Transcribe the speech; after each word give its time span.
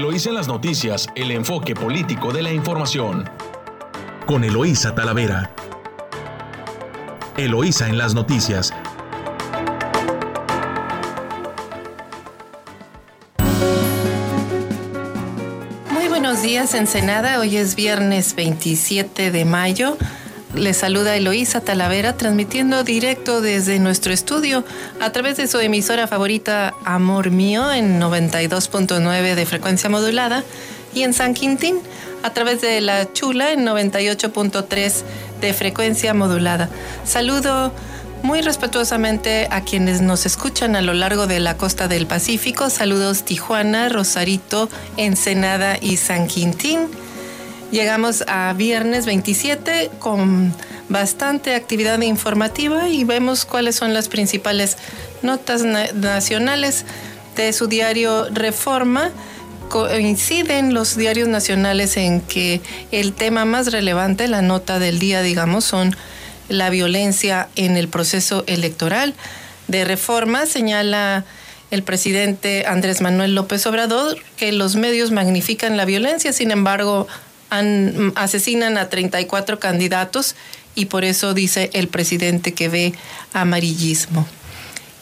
Eloísa 0.00 0.30
en 0.30 0.34
las 0.36 0.48
noticias, 0.48 1.08
el 1.14 1.30
enfoque 1.30 1.74
político 1.74 2.32
de 2.32 2.40
la 2.40 2.50
información. 2.50 3.28
Con 4.24 4.44
Eloísa 4.44 4.94
Talavera. 4.94 5.50
Eloísa 7.36 7.86
en 7.86 7.98
las 7.98 8.14
noticias. 8.14 8.72
Muy 15.90 16.08
buenos 16.08 16.40
días, 16.40 16.72
Ensenada. 16.72 17.38
Hoy 17.38 17.58
es 17.58 17.76
viernes 17.76 18.34
27 18.34 19.30
de 19.30 19.44
mayo. 19.44 19.98
Les 20.54 20.76
saluda 20.76 21.14
Eloísa 21.14 21.60
Talavera 21.60 22.16
transmitiendo 22.16 22.82
directo 22.82 23.40
desde 23.40 23.78
nuestro 23.78 24.12
estudio 24.12 24.64
a 25.00 25.10
través 25.10 25.36
de 25.36 25.46
su 25.46 25.58
emisora 25.60 26.08
favorita 26.08 26.74
Amor 26.84 27.30
Mío 27.30 27.72
en 27.72 28.00
92.9 28.00 29.36
de 29.36 29.46
frecuencia 29.46 29.88
modulada 29.88 30.42
y 30.92 31.04
en 31.04 31.14
San 31.14 31.34
Quintín 31.34 31.78
a 32.24 32.30
través 32.30 32.60
de 32.60 32.80
La 32.80 33.12
Chula 33.12 33.52
en 33.52 33.64
98.3 33.64 34.92
de 35.40 35.52
frecuencia 35.54 36.14
modulada. 36.14 36.68
Saludo 37.04 37.72
muy 38.24 38.42
respetuosamente 38.42 39.46
a 39.52 39.62
quienes 39.62 40.00
nos 40.02 40.26
escuchan 40.26 40.74
a 40.74 40.82
lo 40.82 40.94
largo 40.94 41.28
de 41.28 41.38
la 41.38 41.56
costa 41.56 41.86
del 41.86 42.08
Pacífico. 42.08 42.70
Saludos 42.70 43.24
Tijuana, 43.24 43.88
Rosarito, 43.88 44.68
Ensenada 44.96 45.78
y 45.80 45.96
San 45.96 46.26
Quintín. 46.26 46.88
Llegamos 47.70 48.24
a 48.26 48.52
viernes 48.52 49.06
27 49.06 49.92
con 50.00 50.52
bastante 50.88 51.54
actividad 51.54 52.00
informativa 52.00 52.88
y 52.88 53.04
vemos 53.04 53.44
cuáles 53.44 53.76
son 53.76 53.94
las 53.94 54.08
principales 54.08 54.76
notas 55.22 55.62
nacionales 55.62 56.84
de 57.36 57.52
su 57.52 57.68
diario 57.68 58.28
Reforma. 58.30 59.12
Coinciden 59.68 60.74
los 60.74 60.96
diarios 60.96 61.28
nacionales 61.28 61.96
en 61.96 62.20
que 62.20 62.60
el 62.90 63.12
tema 63.12 63.44
más 63.44 63.70
relevante, 63.70 64.26
la 64.26 64.42
nota 64.42 64.80
del 64.80 64.98
día, 64.98 65.22
digamos, 65.22 65.64
son 65.64 65.94
la 66.48 66.70
violencia 66.70 67.48
en 67.54 67.76
el 67.76 67.86
proceso 67.86 68.42
electoral. 68.48 69.14
De 69.68 69.84
reforma 69.84 70.46
señala 70.46 71.24
el 71.70 71.84
presidente 71.84 72.64
Andrés 72.66 73.00
Manuel 73.00 73.36
López 73.36 73.64
Obrador 73.66 74.18
que 74.36 74.50
los 74.50 74.74
medios 74.74 75.12
magnifican 75.12 75.76
la 75.76 75.84
violencia, 75.84 76.32
sin 76.32 76.50
embargo, 76.50 77.06
asesinan 78.14 78.78
a 78.78 78.88
34 78.88 79.58
candidatos 79.58 80.36
y 80.74 80.86
por 80.86 81.04
eso 81.04 81.34
dice 81.34 81.70
el 81.72 81.88
presidente 81.88 82.54
que 82.54 82.68
ve 82.68 82.94
amarillismo. 83.32 84.26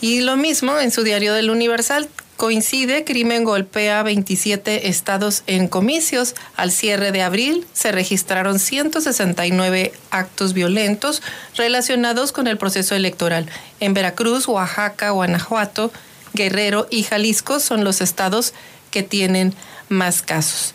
Y 0.00 0.20
lo 0.20 0.36
mismo 0.36 0.78
en 0.78 0.90
su 0.90 1.02
diario 1.02 1.34
del 1.34 1.50
Universal 1.50 2.08
coincide, 2.36 3.04
crimen 3.04 3.42
golpea 3.42 4.04
27 4.04 4.88
estados 4.88 5.42
en 5.48 5.66
comicios. 5.66 6.36
Al 6.56 6.70
cierre 6.70 7.10
de 7.10 7.22
abril 7.22 7.66
se 7.72 7.90
registraron 7.90 8.60
169 8.60 9.92
actos 10.10 10.52
violentos 10.52 11.20
relacionados 11.56 12.30
con 12.30 12.46
el 12.46 12.56
proceso 12.56 12.94
electoral. 12.94 13.46
En 13.80 13.92
Veracruz, 13.92 14.46
Oaxaca, 14.46 15.10
Guanajuato, 15.10 15.92
Guerrero 16.32 16.86
y 16.90 17.02
Jalisco 17.02 17.58
son 17.58 17.82
los 17.82 18.00
estados 18.00 18.54
que 18.92 19.02
tienen 19.02 19.52
más 19.88 20.22
casos. 20.22 20.74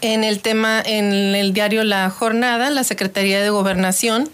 En 0.00 0.22
el 0.22 0.40
tema, 0.40 0.80
en 0.84 1.12
el 1.34 1.52
diario 1.52 1.82
La 1.82 2.08
Jornada, 2.08 2.70
la 2.70 2.84
Secretaría 2.84 3.42
de 3.42 3.50
Gobernación 3.50 4.30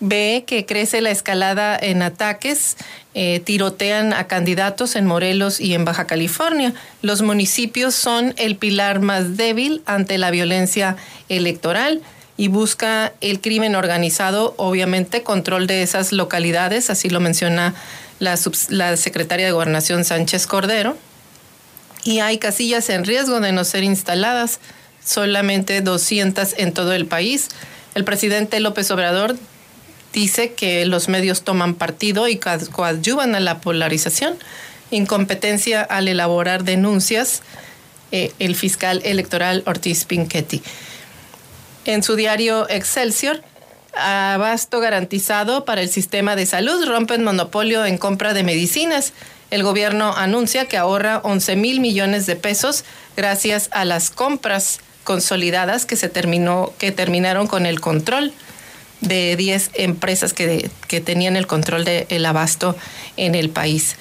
ve 0.00 0.44
que 0.46 0.64
crece 0.64 1.00
la 1.00 1.10
escalada 1.10 1.76
en 1.76 2.02
ataques, 2.02 2.76
eh, 3.14 3.40
tirotean 3.40 4.12
a 4.12 4.28
candidatos 4.28 4.96
en 4.96 5.06
Morelos 5.06 5.60
y 5.60 5.74
en 5.74 5.84
Baja 5.84 6.06
California. 6.06 6.72
Los 7.02 7.20
municipios 7.20 7.94
son 7.94 8.32
el 8.38 8.56
pilar 8.56 9.00
más 9.00 9.36
débil 9.36 9.82
ante 9.86 10.16
la 10.16 10.30
violencia 10.30 10.96
electoral 11.28 12.00
y 12.36 12.48
busca 12.48 13.12
el 13.20 13.40
crimen 13.40 13.74
organizado, 13.74 14.54
obviamente, 14.56 15.22
control 15.22 15.66
de 15.66 15.82
esas 15.82 16.12
localidades, 16.12 16.88
así 16.88 17.10
lo 17.10 17.18
menciona 17.18 17.74
la, 18.20 18.38
la 18.68 18.96
secretaria 18.96 19.46
de 19.46 19.52
Gobernación 19.52 20.04
Sánchez 20.04 20.46
Cordero. 20.46 20.96
Y 22.04 22.20
hay 22.20 22.38
casillas 22.38 22.88
en 22.90 23.04
riesgo 23.04 23.40
de 23.40 23.50
no 23.50 23.64
ser 23.64 23.82
instaladas 23.82 24.60
solamente 25.08 25.80
200 25.80 26.54
en 26.58 26.74
todo 26.74 26.92
el 26.92 27.06
país. 27.06 27.48
El 27.94 28.04
presidente 28.04 28.60
López 28.60 28.90
Obrador 28.90 29.36
dice 30.12 30.52
que 30.52 30.84
los 30.84 31.08
medios 31.08 31.42
toman 31.42 31.74
partido 31.74 32.28
y 32.28 32.36
coadyuvan 32.36 33.34
a 33.34 33.40
la 33.40 33.60
polarización, 33.60 34.36
incompetencia 34.90 35.82
al 35.82 36.08
elaborar 36.08 36.62
denuncias, 36.64 37.42
eh, 38.12 38.32
el 38.38 38.54
fiscal 38.54 39.00
electoral 39.04 39.62
Ortiz 39.66 40.04
Pinchetti. 40.04 40.62
En 41.86 42.02
su 42.02 42.14
diario 42.14 42.68
Excelsior, 42.68 43.42
abasto 43.94 44.78
garantizado 44.80 45.64
para 45.64 45.80
el 45.80 45.88
sistema 45.88 46.36
de 46.36 46.44
salud, 46.44 46.86
rompen 46.86 47.24
monopolio 47.24 47.86
en 47.86 47.96
compra 47.96 48.34
de 48.34 48.42
medicinas. 48.44 49.14
El 49.50 49.62
gobierno 49.62 50.14
anuncia 50.14 50.66
que 50.66 50.76
ahorra 50.76 51.22
11 51.24 51.56
mil 51.56 51.80
millones 51.80 52.26
de 52.26 52.36
pesos 52.36 52.84
gracias 53.16 53.70
a 53.72 53.86
las 53.86 54.10
compras 54.10 54.80
consolidadas 55.08 55.86
que 55.86 55.96
se 55.96 56.10
terminó, 56.10 56.74
que 56.76 56.92
terminaron 56.92 57.46
con 57.46 57.64
el 57.64 57.80
control 57.80 58.34
de 59.00 59.36
10 59.36 59.70
empresas 59.72 60.34
que, 60.34 60.68
que 60.86 61.00
tenían 61.00 61.34
el 61.34 61.46
control 61.46 61.86
del 61.86 62.26
abasto 62.26 62.76
en 63.16 63.34
el 63.34 63.48
país. 63.48 63.96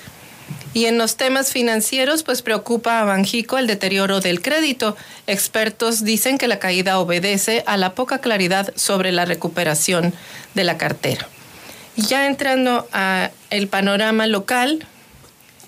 Y 0.73 0.83
en 0.87 0.97
los 0.97 1.15
temas 1.15 1.53
financieros, 1.53 2.23
pues 2.23 2.41
preocupa 2.41 2.99
a 2.99 3.05
Banjico 3.05 3.57
el 3.57 3.67
deterioro 3.67 4.19
del 4.19 4.41
crédito. 4.41 4.97
Expertos 5.27 6.03
dicen 6.03 6.37
que 6.37 6.49
la 6.49 6.59
caída 6.59 6.99
obedece 6.99 7.63
a 7.67 7.77
la 7.77 7.95
poca 7.95 8.19
claridad 8.19 8.73
sobre 8.75 9.13
la 9.13 9.23
recuperación 9.23 10.13
de 10.55 10.65
la 10.65 10.77
cartera. 10.77 11.29
Ya 11.95 12.27
entrando 12.27 12.85
a 12.91 13.31
el 13.49 13.69
panorama 13.69 14.27
local 14.27 14.85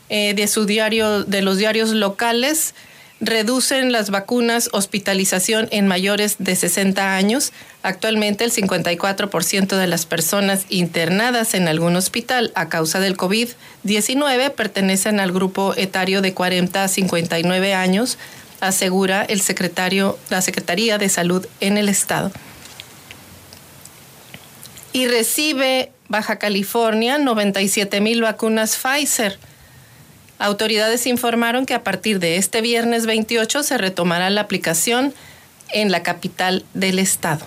eh, 0.10 0.34
de 0.34 0.48
su 0.50 0.66
diario, 0.66 1.24
de 1.24 1.42
los 1.44 1.58
diarios 1.58 1.92
locales, 1.92 2.74
reducen 3.22 3.92
las 3.92 4.10
vacunas 4.10 4.70
hospitalización 4.72 5.68
en 5.72 5.88
mayores 5.88 6.36
de 6.40 6.56
60 6.56 7.16
años. 7.16 7.52
Actualmente 7.84 8.44
el 8.44 8.52
54% 8.52 9.78
de 9.78 9.88
las 9.88 10.06
personas 10.06 10.66
internadas 10.70 11.54
en 11.54 11.68
algún 11.68 11.96
hospital 11.96 12.52
a 12.56 12.70
causa 12.70 13.00
del 13.00 13.18
COVID-19 13.18 14.52
pertenecen 14.52 15.20
al 15.20 15.32
grupo 15.32 15.74
etario 15.76 16.22
de 16.22 16.34
40 16.34 16.84
a 16.84 16.88
59 16.88 17.74
años, 17.74 18.18
asegura 18.62 19.24
el 19.24 19.42
secretario, 19.42 20.18
la 20.30 20.42
Secretaría 20.42 20.98
de 20.98 21.10
Salud 21.10 21.46
en 21.60 21.78
el 21.78 21.90
Estado. 21.90 22.32
Y 24.92 25.08
recibe 25.08 25.92
Baja 26.08 26.40
California 26.40 27.20
97 27.20 28.02
mil 28.02 28.22
vacunas 28.22 28.76
Pfizer 28.76 29.38
Autoridades 30.40 31.06
informaron 31.06 31.66
que 31.66 31.74
a 31.74 31.84
partir 31.84 32.20
de 32.20 32.38
este 32.38 32.62
viernes 32.62 33.06
28 33.06 33.62
se 33.62 33.78
retomará 33.78 34.30
la 34.30 34.40
aplicación 34.40 35.14
en 35.74 35.92
la 35.92 36.02
capital 36.02 36.66
del 36.74 36.98
estado. 36.98 37.46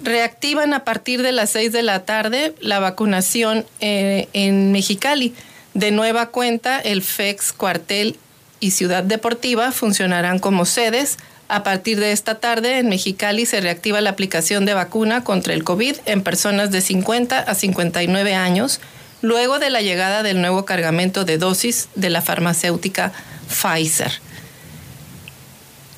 Reactivan 0.00 0.72
a 0.72 0.84
partir 0.84 1.20
de 1.22 1.32
las 1.32 1.50
6 1.50 1.72
de 1.72 1.82
la 1.82 2.04
tarde 2.04 2.54
la 2.60 2.78
vacunación 2.78 3.66
eh, 3.80 4.28
en 4.34 4.70
Mexicali. 4.70 5.34
De 5.72 5.90
nueva 5.90 6.28
cuenta, 6.28 6.78
el 6.78 7.02
FEX, 7.02 7.52
cuartel 7.52 8.16
y 8.60 8.70
Ciudad 8.70 9.02
Deportiva 9.02 9.72
funcionarán 9.72 10.38
como 10.38 10.64
sedes. 10.64 11.18
A 11.48 11.64
partir 11.64 11.98
de 11.98 12.12
esta 12.12 12.36
tarde, 12.36 12.78
en 12.78 12.88
Mexicali 12.88 13.46
se 13.46 13.60
reactiva 13.60 14.00
la 14.00 14.10
aplicación 14.10 14.64
de 14.64 14.74
vacuna 14.74 15.24
contra 15.24 15.54
el 15.54 15.64
COVID 15.64 15.96
en 16.06 16.22
personas 16.22 16.70
de 16.70 16.80
50 16.80 17.40
a 17.40 17.54
59 17.54 18.34
años 18.34 18.80
luego 19.24 19.58
de 19.58 19.70
la 19.70 19.80
llegada 19.80 20.22
del 20.22 20.42
nuevo 20.42 20.66
cargamento 20.66 21.24
de 21.24 21.38
dosis 21.38 21.88
de 21.94 22.10
la 22.10 22.20
farmacéutica 22.20 23.10
Pfizer. 23.48 24.12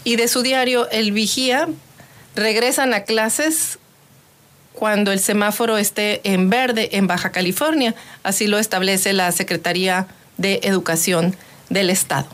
Y 0.04 0.14
de 0.14 0.28
su 0.28 0.42
diario 0.42 0.88
El 0.90 1.10
Vigía, 1.10 1.68
regresan 2.36 2.94
a 2.94 3.00
clases 3.00 3.80
cuando 4.72 5.10
el 5.10 5.18
semáforo 5.18 5.76
esté 5.76 6.20
en 6.22 6.50
verde 6.50 6.90
en 6.92 7.08
Baja 7.08 7.32
California, 7.32 7.96
así 8.22 8.46
lo 8.46 8.58
establece 8.58 9.12
la 9.12 9.32
Secretaría 9.32 10.06
de 10.36 10.60
Educación 10.62 11.34
del 11.68 11.90
Estado. 11.90 12.28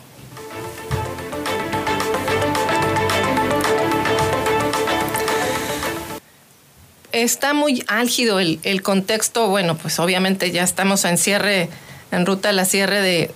Está 7.13 7.53
muy 7.53 7.85
álgido 7.87 8.39
el, 8.39 8.81
contexto. 8.81 9.47
Bueno, 9.47 9.77
pues 9.77 9.99
obviamente 9.99 10.51
ya 10.51 10.63
estamos 10.63 11.05
en 11.05 11.17
cierre, 11.17 11.69
en 12.11 12.25
ruta 12.25 12.49
a 12.49 12.51
la 12.51 12.65
cierre 12.65 13.01
de, 13.01 13.31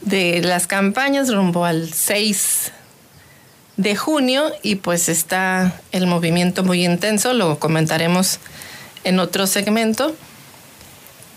de 0.00 0.40
las 0.40 0.66
campañas 0.66 1.32
rumbo 1.32 1.66
al 1.66 1.92
6 1.92 2.72
de 3.76 3.96
junio 3.96 4.52
y 4.62 4.76
pues 4.76 5.08
está 5.08 5.80
el 5.90 6.06
movimiento 6.06 6.62
muy 6.62 6.84
intenso, 6.84 7.32
lo 7.32 7.58
comentaremos 7.58 8.38
en 9.02 9.18
otro 9.18 9.46
segmento. 9.46 10.14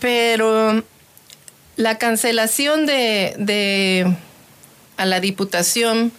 Pero 0.00 0.84
La 1.76 1.98
cancelación 1.98 2.86
de, 2.86 3.34
de 3.38 4.16
a 4.96 5.06
la 5.06 5.20
diputación 5.20 6.12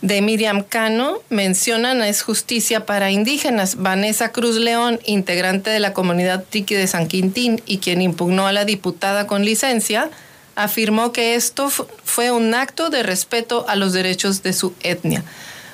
de 0.00 0.22
Miriam 0.22 0.62
Cano 0.62 1.18
mencionan 1.28 2.02
es 2.02 2.22
justicia 2.22 2.86
para 2.86 3.10
indígenas. 3.10 3.76
Vanessa 3.76 4.30
Cruz 4.30 4.56
León, 4.56 5.00
integrante 5.04 5.70
de 5.70 5.80
la 5.80 5.92
comunidad 5.92 6.44
Tiki 6.48 6.74
de 6.74 6.86
San 6.86 7.08
Quintín 7.08 7.60
y 7.66 7.78
quien 7.78 8.00
impugnó 8.00 8.46
a 8.46 8.52
la 8.52 8.64
diputada 8.64 9.26
con 9.26 9.44
licencia, 9.44 10.10
afirmó 10.54 11.12
que 11.12 11.34
esto 11.34 11.70
fue 11.70 12.30
un 12.30 12.54
acto 12.54 12.90
de 12.90 13.02
respeto 13.02 13.64
a 13.68 13.76
los 13.76 13.92
derechos 13.92 14.42
de 14.42 14.52
su 14.52 14.74
etnia 14.82 15.24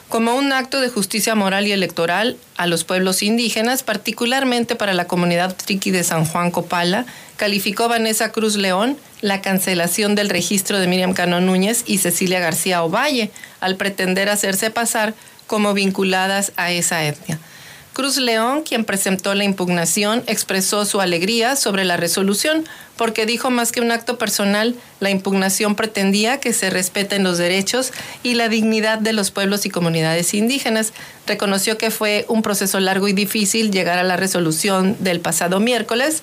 como 0.08 0.36
un 0.36 0.52
acto 0.52 0.80
de 0.80 0.90
justicia 0.90 1.34
moral 1.34 1.66
y 1.66 1.72
electoral 1.72 2.36
a 2.56 2.68
los 2.68 2.84
pueblos 2.84 3.20
indígenas, 3.24 3.82
particularmente 3.82 4.76
para 4.76 4.94
la 4.94 5.06
comunidad 5.06 5.56
triqui 5.56 5.90
de 5.90 6.04
San 6.04 6.24
Juan 6.24 6.52
Copala, 6.52 7.04
calificó 7.36 7.88
Vanessa 7.88 8.30
Cruz 8.30 8.54
León 8.54 8.96
la 9.24 9.40
cancelación 9.40 10.14
del 10.14 10.28
registro 10.28 10.78
de 10.78 10.86
Miriam 10.86 11.14
Cano 11.14 11.40
Núñez 11.40 11.82
y 11.86 11.96
Cecilia 11.96 12.40
García 12.40 12.82
Ovalle 12.82 13.30
al 13.58 13.76
pretender 13.76 14.28
hacerse 14.28 14.70
pasar 14.70 15.14
como 15.46 15.72
vinculadas 15.72 16.52
a 16.56 16.72
esa 16.72 17.02
etnia. 17.06 17.38
Cruz 17.94 18.18
León, 18.18 18.64
quien 18.68 18.84
presentó 18.84 19.34
la 19.34 19.44
impugnación, 19.44 20.24
expresó 20.26 20.84
su 20.84 21.00
alegría 21.00 21.56
sobre 21.56 21.86
la 21.86 21.96
resolución 21.96 22.64
porque 22.98 23.24
dijo 23.24 23.48
más 23.48 23.72
que 23.72 23.80
un 23.80 23.92
acto 23.92 24.18
personal, 24.18 24.74
la 25.00 25.08
impugnación 25.08 25.74
pretendía 25.74 26.38
que 26.38 26.52
se 26.52 26.68
respeten 26.68 27.24
los 27.24 27.38
derechos 27.38 27.92
y 28.22 28.34
la 28.34 28.50
dignidad 28.50 28.98
de 28.98 29.14
los 29.14 29.30
pueblos 29.30 29.64
y 29.64 29.70
comunidades 29.70 30.34
indígenas. 30.34 30.92
Reconoció 31.26 31.78
que 31.78 31.90
fue 31.90 32.26
un 32.28 32.42
proceso 32.42 32.78
largo 32.78 33.08
y 33.08 33.14
difícil 33.14 33.70
llegar 33.70 33.98
a 33.98 34.04
la 34.04 34.18
resolución 34.18 34.98
del 35.00 35.20
pasado 35.20 35.60
miércoles 35.60 36.20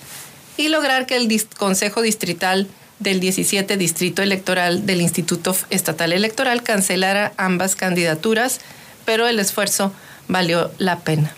y 0.55 0.67
lograr 0.67 1.07
que 1.07 1.15
el 1.15 1.43
Consejo 1.57 2.03
Distrital 2.03 2.67
del 3.01 3.19
17 3.19 3.75
Distrito 3.77 4.21
Electoral 4.21 4.85
del 4.85 5.01
Instituto 5.01 5.55
Estatal 5.69 6.13
Electoral 6.13 6.63
cancelara 6.63 7.33
ambas 7.37 7.75
candidaturas, 7.75 8.61
pero 9.05 9.27
el 9.27 9.39
esfuerzo 9.39 9.91
valió 10.27 10.71
la 10.77 10.99
pena. 10.99 11.33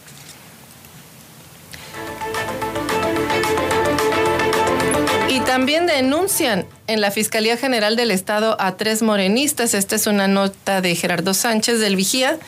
También 5.53 5.85
denuncian 5.85 6.65
en 6.87 6.99
la 6.99 7.11
Fiscalía 7.11 7.57
General 7.57 7.95
del 7.95 8.09
Estado 8.09 8.57
a 8.59 8.75
tres 8.75 9.03
morenistas. 9.03 9.75
Esta 9.75 9.95
es 9.95 10.07
una 10.07 10.27
nota 10.27 10.81
de 10.81 10.95
Gerardo 10.95 11.35
Sánchez 11.35 11.79
del 11.79 11.95
Vigía, 11.95 12.39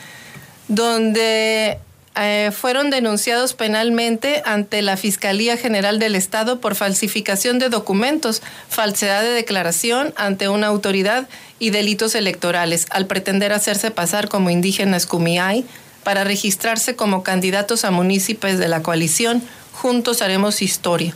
donde 0.66 1.78
eh, 2.18 2.50
fueron 2.50 2.88
denunciados 2.88 3.52
penalmente 3.52 4.42
ante 4.46 4.80
la 4.80 4.96
Fiscalía 4.96 5.58
General 5.58 5.98
del 5.98 6.14
Estado 6.14 6.60
por 6.60 6.74
falsificación 6.74 7.58
de 7.58 7.68
documentos, 7.68 8.42
falsedad 8.70 9.22
de 9.22 9.30
declaración 9.30 10.14
ante 10.16 10.48
una 10.48 10.68
autoridad 10.68 11.28
y 11.58 11.70
delitos 11.70 12.14
electorales, 12.14 12.86
al 12.90 13.06
pretender 13.06 13.52
hacerse 13.52 13.90
pasar 13.90 14.28
como 14.28 14.48
indígenas 14.48 15.04
Cumiay 15.04 15.66
para 16.04 16.24
registrarse 16.24 16.96
como 16.96 17.22
candidatos 17.22 17.84
a 17.84 17.90
municipios 17.90 18.58
de 18.58 18.68
la 18.68 18.82
coalición 18.82 19.42
Juntos 19.72 20.22
Haremos 20.22 20.62
Historia. 20.62 21.14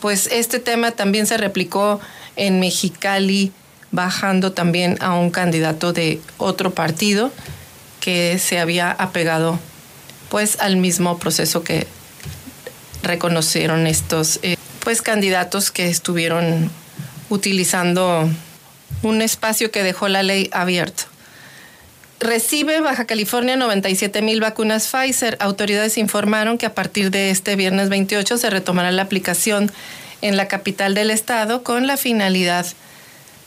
Pues 0.00 0.26
este 0.30 0.58
tema 0.58 0.90
también 0.90 1.26
se 1.26 1.38
replicó 1.38 2.00
en 2.36 2.60
Mexicali, 2.60 3.50
bajando 3.92 4.52
también 4.52 4.98
a 5.00 5.14
un 5.14 5.30
candidato 5.30 5.94
de 5.94 6.20
otro 6.36 6.72
partido 6.74 7.30
que 8.00 8.38
se 8.38 8.58
había 8.58 8.90
apegado 8.90 9.58
pues 10.34 10.58
al 10.58 10.76
mismo 10.76 11.16
proceso 11.20 11.62
que 11.62 11.86
reconocieron 13.04 13.86
estos 13.86 14.40
eh, 14.42 14.56
pues 14.80 15.00
candidatos 15.00 15.70
que 15.70 15.86
estuvieron 15.86 16.72
utilizando 17.28 18.28
un 19.04 19.22
espacio 19.22 19.70
que 19.70 19.84
dejó 19.84 20.08
la 20.08 20.24
ley 20.24 20.50
abierto. 20.52 21.04
Recibe 22.18 22.80
Baja 22.80 23.04
California 23.04 23.54
97 23.54 24.22
mil 24.22 24.40
vacunas 24.40 24.88
Pfizer. 24.88 25.36
Autoridades 25.38 25.98
informaron 25.98 26.58
que 26.58 26.66
a 26.66 26.74
partir 26.74 27.12
de 27.12 27.30
este 27.30 27.54
viernes 27.54 27.88
28 27.88 28.36
se 28.36 28.50
retomará 28.50 28.90
la 28.90 29.02
aplicación 29.02 29.70
en 30.20 30.36
la 30.36 30.48
capital 30.48 30.96
del 30.96 31.12
estado 31.12 31.62
con 31.62 31.86
la 31.86 31.96
finalidad 31.96 32.66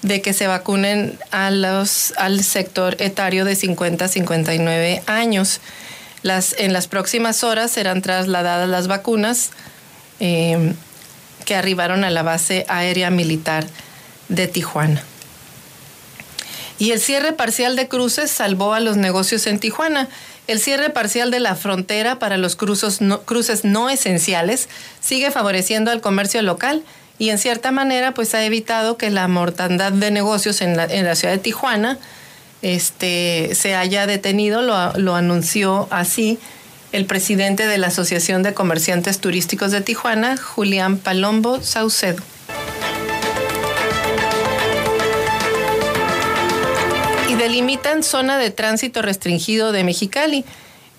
de 0.04 0.22
que 0.22 0.32
se 0.32 0.48
vacunen 0.48 1.20
a 1.32 1.52
los, 1.52 2.14
al 2.16 2.46
sector 2.46 2.96
etario 3.00 3.44
de 3.44 3.58
50 3.58 4.06
a 4.06 4.08
59 4.08 5.04
años. 5.06 5.60
En 6.58 6.74
las 6.74 6.88
próximas 6.88 7.44
horas 7.44 7.72
serán 7.72 8.02
trasladadas 8.02 8.68
las 8.68 8.88
vacunas 8.88 9.52
eh, 10.20 10.74
que 11.46 11.56
arribaron 11.56 12.04
a 12.04 12.10
la 12.10 12.24
base 12.24 12.66
aérea 12.68 13.10
militar 13.10 13.66
de 14.28 14.48
Tijuana. 14.48 15.04
Y 16.80 16.92
el 16.92 17.00
cierre 17.00 17.34
parcial 17.34 17.76
de 17.76 17.88
cruces 17.88 18.30
salvó 18.30 18.74
a 18.74 18.80
los 18.80 18.98
negocios 18.98 19.48
en 19.48 19.60
Tijuana. 19.60 20.10
El 20.48 20.60
cierre 20.60 20.90
parcial 20.90 21.32
de 21.32 21.40
la 21.40 21.56
frontera 21.56 22.20
para 22.20 22.38
los 22.38 22.56
cruces 22.56 23.64
no 23.64 23.90
esenciales 23.90 24.70
sigue 25.02 25.32
favoreciendo 25.32 25.92
al 25.92 26.02
comercio 26.02 26.42
local 26.42 26.84
y 27.20 27.30
en 27.30 27.38
cierta 27.38 27.72
manera 27.72 28.14
pues 28.14 28.34
ha 28.36 28.44
evitado 28.46 28.98
que 28.98 29.10
la 29.10 29.28
mortandad 29.28 29.92
de 29.92 30.12
negocios 30.12 30.62
en 30.62 30.78
la, 30.78 31.16
ciudad 31.16 31.34
de 31.34 31.40
Tijuana 31.40 31.98
este, 32.62 33.52
se 33.54 33.76
haya 33.76 34.08
detenido, 34.08 34.62
lo, 34.62 34.94
lo 34.94 35.16
anunció 35.16 35.88
así 35.92 36.40
el 36.92 37.06
presidente 37.06 37.68
de 37.68 37.78
la 37.78 37.88
Asociación 37.88 38.44
de 38.44 38.54
Comerciantes 38.54 39.20
Turísticos 39.20 39.72
de 39.72 39.82
Tijuana, 39.82 40.38
Julián 40.38 40.98
Palombo 40.98 41.62
Saucedo. 41.62 42.24
delimitan 47.38 48.04
zona 48.04 48.38
de 48.38 48.52
tránsito 48.52 49.02
restringido 49.02 49.72
de 49.72 49.84
Mexicali. 49.84 50.44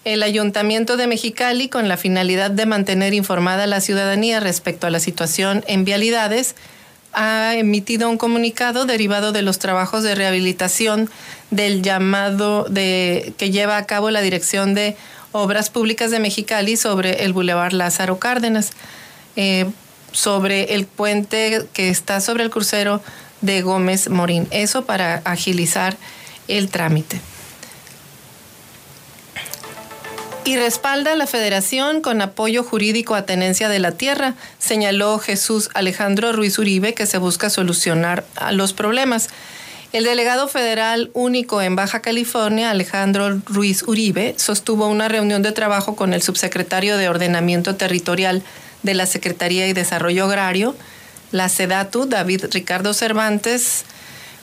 El 0.04 0.22
Ayuntamiento 0.22 0.96
de 0.96 1.06
Mexicali, 1.06 1.68
con 1.68 1.88
la 1.88 1.96
finalidad 1.96 2.50
de 2.50 2.64
mantener 2.64 3.12
informada 3.12 3.64
a 3.64 3.66
la 3.66 3.80
ciudadanía 3.80 4.40
respecto 4.40 4.86
a 4.86 4.90
la 4.90 5.00
situación 5.00 5.64
en 5.66 5.84
vialidades, 5.84 6.54
ha 7.12 7.54
emitido 7.54 8.08
un 8.08 8.18
comunicado 8.18 8.84
derivado 8.84 9.32
de 9.32 9.42
los 9.42 9.58
trabajos 9.58 10.02
de 10.02 10.14
rehabilitación 10.14 11.10
del 11.50 11.82
llamado 11.82 12.64
de, 12.64 13.32
que 13.38 13.50
lleva 13.50 13.76
a 13.76 13.86
cabo 13.86 14.10
la 14.10 14.20
Dirección 14.20 14.74
de 14.74 14.96
Obras 15.32 15.70
Públicas 15.70 16.10
de 16.10 16.20
Mexicali 16.20 16.76
sobre 16.76 17.24
el 17.24 17.32
Boulevard 17.32 17.72
Lázaro 17.72 18.18
Cárdenas, 18.18 18.72
eh, 19.36 19.70
sobre 20.12 20.74
el 20.74 20.86
puente 20.86 21.66
que 21.72 21.90
está 21.90 22.20
sobre 22.20 22.44
el 22.44 22.50
crucero 22.50 23.02
de 23.40 23.62
Gómez 23.62 24.08
Morín. 24.08 24.48
Eso 24.50 24.84
para 24.84 25.16
agilizar 25.24 25.96
el 26.48 26.68
trámite. 26.68 27.20
Y 30.48 30.56
respalda 30.56 31.12
a 31.12 31.16
la 31.16 31.26
federación 31.26 32.00
con 32.00 32.22
apoyo 32.22 32.64
jurídico 32.64 33.14
a 33.14 33.26
tenencia 33.26 33.68
de 33.68 33.80
la 33.80 33.92
tierra, 33.92 34.32
señaló 34.58 35.18
Jesús 35.18 35.68
Alejandro 35.74 36.32
Ruiz 36.32 36.58
Uribe 36.58 36.94
que 36.94 37.04
se 37.04 37.18
busca 37.18 37.50
solucionar 37.50 38.24
los 38.52 38.72
problemas. 38.72 39.28
El 39.92 40.04
delegado 40.04 40.48
federal 40.48 41.10
único 41.12 41.60
en 41.60 41.76
Baja 41.76 42.00
California, 42.00 42.70
Alejandro 42.70 43.42
Ruiz 43.44 43.82
Uribe, 43.82 44.36
sostuvo 44.38 44.88
una 44.88 45.08
reunión 45.08 45.42
de 45.42 45.52
trabajo 45.52 45.96
con 45.96 46.14
el 46.14 46.22
subsecretario 46.22 46.96
de 46.96 47.10
Ordenamiento 47.10 47.76
Territorial 47.76 48.42
de 48.82 48.94
la 48.94 49.04
Secretaría 49.04 49.68
y 49.68 49.74
Desarrollo 49.74 50.24
Agrario, 50.24 50.74
la 51.30 51.50
SEDATU, 51.50 52.06
David 52.06 52.46
Ricardo 52.52 52.94
Cervantes, 52.94 53.84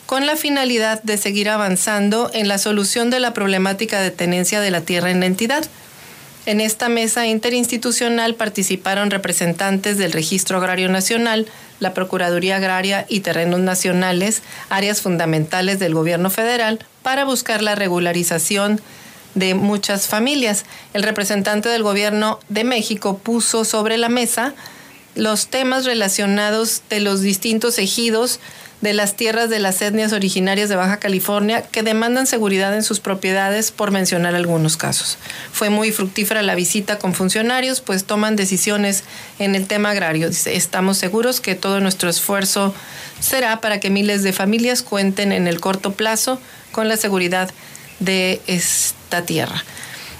con 0.06 0.24
la 0.24 0.36
finalidad 0.36 1.02
de 1.02 1.18
seguir 1.18 1.48
avanzando 1.48 2.30
en 2.32 2.46
la 2.46 2.58
solución 2.58 3.10
de 3.10 3.18
la 3.18 3.34
problemática 3.34 4.00
de 4.00 4.12
tenencia 4.12 4.60
de 4.60 4.70
la 4.70 4.82
tierra 4.82 5.10
en 5.10 5.18
la 5.18 5.26
entidad. 5.26 5.68
En 6.46 6.60
esta 6.60 6.88
mesa 6.88 7.26
interinstitucional 7.26 8.36
participaron 8.36 9.10
representantes 9.10 9.98
del 9.98 10.12
Registro 10.12 10.58
Agrario 10.58 10.88
Nacional, 10.88 11.46
la 11.80 11.92
Procuraduría 11.92 12.56
Agraria 12.56 13.04
y 13.08 13.20
Terrenos 13.20 13.58
Nacionales, 13.58 14.42
áreas 14.68 15.02
fundamentales 15.02 15.80
del 15.80 15.92
gobierno 15.92 16.30
federal, 16.30 16.78
para 17.02 17.24
buscar 17.24 17.62
la 17.62 17.74
regularización 17.74 18.80
de 19.34 19.56
muchas 19.56 20.06
familias. 20.06 20.64
El 20.94 21.02
representante 21.02 21.68
del 21.68 21.82
gobierno 21.82 22.38
de 22.48 22.62
México 22.62 23.18
puso 23.18 23.64
sobre 23.64 23.96
la 23.96 24.08
mesa 24.08 24.54
los 25.16 25.48
temas 25.48 25.84
relacionados 25.84 26.82
de 26.90 27.00
los 27.00 27.22
distintos 27.22 27.78
ejidos 27.78 28.38
de 28.80 28.92
las 28.92 29.16
tierras 29.16 29.48
de 29.48 29.58
las 29.58 29.80
etnias 29.80 30.12
originarias 30.12 30.68
de 30.68 30.76
Baja 30.76 30.98
California 30.98 31.62
que 31.62 31.82
demandan 31.82 32.26
seguridad 32.26 32.74
en 32.74 32.82
sus 32.82 33.00
propiedades, 33.00 33.70
por 33.70 33.90
mencionar 33.90 34.34
algunos 34.34 34.76
casos. 34.76 35.18
Fue 35.52 35.70
muy 35.70 35.92
fructífera 35.92 36.42
la 36.42 36.54
visita 36.54 36.98
con 36.98 37.14
funcionarios, 37.14 37.80
pues 37.80 38.04
toman 38.04 38.36
decisiones 38.36 39.04
en 39.38 39.54
el 39.54 39.66
tema 39.66 39.90
agrario. 39.90 40.28
estamos 40.28 40.98
seguros 40.98 41.40
que 41.40 41.54
todo 41.54 41.80
nuestro 41.80 42.10
esfuerzo 42.10 42.74
será 43.20 43.60
para 43.60 43.80
que 43.80 43.90
miles 43.90 44.22
de 44.22 44.32
familias 44.32 44.82
cuenten 44.82 45.32
en 45.32 45.48
el 45.48 45.60
corto 45.60 45.92
plazo 45.92 46.38
con 46.72 46.88
la 46.88 46.96
seguridad 46.96 47.50
de 47.98 48.40
esta 48.46 49.22
tierra. 49.22 49.64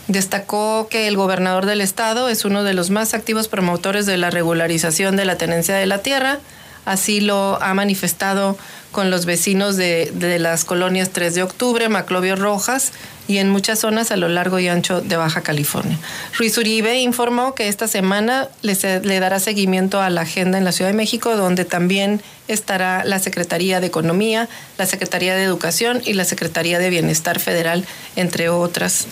Destacó 0.08 0.86
que 0.88 1.08
el 1.08 1.16
gobernador 1.16 1.66
del 1.66 1.80
estado 1.80 2.28
es 2.28 2.44
uno 2.44 2.62
de 2.62 2.75
los 2.75 2.90
más 2.90 3.12
activos 3.12 3.48
promotores 3.48 4.06
de 4.06 4.16
la 4.16 4.30
regularización 4.30 5.16
de 5.16 5.25
la 5.25 5.36
tenencia 5.36 5.75
de 5.75 5.86
la 5.86 5.98
tierra, 5.98 6.38
Así 6.87 7.21
lo 7.21 7.62
ha 7.62 7.75
manifestado 7.75 8.57
con 8.93 9.11
los 9.11 9.26
vecinos 9.26 9.76
de, 9.76 10.11
de, 10.14 10.38
las 10.38 10.64
colonias 10.64 11.11
3 11.11 11.35
de 11.35 11.43
octubre, 11.43 11.90
Maclovio 11.90 12.35
Rojas 12.35 12.93
y 13.28 13.38
en 13.38 13.50
muchas 13.50 13.81
zonas 13.81 14.11
a 14.11 14.16
lo 14.16 14.28
largo 14.28 14.59
y 14.59 14.69
ancho 14.69 15.00
de 15.02 15.16
Baja 15.16 15.43
California. 15.43 15.99
Ruiz 16.38 16.57
Uribe 16.57 16.99
informó 17.00 17.55
que 17.55 17.69
esta 17.69 17.88
semana 17.88 18.49
le, 18.62 18.75
le 19.02 19.21
dará 19.21 19.38
seguimiento 19.40 20.00
a 20.00 20.09
la 20.09 20.23
agenda 20.23 20.57
en 20.57 20.64
la 20.64 20.73
Ciudad 20.73 20.90
de 20.90 20.97
México, 20.97 21.37
donde 21.37 21.64
también 21.64 22.23
estará 22.49 23.05
la 23.05 23.19
Secretaría 23.19 23.81
de 23.81 23.88
Economía, 23.88 24.49
la 24.78 24.87
Secretaría 24.87 25.35
de 25.35 25.43
Educación 25.43 26.00
y 26.05 26.14
la 26.14 26.25
Secretaría 26.25 26.78
de 26.78 26.88
Bienestar 26.88 27.40
Federal, 27.40 27.85
entre, 28.14 28.49
otras, 28.49 29.07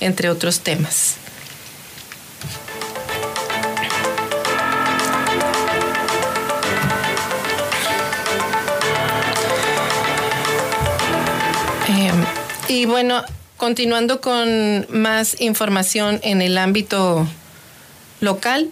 entre 0.00 0.28
otros 0.28 0.60
temas. 0.60 1.19
Y 12.70 12.86
bueno, 12.86 13.24
continuando 13.56 14.20
con 14.20 14.86
más 14.90 15.40
información 15.40 16.20
en 16.22 16.40
el 16.40 16.56
ámbito 16.56 17.26
local, 18.20 18.70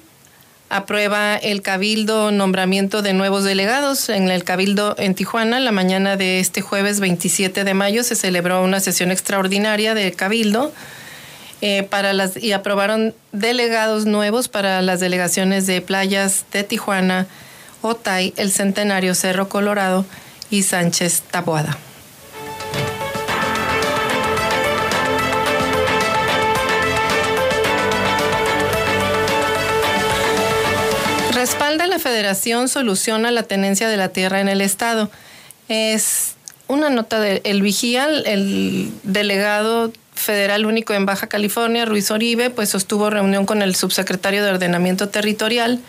aprueba 0.70 1.34
el 1.34 1.62
Cabildo 1.62 2.30
nombramiento 2.30 3.02
de 3.02 3.12
nuevos 3.12 3.42
delegados. 3.42 4.08
En 4.08 4.28
el 4.28 4.44
Cabildo 4.44 4.94
en 4.98 5.16
Tijuana, 5.16 5.58
la 5.58 5.72
mañana 5.72 6.16
de 6.16 6.38
este 6.38 6.60
jueves 6.60 7.00
27 7.00 7.64
de 7.64 7.74
mayo, 7.74 8.04
se 8.04 8.14
celebró 8.14 8.62
una 8.62 8.78
sesión 8.78 9.10
extraordinaria 9.10 9.94
del 9.94 10.14
Cabildo 10.14 10.72
eh, 11.60 11.82
para 11.82 12.12
las, 12.12 12.36
y 12.36 12.52
aprobaron 12.52 13.16
delegados 13.32 14.06
nuevos 14.06 14.46
para 14.46 14.80
las 14.80 15.00
delegaciones 15.00 15.66
de 15.66 15.80
playas 15.80 16.44
de 16.52 16.62
Tijuana, 16.62 17.26
Otay, 17.82 18.32
El 18.36 18.52
Centenario, 18.52 19.16
Cerro 19.16 19.48
Colorado 19.48 20.06
y 20.50 20.62
Sánchez 20.62 21.22
Taboada. 21.32 21.76
Federación 31.98 32.68
soluciona 32.68 33.30
la 33.30 33.42
tenencia 33.42 33.88
de 33.88 33.96
la 33.96 34.08
tierra 34.08 34.40
en 34.40 34.48
el 34.48 34.60
Estado. 34.60 35.10
Es 35.68 36.34
una 36.66 36.90
nota 36.90 37.20
del 37.20 37.40
el 37.44 37.62
vigía, 37.62 38.06
el 38.06 38.92
delegado 39.02 39.92
federal 40.14 40.66
único 40.66 40.92
en 40.94 41.06
Baja 41.06 41.28
California, 41.28 41.84
Ruiz 41.84 42.10
Oribe, 42.10 42.50
pues 42.50 42.70
sostuvo 42.70 43.08
reunión 43.08 43.46
con 43.46 43.62
el 43.62 43.74
subsecretario 43.74 44.44
de 44.44 44.50
Ordenamiento 44.50 45.08
Territorial 45.08 45.80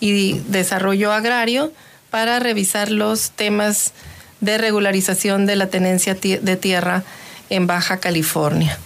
y 0.00 0.38
Desarrollo 0.48 1.12
Agrario 1.12 1.72
para 2.10 2.38
revisar 2.38 2.90
los 2.90 3.30
temas 3.30 3.92
de 4.40 4.58
regularización 4.58 5.46
de 5.46 5.56
la 5.56 5.68
tenencia 5.68 6.14
de 6.14 6.56
tierra 6.56 7.02
en 7.50 7.66
Baja 7.66 7.98
California. 7.98 8.78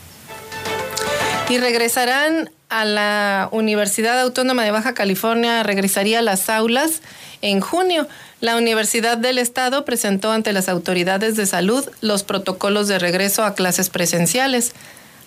Y 1.48 1.58
regresarán 1.58 2.50
a 2.68 2.84
la 2.84 3.48
Universidad 3.52 4.20
Autónoma 4.20 4.64
de 4.64 4.70
Baja 4.70 4.94
California, 4.94 5.62
regresaría 5.62 6.18
a 6.18 6.22
las 6.22 6.50
aulas 6.50 7.00
en 7.42 7.60
junio. 7.60 8.08
La 8.40 8.56
Universidad 8.56 9.16
del 9.18 9.38
Estado 9.38 9.84
presentó 9.84 10.32
ante 10.32 10.52
las 10.52 10.68
autoridades 10.68 11.36
de 11.36 11.46
salud 11.46 11.88
los 12.00 12.24
protocolos 12.24 12.88
de 12.88 12.98
regreso 12.98 13.44
a 13.44 13.54
clases 13.54 13.88
presenciales. 13.88 14.72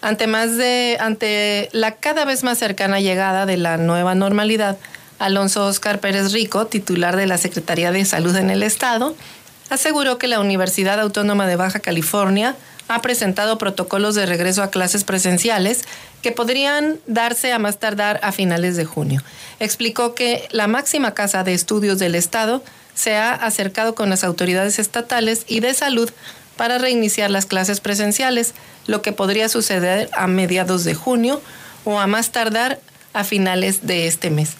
Ante, 0.01 0.27
más 0.27 0.57
de, 0.57 0.97
ante 0.99 1.69
la 1.71 1.95
cada 1.95 2.25
vez 2.25 2.43
más 2.43 2.57
cercana 2.57 2.99
llegada 2.99 3.45
de 3.45 3.57
la 3.57 3.77
nueva 3.77 4.15
normalidad, 4.15 4.77
Alonso 5.17 5.65
Oscar 5.65 5.99
Pérez 5.99 6.31
Rico, 6.31 6.67
titular 6.67 7.15
de 7.15 7.27
la 7.27 7.37
Secretaría 7.37 7.91
de 7.91 8.05
Salud 8.05 8.35
en 8.35 8.49
el 8.49 8.63
Estado, 8.63 9.15
aseguró 9.69 10.17
que 10.17 10.27
la 10.27 10.39
Universidad 10.39 10.99
Autónoma 10.99 11.47
de 11.47 11.57
Baja 11.57 11.79
California 11.79 12.55
ha 12.89 13.01
presentado 13.01 13.57
protocolos 13.57 14.15
de 14.15 14.25
regreso 14.25 14.63
a 14.63 14.71
clases 14.71 15.03
presenciales 15.03 15.83
que 16.21 16.31
podrían 16.31 16.99
darse 17.07 17.51
a 17.51 17.59
más 17.59 17.79
tardar 17.79 18.19
a 18.23 18.31
finales 18.31 18.75
de 18.75 18.85
junio. 18.85 19.21
Explicó 19.59 20.15
que 20.15 20.47
la 20.51 20.67
máxima 20.67 21.13
casa 21.13 21.43
de 21.43 21.53
estudios 21.53 21.99
del 21.99 22.15
Estado 22.15 22.63
se 22.93 23.15
ha 23.15 23.33
acercado 23.33 23.95
con 23.95 24.09
las 24.09 24.23
autoridades 24.23 24.79
estatales 24.79 25.45
y 25.47 25.61
de 25.61 25.73
salud 25.73 26.09
para 26.57 26.77
reiniciar 26.77 27.31
las 27.31 27.45
clases 27.45 27.79
presenciales, 27.79 28.53
lo 28.85 29.01
que 29.01 29.13
podría 29.13 29.47
suceder 29.47 30.09
a 30.13 30.27
mediados 30.27 30.83
de 30.83 30.93
junio 30.93 31.41
o 31.85 31.99
a 31.99 32.07
más 32.07 32.31
tardar 32.31 32.79
a 33.13 33.23
finales 33.23 33.87
de 33.87 34.07
este 34.07 34.29
mes. 34.29 34.55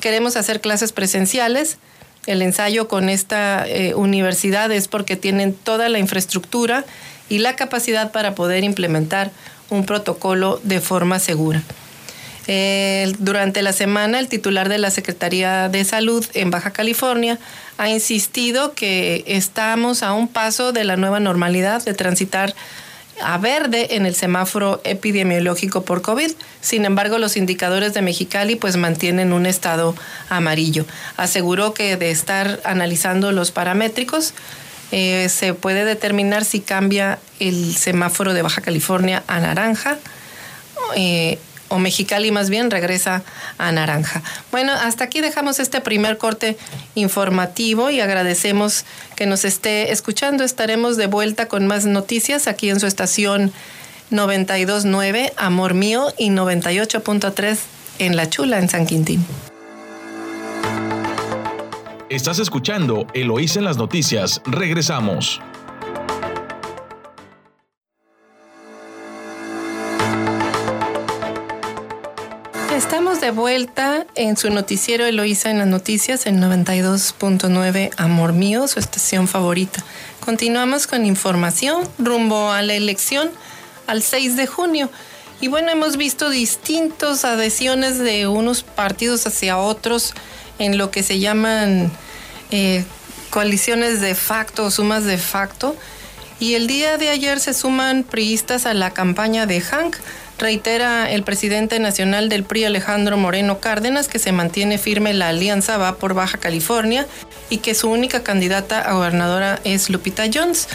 Queremos 0.00 0.36
hacer 0.36 0.60
clases 0.60 0.92
presenciales. 0.92 1.78
El 2.26 2.42
ensayo 2.42 2.86
con 2.86 3.08
esta 3.08 3.66
eh, 3.66 3.94
universidad 3.94 4.70
es 4.70 4.86
porque 4.86 5.16
tienen 5.16 5.52
toda 5.54 5.88
la 5.88 5.98
infraestructura 5.98 6.84
y 7.28 7.38
la 7.38 7.56
capacidad 7.56 8.12
para 8.12 8.34
poder 8.34 8.62
implementar 8.62 9.30
un 9.70 9.86
protocolo 9.86 10.60
de 10.62 10.80
forma 10.80 11.18
segura. 11.18 11.62
durante 13.18 13.62
la 13.62 13.72
semana, 13.72 14.18
el 14.18 14.28
titular 14.28 14.68
de 14.68 14.78
la 14.78 14.90
Secretaría 14.90 15.68
de 15.68 15.84
Salud 15.84 16.26
en 16.34 16.50
Baja 16.50 16.72
California 16.72 17.38
ha 17.78 17.88
insistido 17.88 18.74
que 18.74 19.22
estamos 19.26 20.02
a 20.02 20.12
un 20.12 20.26
paso 20.28 20.72
de 20.72 20.84
la 20.84 20.96
nueva 20.96 21.20
normalidad 21.20 21.84
de 21.84 21.94
transitar 21.94 22.54
a 23.22 23.38
verde 23.38 23.96
en 23.96 24.06
el 24.06 24.14
semáforo 24.14 24.80
epidemiológico 24.84 25.82
por 25.82 26.02
COVID. 26.02 26.30
Sin 26.60 26.84
embargo, 26.84 27.18
los 27.18 27.36
indicadores 27.36 27.94
de 27.94 28.02
Mexicali 28.02 28.56
pues 28.56 28.76
mantienen 28.76 29.32
un 29.32 29.46
estado 29.46 29.94
amarillo. 30.28 30.86
Aseguró 31.16 31.74
que 31.74 31.96
de 31.96 32.10
estar 32.10 32.60
analizando 32.64 33.32
los 33.32 33.50
paramétricos, 33.50 34.34
eh, 34.92 35.28
se 35.28 35.54
puede 35.54 35.84
determinar 35.84 36.44
si 36.44 36.60
cambia 36.60 37.18
el 37.38 37.76
semáforo 37.76 38.34
de 38.34 38.42
Baja 38.42 38.60
California 38.60 39.22
a 39.26 39.40
naranja 39.40 39.98
eh, 40.96 41.38
o 41.68 41.78
Mexicali 41.78 42.32
más 42.32 42.50
bien 42.50 42.70
regresa 42.70 43.22
a 43.56 43.70
naranja. 43.70 44.22
Bueno, 44.50 44.72
hasta 44.72 45.04
aquí 45.04 45.20
dejamos 45.20 45.60
este 45.60 45.80
primer 45.80 46.18
corte 46.18 46.58
informativo 46.96 47.90
y 47.90 48.00
agradecemos 48.00 48.84
que 49.14 49.26
nos 49.26 49.44
esté 49.44 49.92
escuchando. 49.92 50.42
Estaremos 50.42 50.96
de 50.96 51.06
vuelta 51.06 51.46
con 51.46 51.68
más 51.68 51.86
noticias 51.86 52.48
aquí 52.48 52.70
en 52.70 52.80
su 52.80 52.86
estación 52.86 53.52
929 54.10 55.32
Amor 55.36 55.74
Mío 55.74 56.12
y 56.18 56.30
98.3 56.30 57.58
en 58.00 58.16
La 58.16 58.28
Chula 58.28 58.58
en 58.58 58.68
San 58.68 58.86
Quintín. 58.86 59.24
Estás 62.10 62.40
escuchando 62.40 63.06
Eloísa 63.14 63.60
en 63.60 63.64
las 63.64 63.76
noticias. 63.76 64.42
Regresamos. 64.44 65.40
Estamos 72.74 73.20
de 73.20 73.30
vuelta 73.30 74.08
en 74.16 74.36
su 74.36 74.50
noticiero 74.50 75.06
Eloísa 75.06 75.52
en 75.52 75.58
las 75.58 75.68
noticias 75.68 76.26
en 76.26 76.42
92.9 76.42 77.92
Amor 77.96 78.32
Mío, 78.32 78.66
su 78.66 78.80
estación 78.80 79.28
favorita. 79.28 79.84
Continuamos 80.18 80.88
con 80.88 81.06
información 81.06 81.88
rumbo 81.96 82.50
a 82.50 82.62
la 82.62 82.74
elección 82.74 83.30
al 83.86 84.02
6 84.02 84.34
de 84.34 84.48
junio. 84.48 84.90
Y 85.40 85.46
bueno, 85.46 85.70
hemos 85.70 85.96
visto 85.96 86.28
distintas 86.28 87.24
adhesiones 87.24 88.00
de 88.00 88.26
unos 88.26 88.64
partidos 88.64 89.28
hacia 89.28 89.58
otros 89.58 90.12
en 90.60 90.78
lo 90.78 90.92
que 90.92 91.02
se 91.02 91.18
llaman 91.18 91.90
eh, 92.52 92.84
coaliciones 93.30 94.00
de 94.00 94.14
facto 94.14 94.70
sumas 94.70 95.04
de 95.04 95.18
facto. 95.18 95.74
Y 96.38 96.54
el 96.54 96.66
día 96.66 96.96
de 96.96 97.10
ayer 97.10 97.40
se 97.40 97.52
suman 97.52 98.04
priistas 98.04 98.66
a 98.66 98.74
la 98.74 98.90
campaña 98.92 99.46
de 99.46 99.60
Hank. 99.60 99.96
Reitera 100.38 101.10
el 101.10 101.22
presidente 101.22 101.78
nacional 101.80 102.30
del 102.30 102.44
PRI, 102.44 102.64
Alejandro 102.64 103.18
Moreno 103.18 103.58
Cárdenas, 103.58 104.08
que 104.08 104.18
se 104.18 104.32
mantiene 104.32 104.78
firme 104.78 105.12
la 105.12 105.28
alianza 105.28 105.76
va 105.76 105.96
por 105.96 106.14
Baja 106.14 106.38
California 106.38 107.06
y 107.50 107.58
que 107.58 107.74
su 107.74 107.90
única 107.90 108.22
candidata 108.22 108.80
a 108.80 108.94
gobernadora 108.94 109.60
es 109.64 109.90
Lupita 109.90 110.24
Jones. 110.32 110.68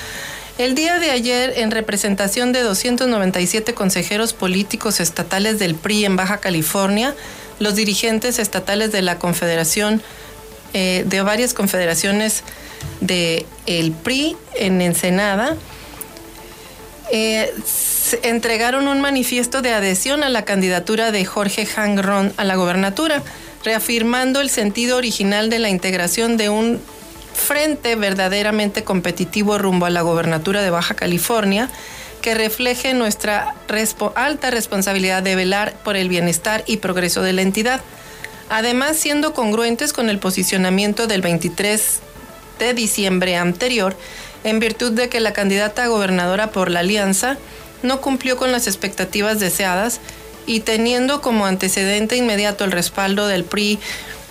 El 0.59 0.75
día 0.75 0.99
de 0.99 1.09
ayer, 1.09 1.53
en 1.57 1.71
representación 1.71 2.51
de 2.51 2.61
297 2.61 3.73
consejeros 3.73 4.33
políticos 4.33 4.99
estatales 4.99 5.57
del 5.57 5.75
PRI 5.75 6.05
en 6.05 6.15
Baja 6.15 6.37
California, 6.37 7.15
los 7.59 7.75
dirigentes 7.75 8.39
estatales 8.39 8.91
de 8.91 9.01
la 9.01 9.17
Confederación, 9.17 10.01
eh, 10.74 11.03
de 11.05 11.21
varias 11.21 11.53
confederaciones 11.53 12.43
del 13.01 13.45
el 13.65 13.91
PRI 13.91 14.35
en 14.55 14.81
Ensenada, 14.81 15.55
eh, 17.12 17.53
entregaron 18.24 18.88
un 18.88 19.00
manifiesto 19.01 19.62
de 19.62 19.74
adhesión 19.74 20.24
a 20.24 20.29
la 20.29 20.43
candidatura 20.43 21.12
de 21.12 21.24
Jorge 21.25 21.65
Hangron 21.65 22.33
a 22.38 22.43
la 22.43 22.55
gobernatura, 22.55 23.24
reafirmando 23.63 24.41
el 24.41 24.50
sentido 24.50 24.97
original 24.97 25.50
de 25.50 25.59
la 25.59 25.69
integración 25.69 26.38
de 26.38 26.50
un 26.50 26.79
frente 27.33 27.95
verdaderamente 27.95 28.83
competitivo 28.83 29.57
rumbo 29.57 29.85
a 29.85 29.89
la 29.89 30.01
gobernatura 30.01 30.62
de 30.62 30.69
Baja 30.69 30.95
California 30.95 31.69
que 32.25 32.34
refleje 32.34 32.96
nuestra 32.96 33.53
alta 34.15 34.50
responsabilidad 34.50 35.22
de 35.22 35.36
velar 35.36 35.74
por 35.84 35.96
el 35.96 36.10
bienestar 36.10 36.63
y 36.65 36.77
progreso 36.77 37.22
de 37.22 37.34
la 37.34 37.44
entidad. 37.44 37.82
Además, 38.50 38.98
siendo 38.98 39.36
congruentes 39.36 39.94
con 39.94 40.10
el 40.10 40.17
posicionamiento 40.17 41.05
del 41.05 41.22
23 41.22 42.00
de 42.58 42.74
diciembre 42.74 43.36
anterior, 43.36 43.96
en 44.44 44.60
virtud 44.60 44.94
de 44.94 45.08
que 45.08 45.20
la 45.20 45.34
candidata 45.34 45.84
a 45.84 45.88
gobernadora 45.88 46.50
por 46.50 46.72
la 46.72 46.79
alianza 46.79 47.38
no 47.84 48.01
cumplió 48.01 48.38
con 48.38 48.51
las 48.51 48.65
expectativas 48.65 49.39
deseadas 49.39 50.00
y 50.48 50.62
teniendo 50.62 51.22
como 51.22 51.46
antecedente 51.46 52.15
inmediato 52.15 52.65
el 52.65 52.72
respaldo 52.72 53.27
del 53.27 53.44
PRI 53.44 53.77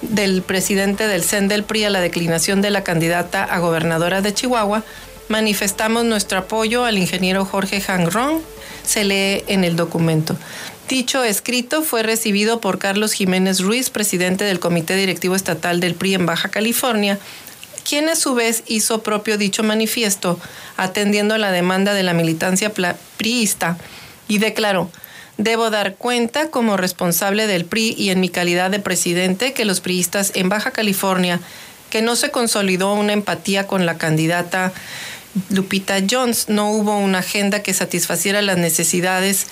del 0.03 0.43
presidente 0.43 1.07
del 1.07 1.23
CEN 1.23 1.47
del 1.47 1.63
PRI 1.63 1.85
a 1.85 1.91
la 1.91 2.01
declinación 2.01 2.61
de 2.61 2.71
la 2.71 2.83
candidata 2.83 3.45
a 3.45 3.61
gobernadora 3.61 4.21
de 4.21 4.35
Chihuahua, 4.35 4.83
manifestamos 5.29 6.05
nuestro 6.05 6.39
apoyo 6.39 6.85
al 6.85 6.99
ingeniero 6.99 7.45
Jorge 7.45 7.81
Hangron, 7.81 8.43
se 8.85 9.05
lee 9.05 9.45
en 9.47 9.65
el 9.65 9.77
documento. 9.77 10.37
Dicho 10.89 11.25
escrito 11.25 11.83
fue 11.83 12.03
recibido 12.03 12.61
por 12.61 12.79
Carlos 12.79 13.13
Jiménez 13.13 13.61
Ruiz, 13.61 13.91
presidente 13.91 14.45
del 14.45 14.61
Comité 14.61 14.97
Directivo 14.97 15.35
Estatal 15.35 15.81
del 15.81 15.95
PRI 15.95 16.15
en 16.15 16.27
Baja 16.27 16.51
California, 16.51 17.19
quien 17.89 18.09
a 18.09 18.17
su 18.17 18.35
vez 18.35 18.63
hizo 18.67 19.03
propio 19.03 19.39
dicho 19.39 19.63
manifiesto, 19.63 20.39
atendiendo 20.77 21.39
la 21.39 21.53
demanda 21.53 21.95
de 21.95 22.03
la 22.03 22.15
militancia 22.15 22.73
priista, 23.17 23.79
y 24.29 24.39
declaró, 24.39 24.91
Debo 25.37 25.71
dar 25.71 25.97
cuenta 25.97 26.49
como 26.51 26.77
responsable 26.77 27.49
del 27.49 27.65
PRI 27.65 27.95
y 27.99 28.11
en 28.11 28.21
mi 28.21 28.29
calidad 28.29 28.71
de 28.71 28.79
presidente 28.79 29.53
que 29.53 29.65
los 29.65 29.81
priistas 29.81 30.31
en 30.35 30.49
Baja 30.49 30.71
California, 30.71 31.41
que 31.91 32.03
no 32.03 32.15
se 32.15 32.31
consolidó 32.31 32.95
una 32.95 33.15
empatía 33.15 33.67
con 33.67 33.85
la 33.85 33.99
candidata 33.99 34.73
Lupita 35.51 35.97
Jones, 36.09 36.49
no 36.49 36.71
hubo 36.71 36.97
una 36.99 37.19
agenda 37.19 37.63
que 37.63 37.75
satisfaciera 37.75 38.43
las 38.43 38.57
necesidades 38.57 39.47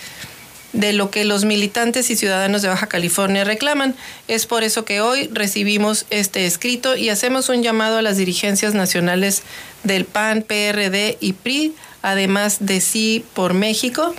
de 0.72 0.92
lo 0.92 1.10
que 1.10 1.24
los 1.24 1.44
militantes 1.44 2.10
y 2.10 2.16
ciudadanos 2.16 2.62
de 2.62 2.68
Baja 2.68 2.86
California 2.86 3.44
reclaman. 3.44 3.94
Es 4.28 4.46
por 4.46 4.62
eso 4.62 4.84
que 4.84 5.00
hoy 5.00 5.28
recibimos 5.32 6.06
este 6.10 6.46
escrito 6.46 6.96
y 6.96 7.10
hacemos 7.10 7.48
un 7.48 7.62
llamado 7.62 7.98
a 7.98 8.02
las 8.02 8.16
dirigencias 8.16 8.74
nacionales 8.74 9.42
del 9.84 10.04
PAN, 10.04 10.42
PRD 10.42 11.18
y 11.20 11.34
PRI, 11.34 11.74
además 12.00 12.58
de 12.60 12.80
Sí 12.80 13.24
por 13.34 13.54
México, 13.54 14.14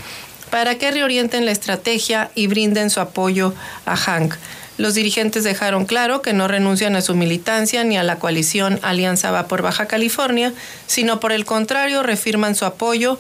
para 0.52 0.78
que 0.78 0.92
reorienten 0.92 1.46
la 1.46 1.52
estrategia 1.52 2.30
y 2.36 2.48
brinden 2.48 2.90
su 2.90 3.00
apoyo 3.00 3.56
a 3.86 3.96
Hank. 3.96 4.36
Los 4.78 4.96
dirigentes 4.96 5.44
dejaron 5.44 5.86
claro 5.86 6.22
que 6.22 6.34
no 6.34 6.48
renuncian 6.48 6.96
a 6.96 7.02
su 7.02 7.14
militancia 7.14 7.84
ni 7.84 7.98
a 7.98 8.04
la 8.04 8.18
coalición 8.18 8.80
Alianza 8.82 9.30
Va 9.30 9.48
por 9.48 9.62
Baja 9.62 9.86
California, 9.86 10.52
sino 10.88 11.20
por 11.20 11.32
el 11.32 11.46
contrario 11.46 12.02
refirman 12.02 12.56
su 12.56 12.66
apoyo 12.66 13.20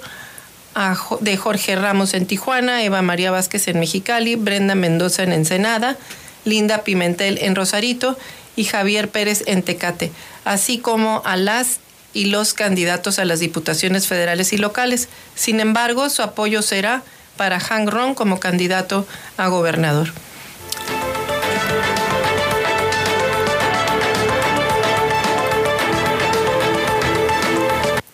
a, 0.73 0.97
de 1.19 1.37
Jorge 1.37 1.75
Ramos 1.75 2.15
en 2.15 2.25
Tijuana, 2.25 2.83
Eva 2.83 3.03
María 3.03 3.29
Vázquez 3.29 3.67
en 3.67 3.79
Mexicali, 3.79 4.35
Brenda 4.35 4.73
Mendoza 4.73 5.21
en 5.23 5.31
Ensenada, 5.31 5.97
Linda 6.43 6.83
Pimentel 6.83 7.37
en 7.39 7.55
Rosarito 7.55 8.17
y 8.55 8.63
Javier 8.65 9.09
Pérez 9.09 9.43
en 9.45 9.61
Tecate, 9.61 10.11
así 10.45 10.79
como 10.79 11.21
a 11.25 11.35
las 11.37 11.79
y 12.13 12.25
los 12.25 12.53
candidatos 12.53 13.19
a 13.19 13.25
las 13.25 13.39
diputaciones 13.39 14.07
federales 14.07 14.53
y 14.53 14.57
locales. 14.57 15.09
Sin 15.35 15.59
embargo, 15.59 16.09
su 16.09 16.21
apoyo 16.21 16.61
será 16.61 17.03
para 17.37 17.59
Han 17.69 17.87
Ron 17.87 18.13
como 18.13 18.39
candidato 18.39 19.07
a 19.37 19.47
gobernador. 19.47 20.13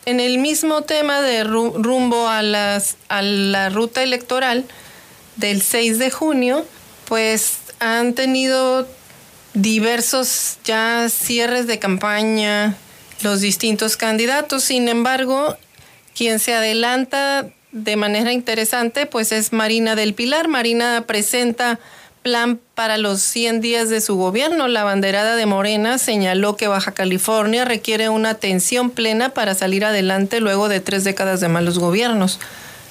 En 0.09 0.19
el 0.19 0.39
mismo 0.39 0.81
tema 0.81 1.21
de 1.21 1.43
rumbo 1.43 2.27
a, 2.27 2.41
las, 2.41 2.97
a 3.09 3.21
la 3.21 3.69
ruta 3.69 4.01
electoral 4.01 4.65
del 5.35 5.61
6 5.61 5.99
de 5.99 6.09
junio, 6.09 6.65
pues 7.05 7.59
han 7.77 8.15
tenido 8.15 8.87
diversos 9.53 10.57
ya 10.65 11.09
cierres 11.09 11.67
de 11.67 11.77
campaña 11.77 12.75
los 13.21 13.41
distintos 13.41 13.97
candidatos. 13.97 14.63
Sin 14.63 14.89
embargo, 14.89 15.55
quien 16.15 16.39
se 16.39 16.55
adelanta 16.55 17.45
de 17.71 17.95
manera 17.95 18.31
interesante, 18.31 19.05
pues 19.05 19.31
es 19.31 19.53
Marina 19.53 19.95
del 19.95 20.15
Pilar. 20.15 20.47
Marina 20.47 21.03
presenta 21.05 21.79
plan 22.29 22.59
para 22.75 22.99
los 22.99 23.21
100 23.21 23.59
días 23.59 23.89
de 23.89 24.01
su 24.01 24.15
gobierno. 24.15 24.67
La 24.67 24.83
banderada 24.83 25.35
de 25.35 25.47
Morena 25.47 25.97
señaló 25.97 26.55
que 26.57 26.67
Baja 26.67 26.91
California 26.91 27.65
requiere 27.65 28.07
una 28.07 28.29
atención 28.29 28.91
plena 28.91 29.29
para 29.29 29.55
salir 29.55 29.83
adelante 29.83 30.39
luego 30.39 30.69
de 30.69 30.79
tres 30.79 31.03
décadas 31.03 31.39
de 31.39 31.47
malos 31.47 31.79
gobiernos. 31.79 32.39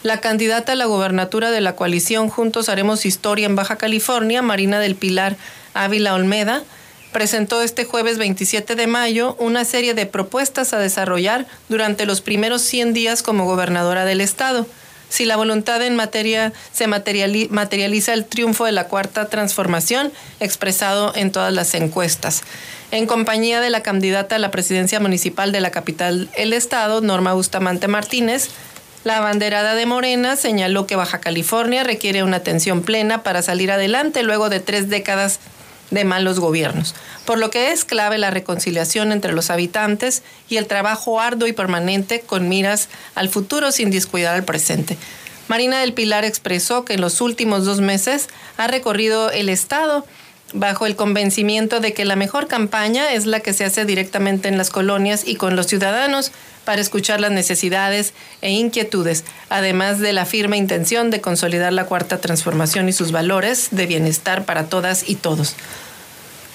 La 0.03 0.19
candidata 0.19 0.73
a 0.73 0.75
la 0.75 0.87
gobernatura 0.87 1.53
de 1.53 1.61
la 1.61 1.77
coalición 1.77 2.31
Juntos 2.31 2.69
Haremos 2.69 3.07
Historia 3.07 3.47
en 3.47 3.55
Baja 3.55 3.77
California, 3.77 4.43
Marina 4.43 4.81
del 4.81 4.97
Pilar 4.97 5.37
Ávila 5.73 6.15
Olmeda, 6.15 6.65
presentó 7.13 7.63
este 7.63 7.85
jueves 7.85 8.19
27 8.19 8.75
de 8.75 8.89
mayo 8.89 9.37
una 9.39 9.65
serie 9.65 9.95
de 9.95 10.07
propuestas 10.07 10.73
a 10.73 10.81
desarrollar 10.81 11.47
durante 11.69 12.07
los 12.07 12.23
primeros 12.23 12.63
100 12.63 12.93
días 12.93 13.23
como 13.23 13.45
gobernadora 13.45 14.05
del 14.05 14.21
estado. 14.21 14.67
Si 15.09 15.25
la 15.25 15.37
voluntad 15.37 15.83
en 15.83 15.97
materia 15.97 16.53
se 16.73 16.87
materializa 16.87 18.13
el 18.13 18.25
triunfo 18.25 18.65
de 18.65 18.73
la 18.73 18.89
cuarta 18.89 19.29
transformación 19.29 20.13
expresado 20.41 21.13
en 21.15 21.33
todas 21.33 21.53
las 21.53 21.75
encuestas. 21.75 22.43
En 22.91 23.07
compañía 23.07 23.61
de 23.61 23.71
la 23.71 23.83
candidata 23.83 24.37
a 24.37 24.39
la 24.39 24.51
presidencia 24.51 25.01
municipal 25.01 25.53
de 25.53 25.61
la 25.61 25.71
capital 25.71 26.31
del 26.37 26.53
estado, 26.53 27.01
Norma 27.01 27.35
Bustamante 27.35 27.89
Martínez, 27.89 28.49
la 29.05 29.21
banderada 29.21 29.75
de 29.75 29.87
Morena 29.87 30.37
señaló 30.37 30.87
que 30.87 30.97
Baja 30.97 31.21
California 31.21 31.85
requiere 31.85 32.23
una 32.23 32.39
atención 32.39 32.83
plena 32.83 33.23
para 33.23 33.43
salir 33.43 33.71
adelante 33.71 34.23
luego 34.23 34.49
de 34.49 34.61
tres 34.61 34.89
décadas 34.89 35.39
de 35.39 35.58
malos 36.05 36.39
gobiernos, 36.41 36.95
por 37.25 37.39
lo 37.39 37.51
que 37.51 37.73
es 37.73 37.85
clave 37.85 38.19
la 38.19 38.31
reconciliación 38.31 39.13
entre 39.13 39.33
los 39.33 39.51
habitantes 39.51 40.23
y 40.49 40.57
el 40.57 40.67
trabajo 40.67 41.21
arduo 41.21 41.49
y 41.49 41.53
permanente 41.53 42.21
con 42.21 42.49
miras 42.49 42.89
al 43.15 43.29
futuro 43.29 43.73
sin 43.73 43.91
descuidar 43.91 44.35
al 44.35 44.45
presente. 44.45 44.97
Marina 45.49 45.81
del 45.81 45.95
Pilar 45.95 46.25
expresó 46.25 46.85
que 46.85 46.95
en 46.95 47.01
los 47.01 47.21
últimos 47.21 47.65
dos 47.65 47.81
meses 47.81 48.29
ha 48.59 48.67
recorrido 48.67 49.31
el 49.31 49.49
Estado 49.49 50.05
bajo 50.53 50.87
el 50.87 50.97
convencimiento 50.97 51.81
de 51.81 51.93
que 51.93 52.05
la 52.05 52.17
mejor 52.17 52.47
campaña 52.47 53.13
es 53.13 53.27
la 53.27 53.41
que 53.41 53.53
se 53.53 53.65
hace 53.65 53.85
directamente 53.85 54.49
en 54.49 54.57
las 54.57 54.71
colonias 54.71 55.27
y 55.27 55.37
con 55.37 55.57
los 55.57 55.67
ciudadanos 55.67 56.33
para 56.65 56.81
escuchar 56.81 57.21
las 57.21 57.31
necesidades 57.31 58.13
e 58.43 58.51
inquietudes, 58.51 59.25
además 59.49 59.99
de 59.99 60.13
la 60.13 60.27
firme 60.27 60.57
intención 60.57 61.11
de 61.11 61.21
consolidar 61.21 61.73
la 61.73 61.87
cuarta 61.87 62.21
transformación 62.21 62.89
y 62.89 62.93
sus 62.93 63.13
valores 63.13 63.69
de 63.71 63.87
bienestar 63.87 64.45
para 64.45 64.67
todas 64.67 65.09
y 65.09 65.15
todos. 65.15 65.55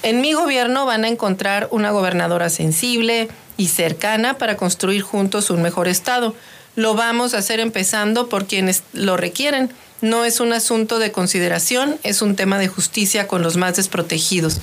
En 0.02 0.20
mi 0.20 0.34
gobierno 0.34 0.86
van 0.86 1.04
a 1.04 1.08
encontrar 1.08 1.68
una 1.70 1.90
gobernadora 1.90 2.50
sensible 2.50 3.28
y 3.56 3.68
cercana 3.68 4.38
para 4.38 4.56
construir 4.56 5.02
juntos 5.02 5.50
un 5.50 5.62
mejor 5.62 5.88
Estado. 5.88 6.34
Lo 6.76 6.94
vamos 6.94 7.34
a 7.34 7.38
hacer 7.38 7.58
empezando 7.58 8.28
por 8.28 8.46
quienes 8.46 8.82
lo 8.92 9.16
requieren. 9.16 9.70
No 10.04 10.26
es 10.26 10.38
un 10.38 10.52
asunto 10.52 10.98
de 10.98 11.12
consideración, 11.12 11.98
es 12.02 12.20
un 12.20 12.36
tema 12.36 12.58
de 12.58 12.68
justicia 12.68 13.26
con 13.26 13.40
los 13.40 13.56
más 13.56 13.76
desprotegidos. 13.76 14.60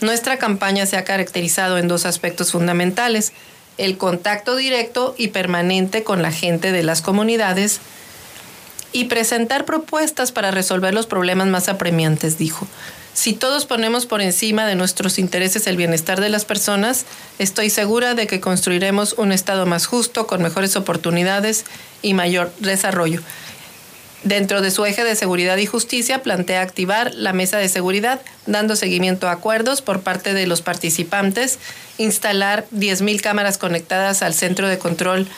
Nuestra 0.00 0.38
campaña 0.38 0.86
se 0.86 0.96
ha 0.96 1.02
caracterizado 1.02 1.76
en 1.76 1.88
dos 1.88 2.06
aspectos 2.06 2.52
fundamentales 2.52 3.32
el 3.78 3.98
contacto 3.98 4.54
directo 4.54 5.16
y 5.18 5.28
permanente 5.28 6.04
con 6.04 6.22
la 6.22 6.30
gente 6.30 6.70
de 6.70 6.84
las 6.84 7.02
comunidades 7.02 7.80
y 8.92 9.06
presentar 9.06 9.64
propuestas 9.64 10.30
para 10.30 10.52
resolver 10.52 10.94
los 10.94 11.08
problemas 11.08 11.48
más 11.48 11.68
apremiantes, 11.68 12.38
dijo. 12.38 12.68
Si 13.12 13.32
todos 13.32 13.66
ponemos 13.66 14.06
por 14.06 14.20
encima 14.20 14.66
de 14.66 14.76
nuestros 14.76 15.18
intereses 15.18 15.66
el 15.66 15.76
bienestar 15.76 16.20
de 16.20 16.28
las 16.28 16.44
personas, 16.44 17.06
estoy 17.40 17.70
segura 17.70 18.14
de 18.14 18.28
que 18.28 18.40
construiremos 18.40 19.14
un 19.14 19.32
Estado 19.32 19.66
más 19.66 19.86
justo, 19.86 20.28
con 20.28 20.42
mejores 20.42 20.76
oportunidades 20.76 21.64
y 22.02 22.14
mayor 22.14 22.52
desarrollo. 22.60 23.20
Dentro 24.24 24.60
de 24.60 24.70
su 24.70 24.84
eje 24.84 25.04
de 25.04 25.14
seguridad 25.14 25.56
y 25.56 25.66
justicia, 25.66 26.22
plantea 26.22 26.62
activar 26.62 27.14
la 27.14 27.32
mesa 27.32 27.58
de 27.58 27.68
seguridad, 27.68 28.20
dando 28.46 28.74
seguimiento 28.74 29.28
a 29.28 29.32
acuerdos 29.32 29.82
por 29.82 30.00
parte 30.00 30.34
de 30.34 30.46
los 30.46 30.62
participantes, 30.62 31.58
instalar 31.98 32.66
10.000 32.74 33.20
cámaras 33.20 33.58
conectadas 33.58 34.22
al 34.22 34.34
centro 34.34 34.68
de 34.68 34.78
control 34.78 35.28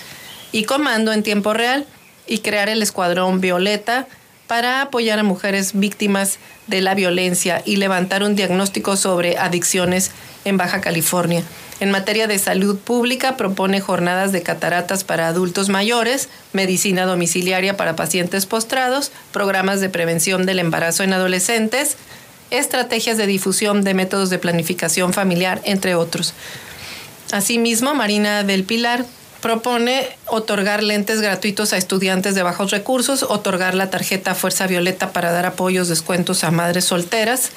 y 0.53 0.65
comando 0.65 1.13
en 1.13 1.23
tiempo 1.23 1.53
real 1.53 1.87
y 2.27 2.39
crear 2.39 2.69
el 2.69 2.83
escuadrón 2.83 3.41
Violeta 3.41 4.07
para 4.47 4.81
apoyar 4.81 5.19
a 5.19 5.23
mujeres 5.23 5.79
víctimas 5.79 6.39
de 6.67 6.81
la 6.81 6.95
violencia 6.95 7.63
y 7.65 7.77
levantar 7.77 8.23
un 8.23 8.35
diagnóstico 8.35 8.97
sobre 8.97 9.37
adicciones 9.37 10.11
en 10.45 10.57
Baja 10.57 10.81
California. 10.81 11.43
En 11.81 11.93
materia 11.93 12.27
de 12.27 12.39
salud 12.39 12.77
pública, 12.77 13.37
propone 13.37 13.81
jornadas 13.81 14.33
de 14.33 14.43
cataratas 14.43 15.05
para 15.05 15.29
adultos 15.29 15.69
mayores, 15.69 16.29
medicina 16.53 17.07
domiciliaria 17.07 17.77
para 17.77 17.95
pacientes 17.95 18.47
postrados, 18.47 19.13
programas 19.33 19.81
de 19.81 19.89
prevención 19.89 20.45
del 20.45 20.59
embarazo 20.59 21.05
en 21.05 21.13
adolescentes, 21.13 21.97
estrategias 22.51 23.17
de 23.17 23.27
difusión 23.27 23.85
de 23.85 23.95
métodos 23.95 24.29
de 24.31 24.39
planificación 24.39 25.13
familiar, 25.13 25.61
entre 25.65 25.95
otros. 25.95 26.35
Asimismo, 27.31 27.95
Marina 27.95 28.43
del 28.43 28.65
Pilar 28.65 29.05
propone 29.41 30.09
otorgar 30.27 30.83
lentes 30.83 31.21
gratuitos 31.21 31.73
a 31.73 31.77
estudiantes 31.77 32.35
de 32.35 32.43
bajos 32.43 32.73
recursos, 32.73 33.23
otorgar 33.23 33.75
la 33.75 33.91
tarjeta 33.91 34.35
Fuerza 34.35 34.67
Violeta 34.67 35.13
para 35.13 35.31
dar 35.31 35.47
apoyos, 35.47 35.89
descuentos 35.89 36.43
a 36.43 36.51
madres 36.51 36.87
solteras, 36.87 37.51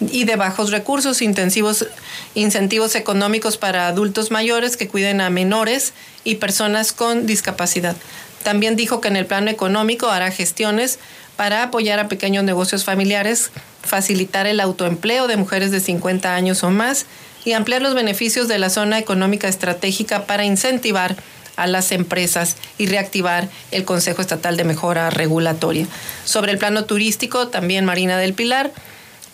y 0.00 0.24
de 0.24 0.36
bajos 0.36 0.70
recursos, 0.70 1.20
incentivos 1.22 2.94
económicos 2.94 3.56
para 3.56 3.86
adultos 3.86 4.30
mayores 4.30 4.76
que 4.76 4.88
cuiden 4.88 5.20
a 5.20 5.30
menores 5.30 5.92
y 6.24 6.36
personas 6.36 6.92
con 6.92 7.26
discapacidad. 7.26 7.96
También 8.42 8.76
dijo 8.76 9.00
que 9.00 9.08
en 9.08 9.16
el 9.16 9.26
plano 9.26 9.50
económico 9.50 10.08
hará 10.08 10.30
gestiones 10.30 10.98
para 11.36 11.62
apoyar 11.62 11.98
a 12.00 12.08
pequeños 12.08 12.44
negocios 12.44 12.84
familiares, 12.84 13.50
facilitar 13.82 14.46
el 14.46 14.60
autoempleo 14.60 15.26
de 15.26 15.36
mujeres 15.36 15.70
de 15.70 15.80
50 15.80 16.34
años 16.34 16.62
o 16.64 16.70
más 16.70 17.06
y 17.44 17.52
ampliar 17.52 17.82
los 17.82 17.94
beneficios 17.94 18.48
de 18.48 18.58
la 18.58 18.70
zona 18.70 18.98
económica 18.98 19.48
estratégica 19.48 20.26
para 20.26 20.44
incentivar 20.44 21.16
a 21.56 21.66
las 21.66 21.92
empresas 21.92 22.56
y 22.78 22.86
reactivar 22.86 23.48
el 23.70 23.84
Consejo 23.84 24.22
Estatal 24.22 24.56
de 24.56 24.64
Mejora 24.64 25.10
Regulatoria. 25.10 25.86
Sobre 26.24 26.52
el 26.52 26.58
plano 26.58 26.84
turístico, 26.84 27.48
también 27.48 27.84
Marina 27.84 28.16
del 28.18 28.34
Pilar 28.34 28.72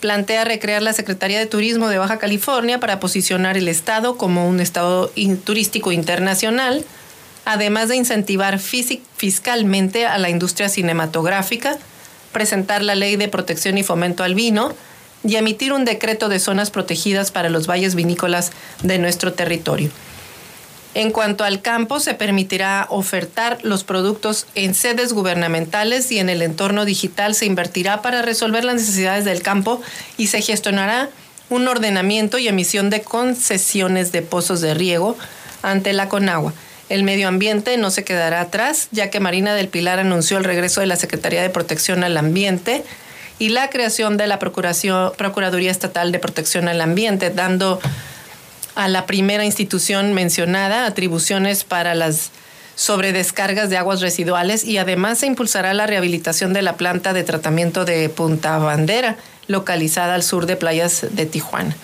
plantea 0.06 0.44
recrear 0.44 0.82
la 0.82 0.92
Secretaría 0.92 1.40
de 1.40 1.46
Turismo 1.46 1.88
de 1.88 1.98
Baja 1.98 2.20
California 2.20 2.78
para 2.78 3.00
posicionar 3.00 3.56
el 3.56 3.66
Estado 3.66 4.16
como 4.16 4.48
un 4.48 4.60
Estado 4.60 5.10
turístico 5.42 5.90
internacional, 5.90 6.84
además 7.44 7.88
de 7.88 7.96
incentivar 7.96 8.60
fiscalmente 8.60 10.06
a 10.06 10.16
la 10.18 10.30
industria 10.30 10.68
cinematográfica, 10.68 11.76
presentar 12.30 12.84
la 12.84 12.94
ley 12.94 13.16
de 13.16 13.26
protección 13.26 13.78
y 13.78 13.82
fomento 13.82 14.22
al 14.22 14.36
vino 14.36 14.72
y 15.24 15.34
emitir 15.34 15.72
un 15.72 15.84
decreto 15.84 16.28
de 16.28 16.38
zonas 16.38 16.70
protegidas 16.70 17.32
para 17.32 17.50
los 17.50 17.66
valles 17.66 17.96
vinícolas 17.96 18.52
de 18.84 19.00
nuestro 19.00 19.32
territorio. 19.32 19.90
En 20.96 21.10
cuanto 21.10 21.44
al 21.44 21.60
campo, 21.60 22.00
se 22.00 22.14
permitirá 22.14 22.86
ofertar 22.88 23.58
los 23.60 23.84
productos 23.84 24.46
en 24.54 24.74
sedes 24.74 25.12
gubernamentales 25.12 26.10
y 26.10 26.20
en 26.20 26.30
el 26.30 26.40
entorno 26.40 26.86
digital 26.86 27.34
se 27.34 27.44
invertirá 27.44 28.00
para 28.00 28.22
resolver 28.22 28.64
las 28.64 28.76
necesidades 28.76 29.26
del 29.26 29.42
campo 29.42 29.82
y 30.16 30.28
se 30.28 30.40
gestionará 30.40 31.10
un 31.50 31.68
ordenamiento 31.68 32.38
y 32.38 32.48
emisión 32.48 32.88
de 32.88 33.02
concesiones 33.02 34.10
de 34.10 34.22
pozos 34.22 34.62
de 34.62 34.72
riego 34.72 35.18
ante 35.60 35.92
la 35.92 36.08
Conagua. 36.08 36.54
El 36.88 37.02
medio 37.02 37.28
ambiente 37.28 37.76
no 37.76 37.90
se 37.90 38.02
quedará 38.02 38.40
atrás, 38.40 38.88
ya 38.90 39.10
que 39.10 39.20
Marina 39.20 39.54
del 39.54 39.68
Pilar 39.68 39.98
anunció 39.98 40.38
el 40.38 40.44
regreso 40.44 40.80
de 40.80 40.86
la 40.86 40.96
Secretaría 40.96 41.42
de 41.42 41.50
Protección 41.50 42.04
al 42.04 42.16
Ambiente 42.16 42.84
y 43.38 43.50
la 43.50 43.68
creación 43.68 44.16
de 44.16 44.28
la 44.28 44.38
Procuraduría 44.38 45.70
Estatal 45.70 46.10
de 46.10 46.20
Protección 46.20 46.68
al 46.68 46.80
Ambiente, 46.80 47.28
dando 47.28 47.80
a 48.76 48.88
la 48.88 49.06
primera 49.06 49.44
institución 49.44 50.12
mencionada 50.12 50.86
atribuciones 50.86 51.64
para 51.64 51.94
las 51.94 52.30
sobredescargas 52.76 53.70
de 53.70 53.78
aguas 53.78 54.02
residuales 54.02 54.62
y 54.62 54.76
además 54.78 55.18
se 55.18 55.26
impulsará 55.26 55.74
la 55.74 55.86
rehabilitación 55.86 56.52
de 56.52 56.62
la 56.62 56.76
planta 56.76 57.12
de 57.12 57.24
tratamiento 57.24 57.84
de 57.84 58.08
Punta 58.10 58.58
Bandera, 58.58 59.16
localizada 59.48 60.14
al 60.14 60.22
sur 60.22 60.46
de 60.46 60.56
playas 60.56 61.06
de 61.10 61.24
Tijuana. 61.26 61.74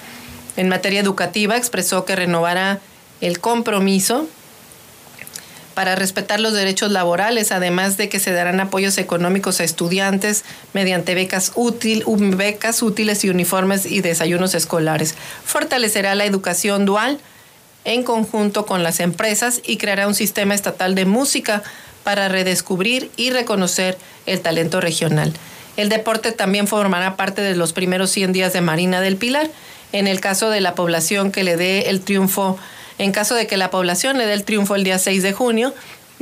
En 0.57 0.69
materia 0.69 1.01
educativa 1.01 1.57
expresó 1.57 2.05
que 2.05 2.15
renovará 2.15 2.79
el 3.23 3.41
compromiso 3.41 4.29
para 5.75 5.95
respetar 5.95 6.41
los 6.41 6.53
derechos 6.53 6.91
laborales, 6.91 7.53
además 7.53 7.97
de 7.97 8.09
que 8.09 8.21
se 8.21 8.33
darán 8.33 8.61
apoyos 8.61 8.99
económicos 8.99 9.61
a 9.61 9.65
estudiantes 9.65 10.45
mediante 10.73 11.15
becas, 11.15 11.53
becas 12.17 12.83
útiles 12.83 13.25
y 13.25 13.31
uniformes 13.31 13.87
y 13.87 14.01
desayunos 14.01 14.55
escolares. 14.55 15.15
Fortalecerá 15.45 16.15
la 16.15 16.25
educación 16.25 16.85
dual 16.85 17.19
en 17.85 18.03
conjunto 18.03 18.67
con 18.67 18.83
las 18.83 19.01
empresas 19.01 19.61
y 19.65 19.77
creará 19.77 20.07
un 20.07 20.15
sistema 20.15 20.55
estatal 20.55 20.95
de 20.95 21.05
música 21.05 21.63
para 22.05 22.29
redescubrir 22.29 23.11
y 23.17 23.31
reconocer 23.31 23.99
el 24.27 24.41
talento 24.41 24.81
regional. 24.81 25.33
El 25.77 25.89
deporte 25.89 26.33
también 26.33 26.67
formará 26.67 27.17
parte 27.17 27.43
de 27.43 27.57
los 27.57 27.73
primeros 27.73 28.11
100 28.11 28.33
días 28.33 28.53
de 28.53 28.61
Marina 28.61 29.01
del 29.01 29.17
Pilar. 29.17 29.51
En 29.93 30.07
el 30.07 30.21
caso 30.21 30.51
de 30.51 30.61
la 30.61 30.75
población 30.75 31.33
que 31.33 31.45
le 31.45 31.57
dé 31.57 31.91
el 31.91 32.01
triunfo 32.01 32.59
en 32.99 33.13
caso 33.13 33.35
de 33.35 33.47
que 33.47 33.57
la 33.57 33.71
población 33.71 34.19
le 34.19 34.27
dé 34.27 34.35
el 34.35 34.45
triunfo 34.45 34.75
el 34.75 34.85
día 34.85 34.99
6 34.99 35.23
de 35.23 35.33
junio, 35.33 35.75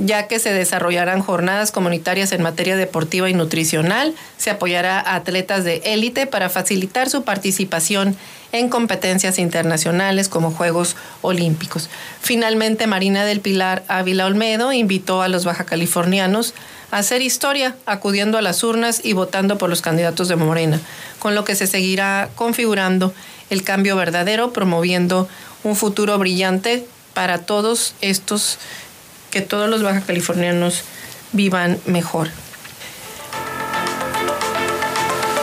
ya 0.07 0.29
que 0.29 0.39
se 0.39 0.53
desarrollarán 0.53 1.21
jornadas 1.21 1.73
comunitarias 1.73 2.33
en 2.33 2.43
materia 2.43 2.77
deportiva 2.77 3.29
y 3.29 3.35
nutricional. 3.35 4.15
Se 4.39 4.51
apoyará 4.51 4.99
a 4.99 5.17
atletas 5.17 5.65
de 5.65 5.83
élite 5.85 6.27
para 6.27 6.49
facilitar 6.49 7.11
su 7.11 7.23
participación 7.23 8.17
en 8.53 8.69
competencias 8.69 9.39
internacionales 9.39 10.29
como 10.29 10.51
Juegos 10.51 10.97
Olímpicos. 11.23 11.89
Finalmente, 12.21 12.87
Marina 12.87 13.25
del 13.25 13.41
Pilar 13.41 13.85
Ávila 13.89 14.27
Olmedo 14.27 14.73
invitó 14.73 15.23
a 15.23 15.29
los 15.29 15.45
baja 15.45 15.65
californianos 15.65 16.55
a 16.91 16.99
hacer 16.99 17.23
historia, 17.23 17.77
acudiendo 17.87 18.39
a 18.39 18.43
las 18.43 18.65
urnas 18.65 19.01
y 19.05 19.13
votando 19.13 19.59
por 19.59 19.71
los 19.71 19.83
candidatos 19.83 20.27
de 20.29 20.37
Morena, 20.37 20.81
con 21.21 21.35
lo 21.35 21.45
que 21.45 21.55
se 21.55 21.69
seguirá 21.69 22.31
configurando 22.35 23.15
el 23.49 23.63
cambio 23.63 23.97
verdadero, 23.97 24.53
promoviendo 24.53 25.29
un 25.65 25.77
futuro 25.77 26.19
brillante 26.19 26.87
para 27.15 27.39
todos 27.39 27.95
estos, 28.01 28.59
que 29.31 29.41
todos 29.41 29.69
los 29.69 29.83
baja 29.83 30.01
californianos 30.01 30.83
vivan 31.33 31.79
mejor. 31.87 32.29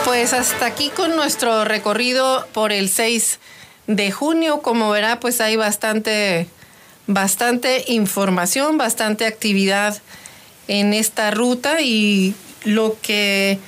Pues 0.04 0.32
hasta 0.32 0.66
aquí 0.66 0.90
con 0.90 1.16
nuestro 1.16 1.64
recorrido 1.64 2.46
por 2.52 2.72
el 2.72 2.88
6 2.88 3.38
de 3.86 4.10
junio. 4.10 4.62
Como 4.62 4.90
verá, 4.90 5.20
pues 5.20 5.40
hay 5.40 5.56
bastante, 5.56 6.48
bastante 7.06 7.84
información, 7.88 8.78
bastante 8.78 9.26
actividad 9.26 10.00
en 10.66 10.94
esta 10.94 11.30
ruta 11.30 11.80
y 11.80 12.34
lo 12.64 12.96
que 13.00 13.58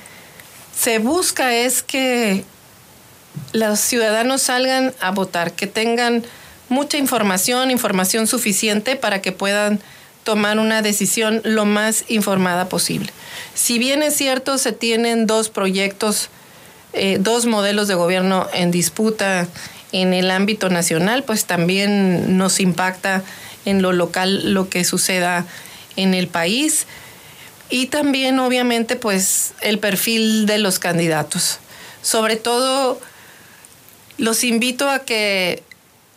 se 0.75 0.99
busca 0.99 1.53
es 1.53 1.83
que 1.83 2.43
los 3.53 3.79
ciudadanos 3.79 4.41
salgan 4.41 4.93
a 4.99 5.11
votar, 5.11 5.53
que 5.53 5.67
tengan 5.67 6.23
mucha 6.71 6.97
información, 6.97 7.69
información 7.69 8.25
suficiente 8.27 8.95
para 8.95 9.21
que 9.21 9.31
puedan 9.31 9.79
tomar 10.23 10.57
una 10.59 10.81
decisión 10.81 11.41
lo 11.43 11.65
más 11.65 12.05
informada 12.07 12.69
posible. 12.69 13.11
Si 13.53 13.77
bien 13.77 14.01
es 14.03 14.15
cierto, 14.15 14.57
se 14.57 14.71
tienen 14.71 15.27
dos 15.27 15.49
proyectos, 15.49 16.29
eh, 16.93 17.17
dos 17.19 17.45
modelos 17.45 17.87
de 17.87 17.95
gobierno 17.95 18.47
en 18.53 18.71
disputa 18.71 19.47
en 19.91 20.13
el 20.13 20.31
ámbito 20.31 20.69
nacional, 20.69 21.23
pues 21.23 21.45
también 21.45 22.37
nos 22.37 22.59
impacta 22.59 23.23
en 23.65 23.81
lo 23.81 23.91
local 23.91 24.53
lo 24.53 24.69
que 24.69 24.83
suceda 24.83 25.45
en 25.95 26.13
el 26.13 26.27
país 26.27 26.87
y 27.69 27.87
también 27.87 28.39
obviamente 28.39 28.95
pues 28.95 29.53
el 29.61 29.79
perfil 29.79 30.45
de 30.45 30.57
los 30.57 30.79
candidatos. 30.79 31.59
Sobre 32.01 32.35
todo 32.35 32.99
los 34.17 34.43
invito 34.43 34.89
a 34.89 34.99
que 34.99 35.63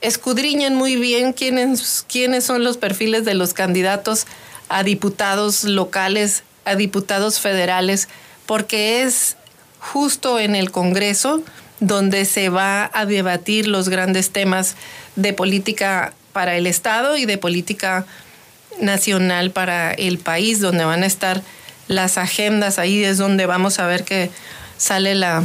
escudriñen 0.05 0.75
muy 0.75 0.97
bien 0.97 1.33
quiénes, 1.33 2.45
son 2.45 2.63
los 2.63 2.77
perfiles 2.77 3.25
de 3.25 3.35
los 3.35 3.55
candidatos 3.55 4.27
a 4.69 4.83
diputados 4.83 5.65
locales, 5.65 6.43
a 6.65 6.77
diputados 6.77 7.41
federales, 7.41 8.09
porque 8.47 9.03
es 9.03 9.37
justo 9.79 10.39
en 10.39 10.55
el 10.57 10.71
Congreso 10.71 11.43
donde 11.81 12.25
se 12.27 12.51
va 12.51 12.91
a 12.93 13.07
debatir 13.07 13.67
los 13.67 13.89
grandes 13.89 14.31
temas 14.31 14.77
de 15.17 15.33
política 15.33 16.13
para 16.33 16.57
el 16.57 16.67
Estado 16.67 17.17
y 17.17 17.25
de 17.25 17.39
política 17.39 18.07
nacional 18.81 19.51
para 19.51 19.93
el 19.93 20.19
país, 20.19 20.61
donde 20.61 20.85
van 20.85 21.03
a 21.03 21.07
estar 21.07 21.43
las 21.89 22.19
agendas, 22.19 22.79
ahí 22.79 23.05
es 23.05 23.19
donde 23.19 23.47
vamos 23.47 23.79
a 23.79 23.87
ver 23.87 24.05
que 24.05 24.31
sale 24.77 25.15
la, 25.15 25.45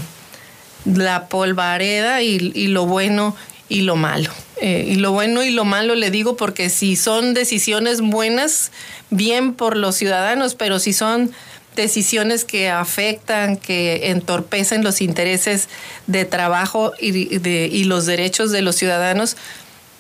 la 0.86 1.28
polvareda 1.28 2.22
y, 2.22 2.52
y 2.56 2.68
lo 2.68 2.86
bueno 2.86 3.36
y 3.70 3.82
lo 3.82 3.96
malo. 3.96 4.32
Eh, 4.62 4.86
y 4.90 4.96
lo 4.96 5.14
bueno 5.14 5.44
y 5.44 5.52
lo 5.52 5.64
malo 5.64 5.96
le 5.96 6.12
digo 6.12 6.36
porque 6.36 6.70
si 6.70 6.96
son 6.96 7.34
decisiones 7.34 8.02
buenas, 8.02 8.72
bien 9.10 9.54
por 9.54 9.78
los 9.78 9.96
ciudadanos, 9.96 10.56
pero 10.56 10.80
si 10.80 10.92
son 10.92 11.32
decisiones 11.76 12.44
que 12.44 12.70
afectan, 12.70 13.56
que 13.56 14.10
entorpecen 14.10 14.84
los 14.84 15.02
intereses 15.02 15.70
de 16.08 16.26
trabajo 16.26 16.92
y, 17.00 17.38
de, 17.38 17.70
y 17.72 17.86
los 17.86 18.06
derechos 18.06 18.52
de 18.52 18.62
los 18.62 18.76
ciudadanos, 18.76 19.38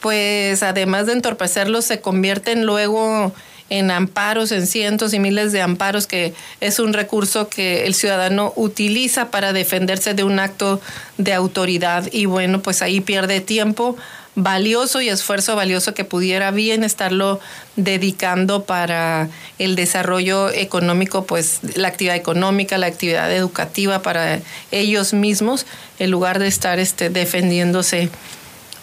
pues 0.01 0.63
además 0.63 1.05
de 1.05 1.13
entorpecerlos 1.13 1.85
se 1.85 2.01
convierten 2.01 2.65
luego 2.65 3.33
en 3.69 3.91
amparos, 3.91 4.51
en 4.51 4.67
cientos 4.67 5.13
y 5.13 5.19
miles 5.19 5.51
de 5.51 5.61
amparos, 5.61 6.07
que 6.07 6.33
es 6.59 6.79
un 6.79 6.93
recurso 6.93 7.49
que 7.49 7.85
el 7.85 7.93
ciudadano 7.93 8.53
utiliza 8.55 9.31
para 9.31 9.53
defenderse 9.53 10.13
de 10.13 10.23
un 10.23 10.39
acto 10.39 10.81
de 11.17 11.33
autoridad. 11.33 12.07
Y 12.11 12.25
bueno, 12.25 12.61
pues 12.61 12.81
ahí 12.81 13.01
pierde 13.01 13.41
tiempo 13.41 13.97
valioso 14.35 15.01
y 15.01 15.09
esfuerzo 15.09 15.55
valioso 15.55 15.93
que 15.93 16.05
pudiera 16.05 16.51
bien 16.51 16.83
estarlo 16.83 17.39
dedicando 17.75 18.63
para 18.63 19.27
el 19.57 19.75
desarrollo 19.75 20.49
económico, 20.49 21.25
pues 21.25 21.59
la 21.75 21.89
actividad 21.89 22.15
económica, 22.15 22.77
la 22.77 22.87
actividad 22.87 23.31
educativa 23.33 24.01
para 24.01 24.39
ellos 24.71 25.13
mismos, 25.13 25.65
en 25.99 26.11
lugar 26.11 26.39
de 26.39 26.47
estar 26.47 26.79
este, 26.79 27.09
defendiéndose, 27.09 28.09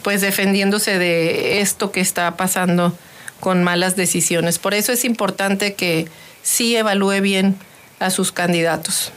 pues 0.03 0.20
defendiéndose 0.20 0.99
de 0.99 1.61
esto 1.61 1.90
que 1.90 2.01
está 2.01 2.37
pasando 2.37 2.92
con 3.40 3.64
malas 3.64 3.96
decisiones. 3.96 4.59
Por 4.59 4.75
eso 4.75 4.92
es 4.92 5.05
importante 5.05 5.75
que 5.75 6.09
sí 6.42 6.77
evalúe 6.77 7.20
bien 7.20 7.57
a 7.99 8.11
sus 8.11 8.33
candidatos. 8.33 9.12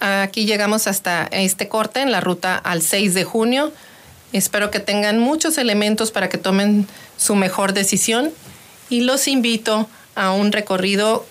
Aquí 0.00 0.46
llegamos 0.46 0.86
hasta 0.86 1.28
este 1.30 1.68
corte 1.68 2.00
en 2.00 2.10
la 2.10 2.20
ruta 2.20 2.56
al 2.56 2.82
6 2.82 3.14
de 3.14 3.24
junio. 3.24 3.72
Espero 4.32 4.70
que 4.70 4.80
tengan 4.80 5.18
muchos 5.18 5.58
elementos 5.58 6.10
para 6.10 6.28
que 6.28 6.38
tomen 6.38 6.86
su 7.16 7.34
mejor 7.36 7.72
decisión 7.72 8.32
y 8.88 9.02
los 9.02 9.28
invito 9.28 9.88
a 10.14 10.32
un 10.32 10.52
recorrido 10.52 11.24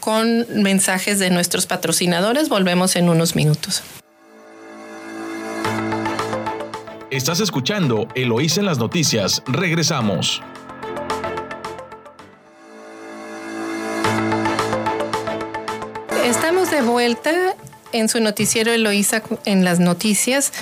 con 0.00 0.46
mensajes 0.62 1.18
de 1.18 1.30
nuestros 1.30 1.66
patrocinadores. 1.66 2.48
Volvemos 2.48 2.96
en 2.96 3.08
unos 3.08 3.36
minutos. 3.36 3.82
Estás 7.14 7.38
escuchando 7.38 8.08
Eloís 8.16 8.58
en 8.58 8.66
las 8.66 8.78
noticias. 8.78 9.40
Regresamos. 9.46 10.42
Estamos 16.24 16.72
de 16.72 16.82
vuelta 16.82 17.54
en 17.92 18.08
su 18.08 18.18
noticiero 18.18 18.72
Eloísa 18.72 19.22
en 19.44 19.64
las 19.64 19.78
noticias 19.78 20.52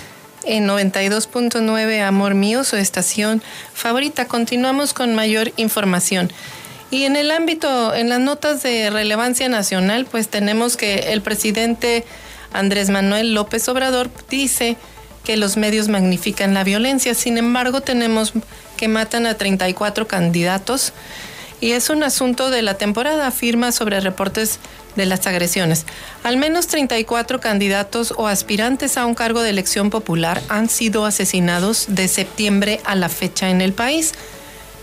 en 0.45 0.69
92.9 0.69 2.03
Amor 2.03 2.35
Mío, 2.35 2.65
su 2.65 2.77
estación 2.77 3.43
favorita. 3.73 4.27
Continuamos 4.27 4.93
con 4.93 5.15
mayor 5.15 5.53
información. 5.57 6.31
Y 6.91 7.05
en 7.05 7.17
el 7.17 7.31
ámbito, 7.31 7.95
en 7.95 8.11
las 8.11 8.21
notas 8.21 8.63
de 8.63 8.91
relevancia 8.91 9.49
nacional, 9.49 10.05
pues 10.05 10.29
tenemos 10.29 10.77
que 10.77 11.15
el 11.15 11.23
presidente 11.23 12.05
Andrés 12.53 12.91
Manuel 12.91 13.33
López 13.33 13.67
Obrador 13.71 14.11
dice 14.29 14.77
que 15.25 15.37
los 15.37 15.57
medios 15.57 15.89
magnifican 15.89 16.55
la 16.55 16.65
violencia. 16.65 17.15
Sin 17.15 17.39
embargo, 17.39 17.81
tenemos 17.81 18.33
que 18.77 18.89
matan 18.89 19.27
a 19.27 19.35
34 19.35 20.09
candidatos 20.09 20.93
y 21.61 21.73
es 21.73 21.91
un 21.91 22.03
asunto 22.03 22.51
de 22.51 22.61
la 22.63 22.75
temporada, 22.75 23.29
afirma 23.29 23.71
sobre 23.71 24.01
reportes 24.01 24.59
de 24.97 25.07
las 25.07 25.27
agresiones. 25.29 25.87
Al 26.25 26.37
menos 26.37 26.67
34 26.67 27.41
candidatos 27.41 28.13
o 28.17 28.27
aspirantes 28.27 28.97
a 28.97 29.07
un 29.07 29.15
cargo 29.15 29.43
de 29.43 29.51
elección 29.51 29.89
popular 29.89 30.43
han 30.49 30.69
sido 30.69 31.07
asesinados 31.07 31.87
de 31.89 32.09
septiembre 32.09 32.81
a 32.85 32.97
la 32.97 33.09
fecha 33.09 33.49
en 33.49 33.61
el 33.61 33.73
país. 33.73 34.13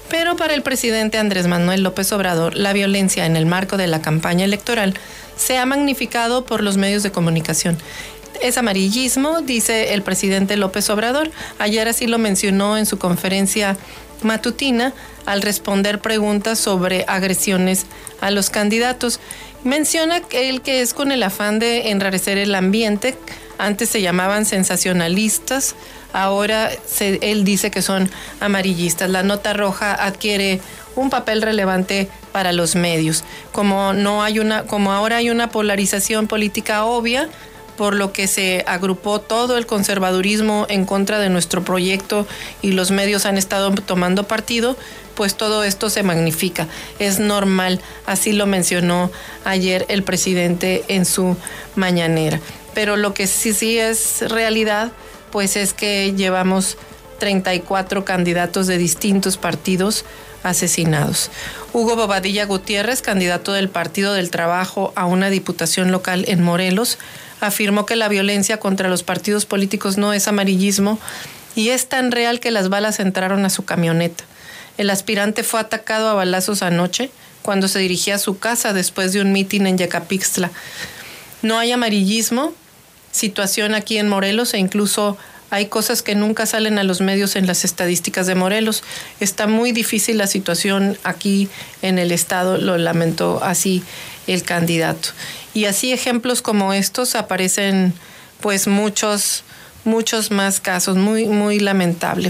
Pero 0.10 0.38
para 0.38 0.56
el 0.56 0.64
presidente 0.64 1.18
Andrés 1.20 1.48
Manuel 1.48 1.84
López 1.84 2.12
Obrador, 2.14 2.56
la 2.56 2.74
violencia 2.74 3.26
en 3.26 3.36
el 3.36 3.46
marco 3.46 3.78
de 3.78 3.88
la 3.88 4.02
campaña 4.02 4.46
electoral 4.46 4.96
se 5.38 5.58
ha 5.58 5.66
magnificado 5.66 6.46
por 6.46 6.64
los 6.64 6.78
medios 6.78 7.04
de 7.04 7.12
comunicación. 7.12 7.78
Es 8.42 8.58
amarillismo, 8.58 9.42
dice 9.42 9.94
el 9.94 10.02
presidente 10.02 10.56
López 10.56 10.90
Obrador. 10.90 11.30
Ayer 11.58 11.88
así 11.90 12.08
lo 12.08 12.18
mencionó 12.18 12.78
en 12.78 12.86
su 12.86 12.98
conferencia 12.98 13.78
matutina 14.24 14.94
al 15.26 15.42
responder 15.42 16.00
preguntas 16.00 16.58
sobre 16.58 17.04
agresiones 17.08 17.86
a 18.22 18.32
los 18.32 18.50
candidatos. 18.50 19.20
Menciona 19.66 20.22
él 20.32 20.62
que 20.62 20.82
es 20.82 20.94
con 20.94 21.12
el 21.12 21.22
afán 21.24 21.60
de 21.60 21.90
enrarecer 21.92 22.38
el 22.38 22.56
ambiente. 22.56 23.18
Antes 23.58 23.90
se 23.90 24.02
llamaban 24.02 24.46
sensacionalistas, 24.46 25.76
ahora 26.14 26.72
él 27.02 27.44
dice 27.44 27.72
que 27.72 27.82
son 27.82 28.10
amarillistas. 28.40 29.10
La 29.10 29.22
nota 29.22 29.52
roja 29.52 29.94
adquiere 29.94 30.62
un 30.96 31.10
papel 31.10 31.42
relevante 31.42 32.10
para 32.32 32.54
los 32.54 32.76
medios. 32.76 33.26
Como 33.52 33.92
no 33.92 34.24
hay 34.24 34.40
una, 34.40 34.64
como 34.64 34.94
ahora 34.94 35.18
hay 35.18 35.30
una 35.30 35.50
polarización 35.50 36.28
política 36.28 36.86
obvia, 36.86 37.28
por 37.80 37.96
lo 37.96 38.12
que 38.12 38.28
se 38.28 38.66
agrupó 38.68 39.22
todo 39.22 39.58
el 39.58 39.66
conservadurismo 39.66 40.66
en 40.68 40.84
contra 40.84 41.18
de 41.18 41.30
nuestro 41.30 41.64
proyecto 41.64 42.28
y 42.62 42.74
los 42.74 42.92
medios 42.92 43.26
han 43.26 43.38
estado 43.38 43.72
tomando 43.72 44.28
partido, 44.28 44.76
pues 45.16 45.38
todo 45.38 45.64
esto 45.64 45.90
se 45.90 46.04
magnifica. 46.04 46.68
Es 47.00 47.20
normal, 47.20 47.80
así 48.06 48.34
lo 48.34 48.48
mencionó 48.48 49.12
ayer 49.46 49.86
el 49.88 50.04
presidente 50.04 50.84
en 50.90 51.06
su 51.06 51.38
mañanera. 51.78 52.42
Pero 52.74 52.98
lo 52.98 53.14
que 53.14 53.28
sí 53.28 53.54
sí 53.54 53.80
es 53.80 54.30
realidad, 54.30 54.92
pues 55.32 55.56
es 55.56 55.72
que 55.74 56.14
llevamos 56.18 56.76
34 57.20 58.04
candidatos 58.04 58.68
de 58.68 58.78
distintos 58.78 59.38
partidos 59.38 60.04
asesinados. 60.44 61.32
Hugo 61.72 61.96
Bobadilla 61.96 62.46
Gutiérrez, 62.46 63.02
candidato 63.02 63.54
del 63.54 63.70
Partido 63.70 64.14
del 64.14 64.32
Trabajo 64.32 64.92
a 64.98 65.06
una 65.06 65.30
diputación 65.30 65.92
local 65.92 66.26
en 66.28 66.44
Morelos, 66.44 66.98
afirmó 67.40 67.86
que 67.86 67.96
la 67.96 68.08
violencia 68.08 68.58
contra 68.58 68.90
los 68.90 69.04
partidos 69.04 69.46
políticos 69.46 69.98
no 69.98 70.14
es 70.14 70.28
amarillismo 70.28 71.00
y 71.56 71.70
es 71.70 71.88
tan 71.88 72.12
real 72.12 72.40
que 72.40 72.52
las 72.52 72.70
balas 72.70 73.00
entraron 73.00 73.46
a 73.46 73.50
su 73.50 73.66
camioneta. 73.66 74.24
El 74.78 74.90
aspirante 74.90 75.44
fue 75.44 75.60
atacado 75.60 76.10
a 76.10 76.14
balazos 76.14 76.62
anoche 76.62 77.12
cuando 77.42 77.68
se 77.68 77.80
dirigía 77.80 78.16
a 78.16 78.20
su 78.20 78.40
casa 78.40 78.74
después 78.74 79.14
de 79.14 79.22
un 79.22 79.32
mitin 79.32 79.68
en 79.68 79.78
Yacapixtla. 79.78 80.52
No 81.42 81.58
hay 81.58 81.72
amarillismo, 81.72 82.54
situación 83.12 83.74
aquí 83.74 83.98
en 83.98 84.10
Morelos 84.10 84.54
e 84.54 84.58
incluso 84.58 85.18
hay 85.52 85.66
cosas 85.66 86.04
que 86.04 86.16
nunca 86.16 86.46
salen 86.46 86.78
a 86.78 86.84
los 86.84 87.02
medios 87.02 87.36
en 87.36 87.48
las 87.48 87.66
estadísticas 87.66 88.28
de 88.28 88.36
Morelos. 88.36 88.84
Está 89.20 89.48
muy 89.48 89.72
difícil 89.72 90.18
la 90.18 90.28
situación 90.28 90.98
aquí 91.04 91.50
en 91.82 91.98
el 91.98 92.12
estado, 92.12 92.58
lo 92.58 92.78
lamentó 92.78 93.44
así 93.44 93.84
el 94.28 94.44
candidato. 94.44 95.10
Y 95.54 95.66
así 95.66 95.92
ejemplos 95.92 96.42
como 96.42 96.74
estos 96.74 97.16
aparecen 97.16 97.94
pues 98.42 98.68
muchos 98.68 99.44
muchos 99.84 100.32
más 100.32 100.60
casos, 100.60 100.98
muy, 100.98 101.26
muy 101.26 101.60
lamentable. 101.60 102.30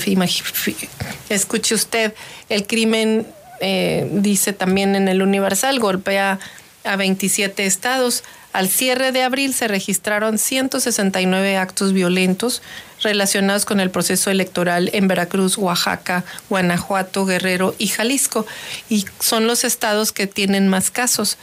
Escuche 1.30 1.76
usted, 1.76 2.14
el 2.48 2.66
crimen, 2.66 3.28
eh, 3.60 4.08
dice 4.12 4.54
también 4.54 4.96
en 4.96 5.08
el 5.08 5.22
Universal, 5.22 5.80
golpea 5.80 6.40
a 6.84 6.96
27 6.96 7.66
estados. 7.66 8.24
Al 8.52 8.68
cierre 8.68 9.12
de 9.12 9.22
abril 9.22 9.54
se 9.54 9.68
registraron 9.68 10.40
169 10.40 11.58
actos 11.58 11.94
violentos 11.94 12.62
relacionados 13.02 13.66
con 13.66 13.80
el 13.80 13.92
proceso 13.92 14.32
electoral 14.32 14.90
en 14.94 15.08
Veracruz, 15.08 15.58
Oaxaca, 15.58 16.24
Guanajuato, 16.50 17.26
Guerrero 17.26 17.76
y 17.78 17.88
Jalisco. 17.88 18.48
Y 18.90 19.06
son 19.20 19.46
los 19.46 19.64
estados 19.64 20.12
que 20.12 20.26
tienen 20.26 20.68
más 20.68 20.90
casos. 20.90 21.38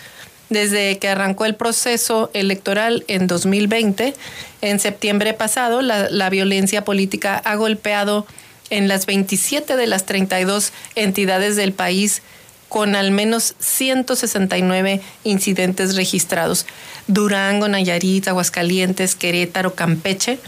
Desde 0.48 0.98
que 0.98 1.08
arrancó 1.08 1.44
el 1.44 1.56
proceso 1.56 2.30
electoral 2.32 3.04
en 3.08 3.26
2020, 3.26 4.14
en 4.62 4.80
septiembre 4.80 5.34
pasado, 5.34 5.82
la, 5.82 6.30
violencia 6.30 6.84
política 6.84 7.36
ha 7.44 7.56
golpeado 7.56 8.26
en 8.70 8.88
las 8.88 9.06
27 9.06 9.76
de 9.76 9.86
las 9.86 10.06
32 10.06 10.72
entidades 10.94 11.56
del 11.56 11.72
país 11.72 12.22
con 12.68 12.96
al 12.96 13.12
menos 13.12 13.54
169 13.60 15.00
incidentes 15.24 15.94
registrados. 15.94 16.66
Durango, 17.06 17.68
Nayarit, 17.68 18.26
Aguascalientes, 18.26 19.14
Querétaro, 19.14 19.74
Campeche 19.74 20.38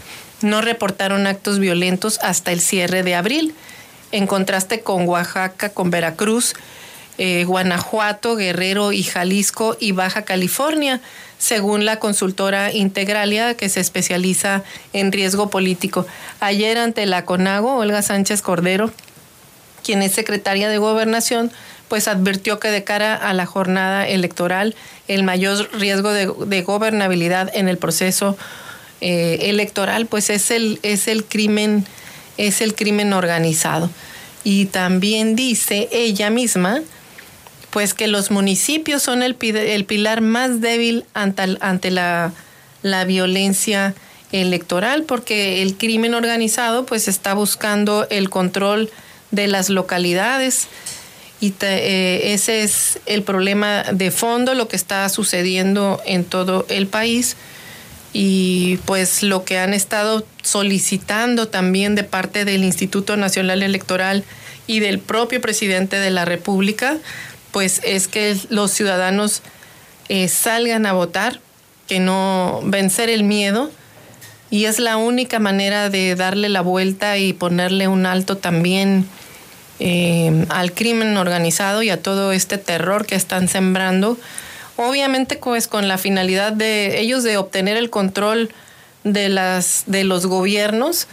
no 0.41 0.61
reportaron 0.61 1.27
actos 1.27 1.59
violentos 1.59 2.19
hasta 2.21 2.51
el 2.51 2.61
cierre 2.61 3.03
de 3.03 3.15
abril, 3.15 3.53
en 4.11 4.27
contraste 4.27 4.81
con 4.81 5.07
Oaxaca, 5.07 5.69
con 5.69 5.91
Veracruz, 5.91 6.55
eh, 7.21 7.43
Guanajuato, 7.43 8.37
Guerrero 8.37 8.93
y 8.93 9.03
Jalisco 9.03 9.75
y 9.77 9.91
Baja 9.91 10.21
California, 10.21 11.01
según 11.37 11.83
la 11.83 11.99
consultora 11.99 12.71
Integralia 12.71 13.55
que 13.55 13.67
se 13.67 13.81
especializa 13.81 14.63
en 14.93 15.11
riesgo 15.11 15.49
político. 15.49 16.07
Ayer 16.39 16.77
ante 16.77 17.05
la 17.05 17.25
CONAGO, 17.25 17.75
Olga 17.75 18.01
Sánchez 18.03 18.41
Cordero, 18.41 18.89
quien 19.83 20.01
es 20.01 20.13
secretaria 20.13 20.69
de 20.69 20.77
Gobernación, 20.77 21.51
pues 21.89 22.07
advirtió 22.07 22.57
que 22.57 22.71
de 22.71 22.85
cara 22.85 23.15
a 23.15 23.33
la 23.33 23.45
jornada 23.45 24.07
electoral, 24.07 24.73
el 25.09 25.23
mayor 25.23 25.69
riesgo 25.73 26.13
de, 26.13 26.61
gobernabilidad 26.61 27.51
en 27.53 27.67
el 27.67 27.77
proceso 27.77 28.37
eh, 29.01 29.39
electoral, 29.41 30.05
pues 30.05 30.29
es 30.29 30.51
el, 30.51 30.79
es 30.83 31.09
el 31.09 31.25
crimen, 31.25 31.85
es 32.37 32.61
el 32.61 32.75
crimen 32.75 33.11
organizado. 33.11 33.89
Y 34.45 34.67
también 34.67 35.35
dice 35.35 35.89
ella 35.91 36.29
misma 36.29 36.81
pues 37.69 37.93
que 37.93 38.07
los 38.07 38.31
municipios 38.31 39.03
son 39.03 39.21
el, 39.21 39.37
el 39.41 39.85
pilar 39.85 40.21
más 40.21 40.61
débil 40.61 41.05
ante, 41.13 41.57
ante 41.61 41.91
la, 41.91 42.33
la, 42.81 43.05
violencia 43.05 43.93
electoral, 44.31 45.03
porque 45.03 45.61
el 45.61 45.75
crimen 45.75 46.13
organizado 46.13 46.85
pues 46.85 47.07
está 47.07 47.33
buscando 47.33 48.07
el 48.09 48.29
control 48.29 48.89
de 49.31 49.47
las 49.47 49.69
localidades. 49.69 50.67
Y 51.41 51.53
eh, 51.61 52.33
ese 52.33 52.63
es 52.63 52.99
el 53.05 53.23
problema 53.23 53.83
de 53.83 54.11
fondo, 54.11 54.55
lo 54.55 54.67
que 54.67 54.75
está 54.75 55.07
sucediendo 55.09 56.01
en 56.05 56.25
todo 56.25 56.65
el 56.69 56.87
país. 56.87 57.37
Y 58.11 58.77
pues 58.85 59.23
lo 59.23 59.45
que 59.45 59.59
han 59.59 59.73
estado 59.73 60.25
solicitando 60.41 61.47
también 61.47 61.95
de 61.95 62.03
parte 62.03 62.43
del 62.43 62.63
Instituto 62.63 63.15
Nacional 63.15 63.61
Electoral 63.61 64.23
y 64.67 64.79
del 64.79 64.99
propio 64.99 65.39
presidente 65.41 65.97
de 65.97 66.09
la 66.11 66.25
República, 66.25 66.97
pues 67.51 67.81
es 67.83 68.07
que 68.07 68.37
los 68.49 68.71
ciudadanos 68.71 69.41
eh, 70.07 70.27
salgan 70.27 70.85
a 70.85 70.93
votar, 70.93 71.39
que 71.87 71.99
no 71.99 72.61
vencer 72.63 73.09
el 73.09 73.23
miedo, 73.23 73.71
y 74.51 74.65
es 74.65 74.79
la 74.79 74.97
única 74.97 75.39
manera 75.39 75.89
de 75.89 76.15
darle 76.15 76.49
la 76.49 76.61
vuelta 76.61 77.17
y 77.17 77.33
ponerle 77.33 77.87
un 77.87 78.05
alto 78.05 78.37
también 78.37 79.07
eh, 79.79 80.45
al 80.49 80.73
crimen 80.73 81.15
organizado 81.17 81.83
y 81.83 81.89
a 81.89 82.01
todo 82.01 82.31
este 82.31 82.57
terror 82.57 83.05
que 83.05 83.15
están 83.15 83.47
sembrando. 83.47 84.17
obviamente 84.75 85.37
pues 85.37 85.67
con 85.67 85.87
la 85.87 85.97
finalidad 85.97 86.51
de 86.51 86.99
ellos 86.99 87.23
de 87.23 87.37
obtener 87.37 87.77
el 87.77 87.89
control 87.89 88.49
de 89.03 89.29
las 89.29 89.83
de 89.85 90.03
los 90.03 90.25
gobiernos 90.25 91.07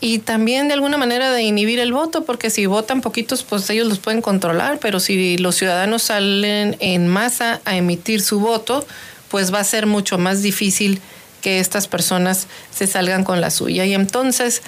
y 0.00 0.18
también 0.20 0.68
de 0.68 0.74
alguna 0.74 0.96
manera 0.96 1.30
de 1.30 1.42
inhibir 1.42 1.78
el 1.78 1.92
voto, 1.92 2.24
porque 2.24 2.48
si 2.48 2.64
votan 2.66 3.02
poquitos, 3.02 3.42
pues 3.42 3.68
ellos 3.68 3.86
los 3.86 3.98
pueden 3.98 4.22
controlar, 4.22 4.78
pero 4.78 4.98
si 4.98 5.36
los 5.36 5.56
ciudadanos 5.56 6.04
salen 6.04 6.76
en 6.80 7.06
masa 7.06 7.60
a 7.66 7.76
emitir 7.76 8.22
su 8.22 8.40
voto, 8.40 8.86
pues 9.28 9.52
va 9.52 9.60
a 9.60 9.64
ser 9.64 9.86
mucho 9.86 10.16
más 10.16 10.42
difícil 10.42 11.00
que 11.42 11.60
estas 11.60 11.86
personas 11.86 12.46
se 12.74 12.86
salgan 12.86 13.24
con 13.24 13.40
la 13.40 13.50
suya. 13.50 13.84
Y 13.84 13.94
entonces 13.94 14.62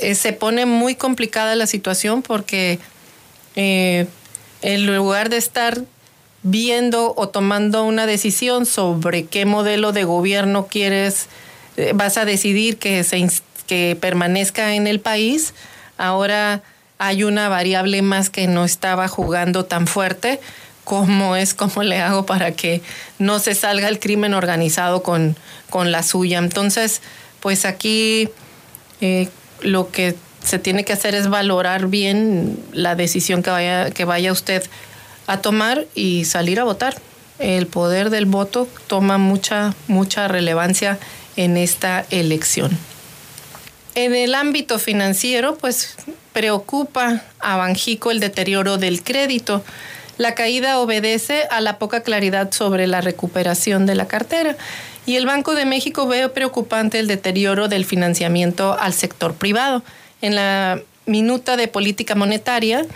eh, 0.00 0.14
se 0.14 0.32
pone 0.32 0.66
muy 0.66 0.94
complicada 0.94 1.56
la 1.56 1.66
situación 1.66 2.22
porque 2.22 2.78
eh, 3.56 4.06
en 4.62 4.86
lugar 4.86 5.30
de 5.30 5.36
estar 5.36 5.82
viendo 6.42 7.12
o 7.16 7.28
tomando 7.28 7.84
una 7.84 8.06
decisión 8.06 8.66
sobre 8.66 9.24
qué 9.26 9.44
modelo 9.46 9.92
de 9.92 10.04
gobierno 10.04 10.68
quieres, 10.68 11.26
eh, 11.76 11.92
vas 11.94 12.18
a 12.18 12.24
decidir 12.24 12.78
que, 12.78 13.02
se, 13.04 13.18
que 13.68 13.96
permanezca 14.00 14.74
en 14.74 14.88
el 14.88 14.98
país, 14.98 15.54
ahora 15.96 16.62
hay 16.98 17.22
una 17.22 17.48
variable 17.48 18.02
más 18.02 18.30
que 18.30 18.48
no 18.48 18.64
estaba 18.64 19.06
jugando 19.06 19.64
tan 19.64 19.86
fuerte 19.86 20.40
cómo 20.82 21.36
es, 21.36 21.52
cómo 21.54 21.82
le 21.82 22.00
hago 22.00 22.24
para 22.24 22.52
que 22.52 22.80
no 23.18 23.38
se 23.38 23.54
salga 23.54 23.88
el 23.88 24.00
crimen 24.00 24.32
organizado 24.32 25.02
con, 25.02 25.36
con 25.68 25.92
la 25.92 26.02
suya. 26.02 26.38
Entonces, 26.38 27.02
pues 27.40 27.66
aquí 27.66 28.30
eh, 29.02 29.28
lo 29.60 29.90
que 29.90 30.16
se 30.42 30.58
tiene 30.58 30.84
que 30.84 30.94
hacer 30.94 31.14
es 31.14 31.28
valorar 31.28 31.88
bien 31.88 32.58
la 32.72 32.94
decisión 32.94 33.42
que 33.42 33.50
vaya, 33.50 33.90
que 33.90 34.06
vaya 34.06 34.32
usted 34.32 34.64
a 35.26 35.42
tomar 35.42 35.84
y 35.94 36.24
salir 36.24 36.58
a 36.58 36.64
votar. 36.64 36.96
El 37.38 37.66
poder 37.66 38.08
del 38.08 38.24
voto 38.24 38.66
toma 38.86 39.18
mucha, 39.18 39.74
mucha 39.88 40.26
relevancia 40.26 40.98
en 41.36 41.58
esta 41.58 42.06
elección. 42.10 42.70
En 43.98 44.14
el 44.14 44.36
ámbito 44.36 44.78
financiero, 44.78 45.58
pues 45.58 45.96
preocupa 46.32 47.24
a 47.40 47.56
Banjico 47.56 48.12
el 48.12 48.20
deterioro 48.20 48.78
del 48.78 49.02
crédito. 49.02 49.64
La 50.18 50.36
caída 50.36 50.78
obedece 50.78 51.48
a 51.50 51.60
la 51.60 51.78
poca 51.80 52.04
claridad 52.04 52.52
sobre 52.52 52.86
la 52.86 53.00
recuperación 53.00 53.86
de 53.86 53.96
la 53.96 54.06
cartera 54.06 54.56
y 55.04 55.16
el 55.16 55.26
Banco 55.26 55.56
de 55.56 55.64
México 55.64 56.06
ve 56.06 56.28
preocupante 56.28 57.00
el 57.00 57.08
deterioro 57.08 57.66
del 57.66 57.84
financiamiento 57.84 58.78
al 58.78 58.92
sector 58.92 59.34
privado. 59.34 59.82
En 60.22 60.36
la 60.36 60.80
minuta 61.06 61.56
de 61.56 61.66
política 61.66 62.14
monetaria, 62.14 62.86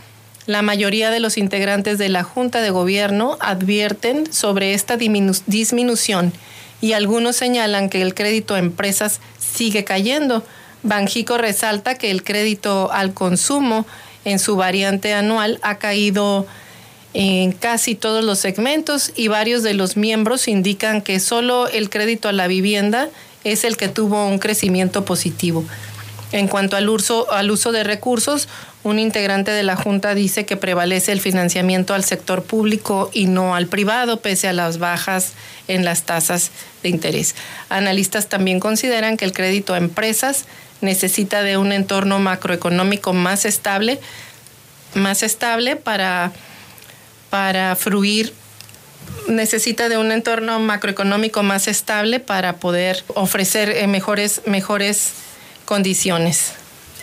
la 0.46 0.62
mayoría 0.62 1.10
de 1.10 1.18
los 1.18 1.36
integrantes 1.36 1.98
de 1.98 2.10
la 2.10 2.22
Junta 2.22 2.60
de 2.60 2.70
Gobierno 2.70 3.38
advierten 3.40 4.32
sobre 4.32 4.72
esta 4.72 4.96
disminución 4.96 6.32
y 6.80 6.92
algunos 6.92 7.34
señalan 7.34 7.90
que 7.90 8.02
el 8.02 8.14
crédito 8.14 8.54
a 8.54 8.60
empresas 8.60 9.20
sigue 9.40 9.82
cayendo. 9.82 10.44
Banjico 10.82 11.38
resalta 11.38 11.96
que 11.96 12.10
el 12.10 12.24
crédito 12.24 12.90
al 12.92 13.14
consumo 13.14 13.86
en 14.24 14.38
su 14.38 14.56
variante 14.56 15.14
anual 15.14 15.58
ha 15.62 15.78
caído 15.78 16.46
en 17.14 17.52
casi 17.52 17.94
todos 17.94 18.24
los 18.24 18.38
segmentos 18.38 19.12
y 19.14 19.28
varios 19.28 19.62
de 19.62 19.74
los 19.74 19.96
miembros 19.96 20.48
indican 20.48 21.02
que 21.02 21.20
solo 21.20 21.68
el 21.68 21.90
crédito 21.90 22.28
a 22.28 22.32
la 22.32 22.46
vivienda 22.46 23.08
es 23.44 23.64
el 23.64 23.76
que 23.76 23.88
tuvo 23.88 24.26
un 24.26 24.38
crecimiento 24.38 25.04
positivo. 25.04 25.64
En 26.32 26.48
cuanto 26.48 26.76
al 26.76 26.88
uso, 26.88 27.30
al 27.30 27.50
uso 27.50 27.72
de 27.72 27.84
recursos, 27.84 28.48
un 28.84 28.98
integrante 28.98 29.50
de 29.50 29.62
la 29.62 29.76
Junta 29.76 30.14
dice 30.14 30.46
que 30.46 30.56
prevalece 30.56 31.12
el 31.12 31.20
financiamiento 31.20 31.92
al 31.92 32.04
sector 32.04 32.42
público 32.42 33.10
y 33.12 33.26
no 33.26 33.54
al 33.54 33.66
privado, 33.66 34.20
pese 34.20 34.48
a 34.48 34.54
las 34.54 34.78
bajas 34.78 35.32
en 35.68 35.84
las 35.84 36.04
tasas 36.04 36.50
de 36.82 36.88
interés. 36.88 37.34
Analistas 37.68 38.28
también 38.28 38.60
consideran 38.60 39.18
que 39.18 39.26
el 39.26 39.34
crédito 39.34 39.74
a 39.74 39.78
empresas 39.78 40.46
necesita 40.82 41.42
de 41.42 41.56
un 41.56 41.72
entorno 41.72 42.18
macroeconómico 42.18 43.12
más 43.12 43.44
estable, 43.44 43.98
más 44.94 45.22
estable 45.22 45.76
para 45.76 46.32
para 47.30 47.74
fruir 47.76 48.34
necesita 49.26 49.88
de 49.88 49.96
un 49.96 50.12
entorno 50.12 50.58
macroeconómico 50.60 51.42
más 51.42 51.66
estable 51.66 52.20
para 52.20 52.56
poder 52.56 53.04
ofrecer 53.14 53.70
eh, 53.70 53.86
mejores, 53.86 54.42
mejores 54.44 55.12
condiciones. 55.64 56.52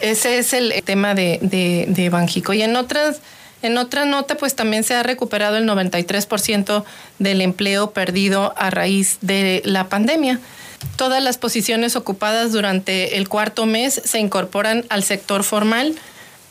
Ese 0.02 0.38
es 0.38 0.54
el 0.54 0.72
tema 0.84 1.16
de, 1.16 1.40
de, 1.42 2.10
Banjico. 2.10 2.54
Y 2.54 2.62
en 2.62 2.76
otras, 2.76 3.22
en 3.64 3.78
otra 3.80 4.06
nota, 4.06 4.36
pues 4.36 4.56
también 4.56 4.84
se 4.84 4.94
ha 4.94 5.02
recuperado 5.02 5.58
el 5.58 5.68
93% 5.68 6.84
del 7.18 7.42
empleo 7.42 7.92
perdido 7.92 8.54
a 8.56 8.70
raíz 8.70 9.18
de 9.22 9.64
la 9.66 9.90
pandemia. 9.90 10.40
Todas 10.96 11.24
las 11.24 11.38
posiciones 11.38 11.96
ocupadas 11.96 12.52
durante 12.52 13.18
el 13.18 13.30
cuarto 13.30 13.66
mes 13.66 14.02
se 14.04 14.20
incorporan 14.20 14.86
al 14.90 15.04
sector 15.04 15.44
formal 15.44 15.96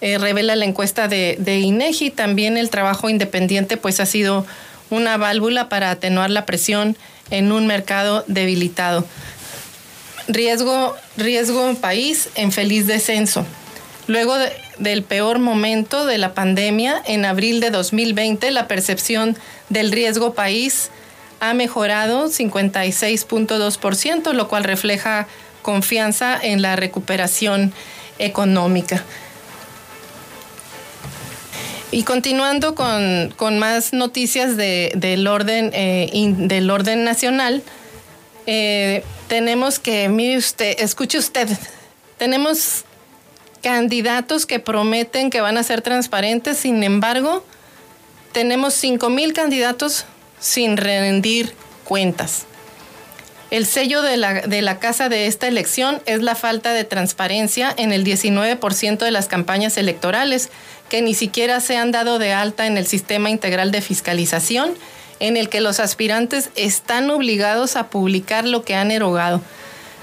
eh, 0.01 0.17
revela 0.17 0.55
la 0.55 0.65
encuesta 0.65 1.09
de, 1.09 1.37
de, 1.41 1.59
INEGI. 1.59 2.11
También 2.11 2.57
el 2.57 2.71
trabajo 2.71 3.11
independiente 3.11 3.77
pues 3.77 3.99
ha 3.99 4.07
sido 4.07 4.47
una 4.91 5.17
válvula 5.17 5.69
para 5.69 5.91
atenuar 5.91 6.31
la 6.31 6.47
presión 6.47 6.97
en 7.31 7.51
un 7.51 7.67
mercado 7.67 8.25
debilitado. 8.29 9.05
Riesgo, 10.29 10.95
riesgo 11.17 11.75
país 11.75 12.29
en 12.37 12.53
feliz 12.53 12.87
descenso. 12.87 13.45
Luego 14.07 14.37
del 14.79 15.03
peor 15.03 15.39
momento 15.39 16.07
de 16.07 16.17
la 16.17 16.33
pandemia, 16.33 17.03
en 17.05 17.25
abril 17.25 17.61
de 17.61 17.71
2020, 17.71 18.51
la 18.53 18.69
percepción 18.69 19.37
del 19.69 19.91
riesgo 19.93 20.33
país 20.33 20.91
ha 21.41 21.55
mejorado 21.55 22.27
56.2%, 22.27 24.33
lo 24.33 24.49
cual 24.49 24.65
refleja 24.65 25.29
confianza 25.63 26.39
en 26.41 26.63
la 26.63 26.77
recuperación 26.77 27.73
económica. 28.19 29.05
Y 31.91 32.03
continuando 32.03 32.75
con, 32.75 33.59
más 33.59 33.93
noticias 33.93 34.57
del, 34.57 35.27
orden, 35.27 35.71
eh, 35.73 36.11
del 36.37 36.71
orden 36.71 37.05
nacional, 37.05 37.63
eh, 38.47 39.05
tenemos 39.27 39.79
que, 39.79 40.09
mire 40.09 40.37
usted, 40.37 40.77
escuche 40.81 41.19
usted, 41.19 41.49
tenemos 42.19 42.85
candidatos 43.63 44.45
que 44.45 44.59
prometen 44.59 45.31
que 45.31 45.41
van 45.41 45.57
a 45.57 45.63
ser 45.63 45.81
transparentes, 45.81 46.59
sin 46.59 46.83
embargo, 46.83 47.45
tenemos 48.33 48.75
5 48.75 49.09
mil 49.09 49.33
candidatos 49.33 50.05
sin 50.41 50.77
rendir 50.77 51.55
cuentas. 51.85 52.47
El 53.51 53.65
sello 53.65 54.03
de 54.03 54.19
la, 54.19 54.43
de 54.43 54.61
la 54.61 54.79
casa 54.79 55.09
de 55.09 55.27
esta 55.27 55.49
elección 55.49 56.03
es 56.05 56.23
la 56.23 56.35
falta 56.35 56.75
de 56.75 56.85
transparencia 56.85 57.73
en 57.77 57.93
el 57.93 58.05
19% 58.05 58.99
de 58.99 59.11
las 59.11 59.27
campañas 59.27 59.79
electorales, 59.79 60.51
que 60.91 61.01
ni 61.01 61.15
siquiera 61.15 61.61
se 61.61 61.77
han 61.77 61.91
dado 61.91 62.19
de 62.19 62.33
alta 62.33 62.67
en 62.67 62.77
el 62.77 62.87
sistema 62.87 63.31
integral 63.31 63.71
de 63.71 63.81
fiscalización, 63.81 64.75
en 65.21 65.37
el 65.37 65.49
que 65.49 65.61
los 65.61 65.81
aspirantes 65.81 66.51
están 66.57 67.11
obligados 67.11 67.77
a 67.77 67.89
publicar 67.89 68.45
lo 68.45 68.65
que 68.65 68.75
han 68.75 68.91
erogado. 68.91 69.41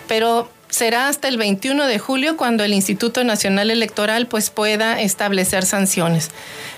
Pero 0.08 0.50
será 0.69 1.08
hasta 1.08 1.28
el 1.28 1.38
21 1.38 1.88
de 1.88 1.99
julio 1.99 2.38
cuando 2.38 2.63
el 2.63 2.73
Instituto 2.73 3.23
Nacional 3.23 3.71
Electoral 3.71 4.28
pues 4.28 4.49
pueda 4.49 5.01
establecer 5.01 5.65
sanciones. 5.65 6.32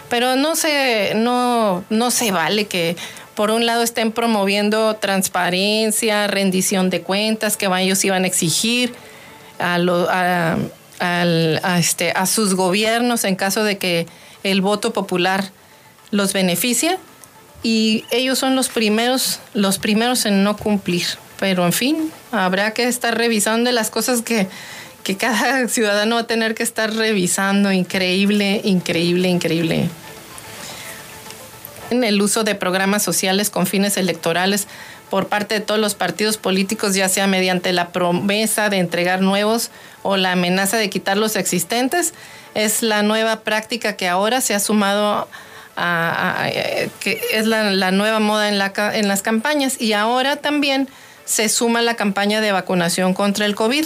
Pero 0.10 0.36
no 0.36 0.56
se, 0.56 1.14
no, 1.16 1.84
no 1.90 2.12
se 2.12 2.32
vale 2.32 2.66
que 2.66 2.96
por 3.36 3.52
un 3.52 3.66
lado 3.66 3.84
estén 3.84 4.12
promoviendo 4.12 4.96
transparencia, 4.96 6.28
rendición 6.28 6.90
de 6.90 7.02
cuentas 7.02 7.56
que 7.56 7.68
ellos 7.68 8.04
iban 8.04 8.24
a 8.24 8.28
exigir 8.28 8.94
a, 9.60 10.58
este, 11.78 12.12
a 12.12 12.26
sus 12.26 12.56
gobiernos 12.56 13.24
en 13.26 13.36
caso 13.36 13.64
de 13.64 13.78
que 13.78 14.08
el 14.44 14.62
voto 14.62 14.92
popular 14.94 15.52
los 16.10 16.34
beneficie 16.34 16.98
y 17.64 18.06
ellos 18.12 18.40
son 18.40 18.56
los 18.56 18.70
primeros, 18.70 19.40
los 19.54 19.78
primeros 19.78 20.26
en 20.26 20.44
no 20.44 20.58
cumplir. 20.58 21.06
Pero 21.40 21.66
en 21.66 21.74
fin, 21.74 22.12
habrá 22.32 22.72
que 22.72 22.88
estar 22.88 23.18
revisando 23.18 23.72
las 23.72 23.90
cosas 23.90 24.22
que, 24.22 24.48
que 25.04 25.18
cada 25.18 25.68
ciudadano 25.68 26.16
va 26.16 26.22
a 26.22 26.28
tener 26.28 26.56
que 26.56 26.64
estar 26.64 26.94
revisando. 26.94 27.72
Increíble, 27.72 28.62
increíble, 28.64 29.30
increíble 29.30 29.90
en 31.90 32.04
el 32.04 32.22
uso 32.22 32.44
de 32.44 32.56
programas 32.56 33.04
sociales 33.04 33.50
con 33.50 33.66
fines 33.66 33.98
electorales 33.98 34.68
por 35.10 35.28
parte 35.28 35.56
de 35.56 35.62
todos 35.62 35.80
los 35.80 35.96
partidos 35.96 36.38
políticos, 36.38 36.94
ya 36.94 37.08
sea 37.08 37.28
mediante 37.28 37.72
la 37.72 37.90
promesa 37.90 38.70
de 38.70 38.78
entregar 38.78 39.22
nuevos 39.22 39.72
o 40.04 40.18
la 40.18 40.34
amenaza 40.34 40.78
de 40.78 40.90
quitar 40.90 41.18
los 41.18 41.36
existentes, 41.36 42.14
es 42.56 42.82
la 42.82 43.04
nueva 43.04 43.42
práctica 43.42 43.96
que 43.96 44.08
ahora 44.08 44.42
se 44.42 44.54
ha 44.54 44.60
sumado 44.60 45.28
a, 45.78 46.50
que 47.00 47.22
es 47.32 47.46
la, 47.46 47.92
nueva 47.92 48.20
moda 48.20 48.50
en, 48.50 48.58
la, 48.58 48.74
en 48.94 49.08
las 49.08 49.22
campañas 49.22 49.80
y 49.80 49.94
ahora 49.94 50.38
también 50.38 50.90
se 51.28 51.50
suma 51.50 51.84
la 51.84 51.96
campaña 51.96 52.42
de 52.42 52.52
vacunación 52.52 53.14
contra 53.14 53.46
el 53.46 53.54
COVID, 53.54 53.86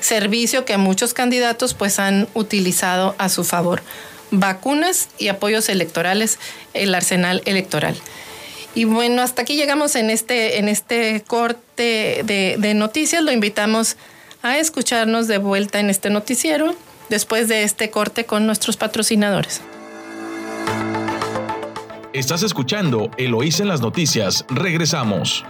servicio 0.00 0.66
que 0.66 0.76
muchos 0.76 1.14
candidatos 1.14 1.72
pues 1.72 1.98
han 1.98 2.28
utilizado 2.34 3.14
a 3.16 3.30
su 3.30 3.44
favor 3.44 3.82
vacunas 4.30 5.08
y 5.18 5.28
apoyos 5.28 5.68
electorales, 5.68 6.38
el 6.74 6.94
arsenal 6.94 7.42
electoral. 7.44 7.96
Y 8.74 8.84
bueno, 8.84 9.22
hasta 9.22 9.42
aquí 9.42 9.56
llegamos 9.56 9.96
en 9.96 10.10
este, 10.10 10.58
en 10.58 10.68
este 10.68 11.22
corte 11.26 12.22
de, 12.24 12.56
de 12.58 12.74
noticias. 12.74 13.22
Lo 13.22 13.32
invitamos 13.32 13.96
a 14.42 14.58
escucharnos 14.58 15.28
de 15.28 15.38
vuelta 15.38 15.80
en 15.80 15.88
este 15.88 16.10
noticiero 16.10 16.74
después 17.08 17.48
de 17.48 17.62
este 17.62 17.90
corte 17.90 18.26
con 18.26 18.46
nuestros 18.46 18.76
patrocinadores. 18.76 19.62
Estás 22.12 22.42
escuchando 22.42 23.10
Eloís 23.18 23.60
en 23.60 23.68
las 23.68 23.80
noticias. 23.80 24.44
Regresamos. 24.48 25.44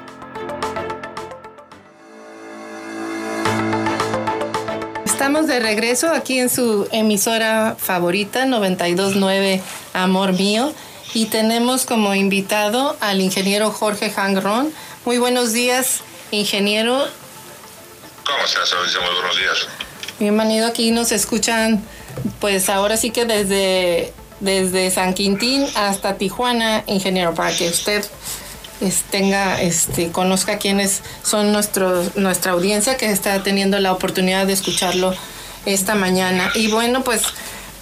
Estamos 5.16 5.46
de 5.46 5.60
regreso 5.60 6.10
aquí 6.10 6.38
en 6.38 6.50
su 6.50 6.86
emisora 6.92 7.74
favorita, 7.78 8.44
929 8.44 9.62
Amor 9.94 10.34
Mío, 10.34 10.74
y 11.14 11.24
tenemos 11.24 11.86
como 11.86 12.14
invitado 12.14 12.98
al 13.00 13.22
ingeniero 13.22 13.70
Jorge 13.70 14.12
Hangron. 14.14 14.70
Muy 15.06 15.16
buenos 15.16 15.54
días, 15.54 16.02
ingeniero. 16.32 17.08
¿Cómo 18.26 18.44
estás, 18.44 18.70
Muy 18.74 19.14
buenos 19.14 19.38
días. 19.38 19.66
Bienvenido 20.18 20.66
aquí, 20.66 20.90
nos 20.90 21.10
escuchan, 21.12 21.82
pues 22.38 22.68
ahora 22.68 22.98
sí 22.98 23.10
que 23.10 23.24
desde, 23.24 24.12
desde 24.40 24.90
San 24.90 25.14
Quintín 25.14 25.66
hasta 25.76 26.18
Tijuana, 26.18 26.84
ingeniero, 26.86 27.34
para 27.34 27.56
que 27.56 27.68
usted 27.68 28.04
tenga, 29.10 29.60
este, 29.60 30.10
conozca 30.10 30.58
quiénes 30.58 31.02
son 31.22 31.52
nuestro, 31.52 32.04
nuestra 32.16 32.52
audiencia 32.52 32.96
que 32.96 33.10
está 33.10 33.42
teniendo 33.42 33.78
la 33.78 33.92
oportunidad 33.92 34.46
de 34.46 34.52
escucharlo 34.52 35.14
esta 35.64 35.94
mañana. 35.94 36.50
Y 36.54 36.68
bueno, 36.68 37.02
pues 37.02 37.22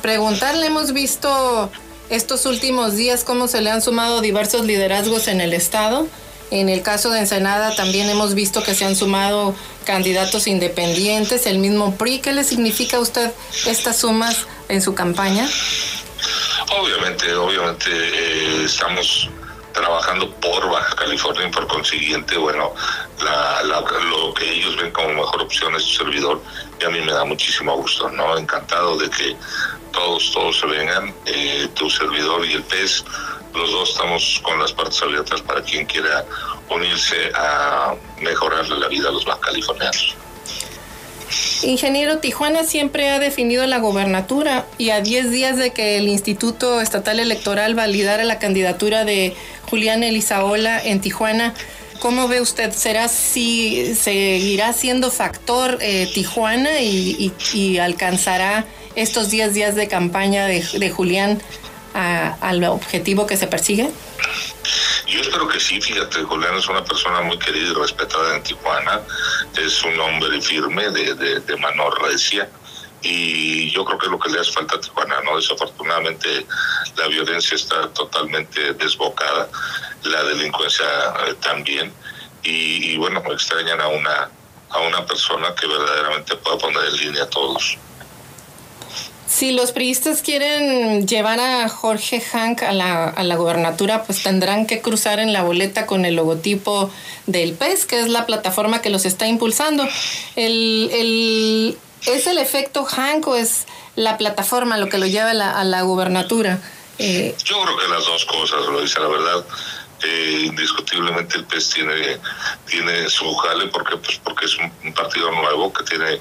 preguntarle, 0.02 0.66
hemos 0.66 0.92
visto 0.92 1.70
estos 2.10 2.46
últimos 2.46 2.94
días 2.96 3.24
cómo 3.24 3.48
se 3.48 3.60
le 3.60 3.70
han 3.70 3.82
sumado 3.82 4.20
diversos 4.20 4.64
liderazgos 4.64 5.28
en 5.28 5.40
el 5.40 5.52
Estado. 5.52 6.06
En 6.50 6.68
el 6.68 6.82
caso 6.82 7.10
de 7.10 7.20
Ensenada 7.20 7.74
también 7.74 8.08
hemos 8.08 8.34
visto 8.34 8.62
que 8.62 8.74
se 8.74 8.84
han 8.84 8.94
sumado 8.94 9.54
candidatos 9.84 10.46
independientes, 10.46 11.46
el 11.46 11.58
mismo 11.58 11.96
PRI. 11.96 12.20
¿Qué 12.20 12.32
le 12.32 12.44
significa 12.44 12.98
a 12.98 13.00
usted 13.00 13.32
estas 13.66 13.96
sumas 13.98 14.46
en 14.68 14.82
su 14.82 14.94
campaña? 14.94 15.48
Obviamente, 16.78 17.34
obviamente 17.34 17.90
eh, 17.90 18.64
estamos 18.64 19.28
trabajando 19.74 20.30
por 20.36 20.70
Baja 20.70 20.96
California 20.96 21.46
y 21.46 21.50
por 21.50 21.66
consiguiente, 21.66 22.38
bueno, 22.38 22.72
lo 23.20 24.34
que 24.34 24.50
ellos 24.50 24.76
ven 24.76 24.90
como 24.92 25.08
mejor 25.08 25.42
opción 25.42 25.74
es 25.74 25.82
su 25.82 26.04
servidor 26.04 26.40
y 26.80 26.84
a 26.84 26.88
mí 26.88 27.00
me 27.00 27.12
da 27.12 27.24
muchísimo 27.24 27.76
gusto, 27.76 28.08
¿no? 28.10 28.38
Encantado 28.38 28.96
de 28.96 29.10
que 29.10 29.36
todos, 29.92 30.32
todos 30.32 30.58
se 30.60 30.66
vengan, 30.66 31.14
eh, 31.26 31.68
tu 31.74 31.90
servidor 31.90 32.46
y 32.46 32.54
el 32.54 32.62
PES, 32.62 33.04
los 33.52 33.70
dos 33.70 33.90
estamos 33.90 34.40
con 34.42 34.58
las 34.60 34.72
partes 34.72 35.02
abiertas 35.02 35.42
para 35.42 35.62
quien 35.62 35.86
quiera 35.86 36.24
unirse 36.70 37.30
a 37.34 37.94
mejorarle 38.20 38.78
la 38.78 38.88
vida 38.88 39.08
a 39.08 39.12
los 39.12 39.24
baja 39.24 39.40
californianos. 39.40 40.16
Ingeniero, 41.62 42.18
Tijuana 42.18 42.64
siempre 42.64 43.08
ha 43.08 43.18
definido 43.18 43.66
la 43.66 43.78
gobernatura 43.78 44.66
y 44.76 44.90
a 44.90 45.00
10 45.00 45.30
días 45.30 45.56
de 45.56 45.70
que 45.70 45.96
el 45.96 46.08
Instituto 46.08 46.80
Estatal 46.80 47.20
Electoral 47.20 47.74
validara 47.74 48.24
la 48.24 48.38
candidatura 48.38 49.04
de 49.04 49.34
Julián 49.68 50.02
Elizaola 50.02 50.82
en 50.82 51.00
Tijuana, 51.00 51.54
¿cómo 52.00 52.28
ve 52.28 52.40
usted? 52.40 52.72
¿Será 52.72 53.08
si 53.08 53.94
seguirá 53.94 54.72
siendo 54.72 55.10
factor 55.10 55.78
eh, 55.80 56.08
Tijuana 56.12 56.80
y, 56.80 57.78
alcanzará 57.78 58.66
estos 58.94 59.30
10 59.30 59.54
días 59.54 59.74
de 59.74 59.88
campaña 59.88 60.46
de, 60.46 60.90
Julián 60.90 61.40
al 61.94 62.64
objetivo 62.64 63.26
que 63.26 63.36
se 63.36 63.46
persigue? 63.46 63.90
Yo 65.06 65.20
espero 65.20 65.46
que 65.48 65.60
sí, 65.60 65.80
fíjate, 65.80 66.22
Julián 66.22 66.56
es 66.56 66.68
una 66.68 66.84
persona 66.84 67.20
muy 67.20 67.38
querida 67.38 67.70
y 67.70 67.74
respetada 67.74 68.36
en 68.36 68.42
Tijuana, 68.42 69.00
es 69.56 69.82
un 69.84 69.98
hombre 70.00 70.40
firme, 70.40 70.90
de, 70.90 71.14
de, 71.40 71.56
mano 71.56 71.90
recia, 71.90 72.48
y 73.02 73.70
yo 73.70 73.84
creo 73.84 73.98
que 73.98 74.06
es 74.06 74.12
lo 74.12 74.18
que 74.18 74.30
le 74.30 74.40
hace 74.40 74.52
falta 74.52 74.76
a 74.76 74.80
Tijuana, 74.80 75.20
¿no? 75.20 75.36
Desafortunadamente 75.36 76.46
la 76.96 77.06
violencia 77.08 77.54
está 77.54 77.88
totalmente 77.90 78.72
desbocada, 78.74 79.48
la 80.04 80.24
delincuencia 80.24 80.86
eh, 81.26 81.34
también, 81.40 81.92
y, 82.42 82.92
y, 82.92 82.96
bueno, 82.96 83.22
extrañan 83.30 83.80
a 83.80 83.88
una, 83.88 84.30
a 84.70 84.78
una 84.80 85.06
persona 85.06 85.54
que 85.54 85.66
verdaderamente 85.66 86.34
pueda 86.36 86.58
poner 86.58 86.84
en 86.86 86.96
línea 86.96 87.22
a 87.24 87.30
todos. 87.30 87.78
Si 89.34 89.50
los 89.50 89.72
priistas 89.72 90.22
quieren 90.22 91.08
llevar 91.08 91.40
a 91.40 91.68
Jorge 91.68 92.20
Hank 92.20 92.62
a 92.62 92.70
la, 92.70 93.08
a 93.08 93.24
la 93.24 93.34
gobernatura, 93.34 94.04
pues 94.04 94.22
tendrán 94.22 94.64
que 94.64 94.80
cruzar 94.80 95.18
en 95.18 95.32
la 95.32 95.42
boleta 95.42 95.86
con 95.86 96.04
el 96.04 96.14
logotipo 96.14 96.88
del 97.26 97.54
PES, 97.54 97.84
que 97.84 97.98
es 97.98 98.08
la 98.08 98.26
plataforma 98.26 98.80
que 98.80 98.90
los 98.90 99.04
está 99.04 99.26
impulsando. 99.26 99.88
El, 100.36 100.88
el, 100.92 101.78
¿Es 102.06 102.28
el 102.28 102.38
efecto 102.38 102.84
Hank 102.84 103.26
o 103.26 103.34
es 103.34 103.66
la 103.96 104.18
plataforma 104.18 104.78
lo 104.78 104.88
que 104.88 104.98
lo 104.98 105.06
lleva 105.06 105.30
a 105.30 105.34
la, 105.34 105.58
a 105.58 105.64
la 105.64 105.82
gubernatura? 105.82 106.60
Eh, 107.00 107.34
Yo 107.44 107.60
creo 107.60 107.76
que 107.76 107.88
las 107.88 108.06
dos 108.06 108.24
cosas, 108.26 108.60
lo 108.66 108.80
dice 108.82 109.00
la 109.00 109.08
verdad. 109.08 109.44
Eh, 110.04 110.42
indiscutiblemente 110.46 111.38
el 111.38 111.44
PES 111.46 111.70
tiene, 111.70 112.18
tiene 112.68 113.08
su 113.08 113.34
jale 113.36 113.68
porque, 113.68 113.96
pues, 113.96 114.20
porque 114.22 114.44
es 114.44 114.56
un, 114.58 114.92
partido 114.92 115.30
nuevo 115.30 115.72
que 115.72 115.82
tiene 115.84 116.20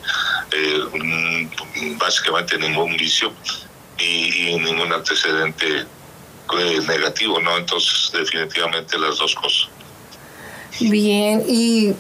eh, 0.51 1.49
básicamente 1.97 2.57
ningún 2.57 2.95
vicio 2.95 3.33
y, 3.99 4.55
ningún 4.59 4.91
antecedente 4.93 5.79
eh, 5.79 6.79
negativo, 6.87 7.39
¿no? 7.41 7.57
Entonces, 7.57 8.11
definitivamente 8.13 8.97
las 8.97 9.17
dos 9.17 9.35
cosas. 9.35 9.69
Bien, 10.79 11.43
y 11.47 11.93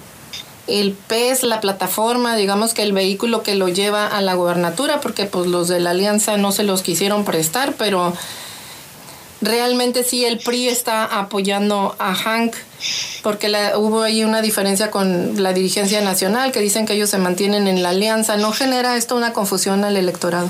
el 0.67 0.93
PES, 0.93 1.43
la 1.43 1.59
plataforma, 1.59 2.37
digamos 2.37 2.73
que 2.73 2.83
el 2.83 2.93
vehículo 2.93 3.43
que 3.43 3.55
lo 3.55 3.67
lleva 3.67 4.07
a 4.07 4.21
la 4.21 4.35
gobernatura, 4.35 5.01
porque 5.01 5.25
pues 5.25 5.47
los 5.47 5.67
de 5.67 5.81
la 5.81 5.89
alianza 5.89 6.37
no 6.37 6.53
se 6.53 6.63
los 6.63 6.81
quisieron 6.81 7.25
prestar, 7.25 7.73
pero 7.77 8.13
realmente 9.43 10.03
sí 10.03 10.25
el 10.25 10.39
PRI 10.39 10.69
está 10.69 11.05
apoyando 11.05 11.95
a 11.99 12.15
Hank 12.15 12.55
porque 13.21 13.47
hubo 13.75 14.03
ahí 14.03 14.23
una 14.23 14.41
diferencia 14.41 14.91
con 14.91 15.41
la 15.41 15.53
dirigencia 15.53 16.01
nacional 16.01 16.51
que 16.51 16.59
dicen 16.59 16.85
que 16.85 16.93
ellos 16.93 17.09
se 17.09 17.17
mantienen 17.17 17.67
en 17.67 17.81
la 17.81 17.89
alianza. 17.89 18.35
¿No 18.37 18.51
genera 18.51 18.97
esto 18.97 19.15
una 19.15 19.33
confusión 19.33 19.83
al 19.83 19.95
electorado? 19.95 20.49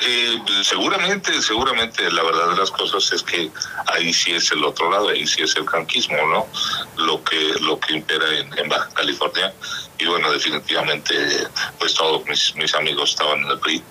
Eh, 0.00 0.38
seguramente, 0.62 1.40
seguramente 1.40 2.10
la 2.10 2.22
verdad 2.22 2.50
de 2.50 2.56
las 2.56 2.70
cosas 2.70 3.10
es 3.12 3.22
que 3.22 3.50
ahí 3.86 4.12
sí 4.12 4.32
es 4.32 4.50
el 4.52 4.62
otro 4.62 4.90
lado, 4.90 5.08
ahí 5.08 5.26
sí 5.26 5.42
es 5.42 5.56
el 5.56 5.64
franquismo, 5.64 6.16
¿no? 6.26 6.46
Lo 7.02 7.24
que 7.24 7.54
lo 7.60 7.80
que 7.80 7.94
impera 7.94 8.26
en, 8.38 8.68
Baja 8.68 8.90
California 8.92 9.54
y 9.98 10.04
bueno, 10.04 10.30
definitivamente 10.30 11.14
pues 11.78 11.94
todos 11.94 12.26
mis, 12.26 12.54
mis 12.56 12.74
amigos 12.74 13.10
estaban 13.10 13.38
en 13.44 13.50
el 13.52 13.58
PRI 13.60 13.82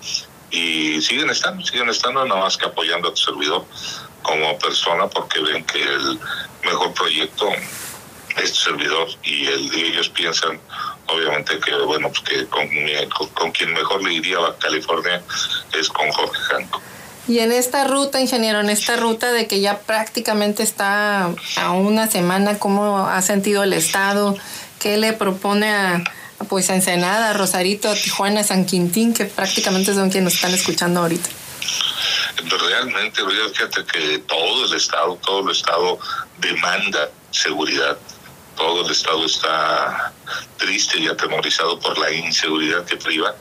y 0.54 1.02
siguen 1.02 1.30
estando, 1.30 1.64
siguen 1.66 1.88
estando 1.88 2.24
nada 2.24 2.40
más 2.40 2.56
que 2.56 2.66
apoyando 2.66 3.08
a 3.08 3.10
tu 3.10 3.20
servidor 3.20 3.64
como 4.22 4.56
persona 4.58 5.08
porque 5.08 5.40
ven 5.40 5.64
que 5.64 5.82
el 5.82 6.18
mejor 6.64 6.94
proyecto 6.94 7.48
es 8.36 8.52
tu 8.52 8.58
servidor 8.70 9.08
y, 9.24 9.46
el, 9.46 9.74
ellos 9.74 10.08
piensan 10.10 10.60
obviamente 11.08 11.58
que 11.58 11.74
bueno 11.74 12.08
pues 12.08 12.20
que 12.20 12.46
con, 12.46 12.68
con, 13.34 13.50
quien 13.50 13.72
mejor 13.72 14.02
le 14.04 14.14
iría 14.14 14.38
a 14.38 14.56
California 14.56 15.22
es 15.78 15.88
con 15.88 16.10
Jorge 16.12 16.40
Janco. 16.40 16.80
Y 17.26 17.38
en 17.38 17.52
esta 17.52 17.84
ruta, 17.84 18.20
ingeniero, 18.20 18.60
en 18.60 18.68
esta 18.68 18.96
ruta 18.96 19.32
de 19.32 19.46
que 19.46 19.60
ya 19.60 19.80
prácticamente 19.80 20.62
está 20.62 21.30
a 21.56 21.70
una 21.72 22.06
semana, 22.06 22.58
¿cómo 22.58 22.98
ha 22.98 23.22
sentido 23.22 23.62
el 23.62 23.72
Estado? 23.72 24.36
¿Qué 24.78 24.98
le 24.98 25.14
propone 25.14 25.70
a, 25.70 26.04
pues 26.48 26.68
Ensenada, 26.70 27.32
Rosarito, 27.32 27.92
Tijuana, 27.94 28.44
San 28.44 28.66
Quintín, 28.66 29.14
que 29.14 29.24
prácticamente 29.24 29.94
son 29.94 30.10
quienes 30.10 30.34
están 30.34 30.54
escuchando 30.54 31.00
ahorita. 31.00 31.28
Realmente, 32.68 33.22
fíjate 33.52 33.84
que 33.84 34.18
todo 34.20 34.66
el 34.66 34.74
Estado, 34.74 35.16
todo 35.24 35.40
el 35.48 35.56
Estado 35.56 35.98
demanda 36.38 37.10
seguridad. 37.30 37.96
Todo 38.56 38.84
el 38.84 38.90
Estado 38.92 39.24
está 39.24 40.12
triste 40.58 40.98
y 41.00 41.08
atemorizado 41.08 41.78
por 41.80 41.98
la 41.98 42.12
inseguridad 42.12 42.84
que 42.84 42.96
priva. 42.96 43.34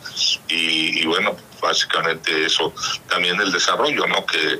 Y, 0.47 1.01
y 1.01 1.05
bueno, 1.05 1.35
básicamente 1.61 2.45
eso. 2.45 2.73
También 3.09 3.39
el 3.39 3.51
desarrollo, 3.51 4.07
¿no? 4.07 4.25
Que 4.25 4.59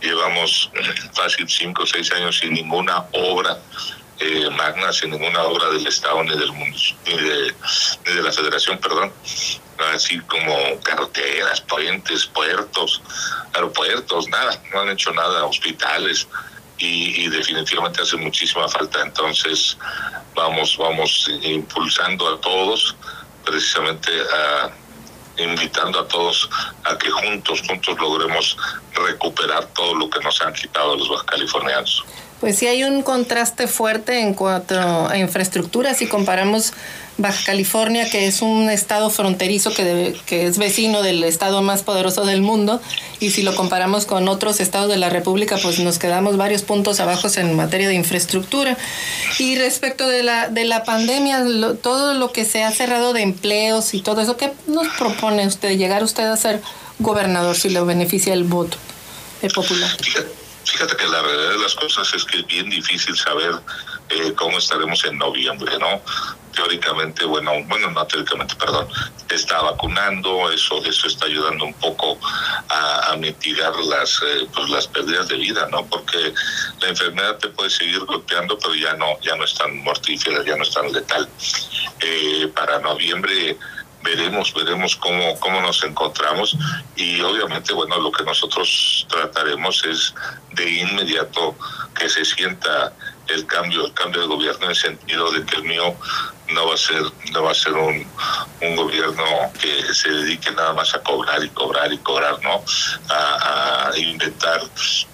llevamos 0.00 0.70
fácil 1.14 1.48
cinco 1.48 1.82
o 1.82 1.86
seis 1.86 2.10
años 2.12 2.38
sin 2.38 2.54
ninguna 2.54 3.04
obra 3.12 3.58
eh, 4.22 4.50
magna, 4.50 4.92
sin 4.92 5.10
ninguna 5.10 5.42
obra 5.42 5.68
del 5.70 5.86
Estado 5.86 6.22
ni 6.22 6.38
del 6.38 6.52
municipio, 6.52 7.16
ni 7.16 7.22
de, 7.22 7.54
de 8.14 8.22
la 8.22 8.32
Federación, 8.32 8.78
perdón, 8.78 9.12
así 9.94 10.18
como 10.20 10.54
carreteras, 10.82 11.60
puentes, 11.62 12.26
puertos, 12.26 13.02
aeropuertos, 13.54 14.28
nada, 14.28 14.62
no 14.72 14.80
han 14.80 14.90
hecho 14.90 15.12
nada, 15.12 15.44
hospitales, 15.44 16.28
y, 16.82 17.28
definitivamente 17.28 18.02
hace 18.02 18.16
muchísima 18.16 18.68
falta. 18.68 19.02
Entonces 19.02 19.76
vamos, 20.34 20.76
vamos 20.76 21.30
impulsando 21.42 22.28
a 22.28 22.40
todos, 22.40 22.96
precisamente 23.44 24.10
a 24.10 24.70
invitando 25.38 25.98
a 25.98 26.06
todos 26.08 26.48
a 26.84 26.96
que 26.98 27.10
juntos, 27.10 27.62
juntos 27.66 27.98
logremos 27.98 28.56
recuperar 28.92 29.64
todo 29.74 29.94
lo 29.94 30.10
que 30.10 30.20
nos 30.20 30.40
han 30.42 30.52
quitado 30.52 30.94
los 30.94 31.22
californianos. 31.24 32.04
Pues 32.42 32.58
sí 32.58 32.66
hay 32.66 32.82
un 32.82 33.02
contraste 33.02 33.68
fuerte 33.68 34.18
en 34.18 34.34
cuanto 34.34 34.74
a 34.76 35.16
infraestructura. 35.16 35.94
Si 35.94 36.08
comparamos 36.08 36.72
Baja 37.16 37.40
California, 37.46 38.10
que 38.10 38.26
es 38.26 38.42
un 38.42 38.68
estado 38.68 39.10
fronterizo 39.10 39.72
que, 39.72 40.16
que 40.26 40.48
es 40.48 40.58
vecino 40.58 41.02
del 41.02 41.22
estado 41.22 41.62
más 41.62 41.84
poderoso 41.84 42.24
del 42.24 42.42
mundo, 42.42 42.82
y 43.20 43.30
si 43.30 43.42
lo 43.42 43.54
comparamos 43.54 44.06
con 44.06 44.26
otros 44.26 44.58
estados 44.58 44.88
de 44.88 44.96
la 44.96 45.08
República, 45.08 45.56
pues 45.62 45.78
nos 45.78 46.00
quedamos 46.00 46.36
varios 46.36 46.62
puntos 46.62 46.98
abajo 46.98 47.28
en 47.36 47.54
materia 47.54 47.86
de 47.86 47.94
infraestructura. 47.94 48.76
Y 49.38 49.54
respecto 49.54 50.08
de 50.08 50.24
la, 50.24 50.48
de 50.48 50.64
la 50.64 50.82
pandemia, 50.82 51.44
todo 51.80 52.14
lo 52.14 52.32
que 52.32 52.44
se 52.44 52.64
ha 52.64 52.72
cerrado 52.72 53.12
de 53.12 53.22
empleos 53.22 53.94
y 53.94 54.02
todo 54.02 54.20
eso, 54.20 54.36
¿qué 54.36 54.50
nos 54.66 54.88
propone 54.98 55.46
usted? 55.46 55.78
Llegar 55.78 56.02
usted 56.02 56.24
a 56.24 56.36
ser 56.36 56.60
gobernador 56.98 57.54
si 57.54 57.68
le 57.68 57.80
beneficia 57.82 58.34
el 58.34 58.42
voto 58.42 58.78
popular. 59.54 59.90
Fíjate 60.64 60.96
que 60.96 61.06
la 61.08 61.22
realidad 61.22 61.50
de 61.50 61.58
las 61.58 61.74
cosas 61.74 62.12
es 62.14 62.24
que 62.24 62.38
es 62.38 62.46
bien 62.46 62.70
difícil 62.70 63.16
saber 63.16 63.54
eh, 64.08 64.32
cómo 64.36 64.58
estaremos 64.58 65.04
en 65.04 65.18
noviembre, 65.18 65.78
¿no? 65.78 66.00
Teóricamente, 66.54 67.24
bueno, 67.24 67.52
bueno, 67.66 67.90
no 67.90 68.06
teóricamente, 68.06 68.54
perdón, 68.56 68.86
está 69.30 69.62
vacunando, 69.62 70.50
eso, 70.50 70.84
eso 70.84 71.06
está 71.06 71.26
ayudando 71.26 71.64
un 71.64 71.74
poco 71.74 72.18
a, 72.68 73.16
mitigar 73.16 73.74
las, 73.76 74.20
eh, 74.22 74.46
pues 74.54 74.68
las 74.70 74.86
pérdidas 74.88 75.28
de 75.28 75.36
vida, 75.36 75.68
¿no? 75.70 75.86
Porque 75.86 76.34
la 76.80 76.88
enfermedad 76.88 77.38
te 77.38 77.48
puede 77.48 77.70
seguir 77.70 78.00
golpeando, 78.00 78.58
pero 78.58 78.74
ya 78.74 78.94
no, 78.94 79.20
ya 79.20 79.36
no 79.36 79.44
es 79.44 79.54
tan 79.54 79.76
mortífera, 79.82 80.44
ya 80.44 80.56
no 80.56 80.62
es 80.62 80.70
tan 80.70 80.92
letal. 80.92 81.28
Eh, 82.00 82.50
para 82.54 82.80
noviembre 82.80 83.56
veremos, 84.02 84.52
veremos 84.54 84.96
cómo, 84.96 85.38
cómo 85.40 85.60
nos 85.60 85.82
encontramos 85.84 86.56
y 86.96 87.20
obviamente, 87.20 87.72
bueno, 87.72 87.98
lo 87.98 88.12
que 88.12 88.24
nosotros 88.24 89.06
trataremos 89.08 89.84
es 89.84 90.14
de 90.52 90.70
inmediato 90.70 91.56
que 91.94 92.08
se 92.08 92.24
sienta 92.24 92.92
el 93.28 93.46
cambio, 93.46 93.86
el 93.86 93.94
cambio 93.94 94.22
de 94.22 94.26
gobierno 94.26 94.64
en 94.64 94.70
el 94.70 94.76
sentido 94.76 95.30
de 95.30 95.44
que 95.44 95.56
el 95.56 95.64
mío 95.64 95.94
no 96.52 96.66
va 96.66 96.74
a 96.74 96.76
ser, 96.76 97.02
no 97.32 97.42
va 97.44 97.52
a 97.52 97.54
ser 97.54 97.72
un, 97.72 98.06
un 98.60 98.76
gobierno 98.76 99.24
que 99.60 99.94
se 99.94 100.10
dedique 100.10 100.50
nada 100.50 100.72
más 100.72 100.94
a 100.94 101.02
cobrar 101.02 101.42
y 101.42 101.48
cobrar 101.50 101.92
y 101.92 101.98
cobrar, 101.98 102.42
¿no? 102.42 102.62
A, 103.08 103.90
inventar 103.96 104.62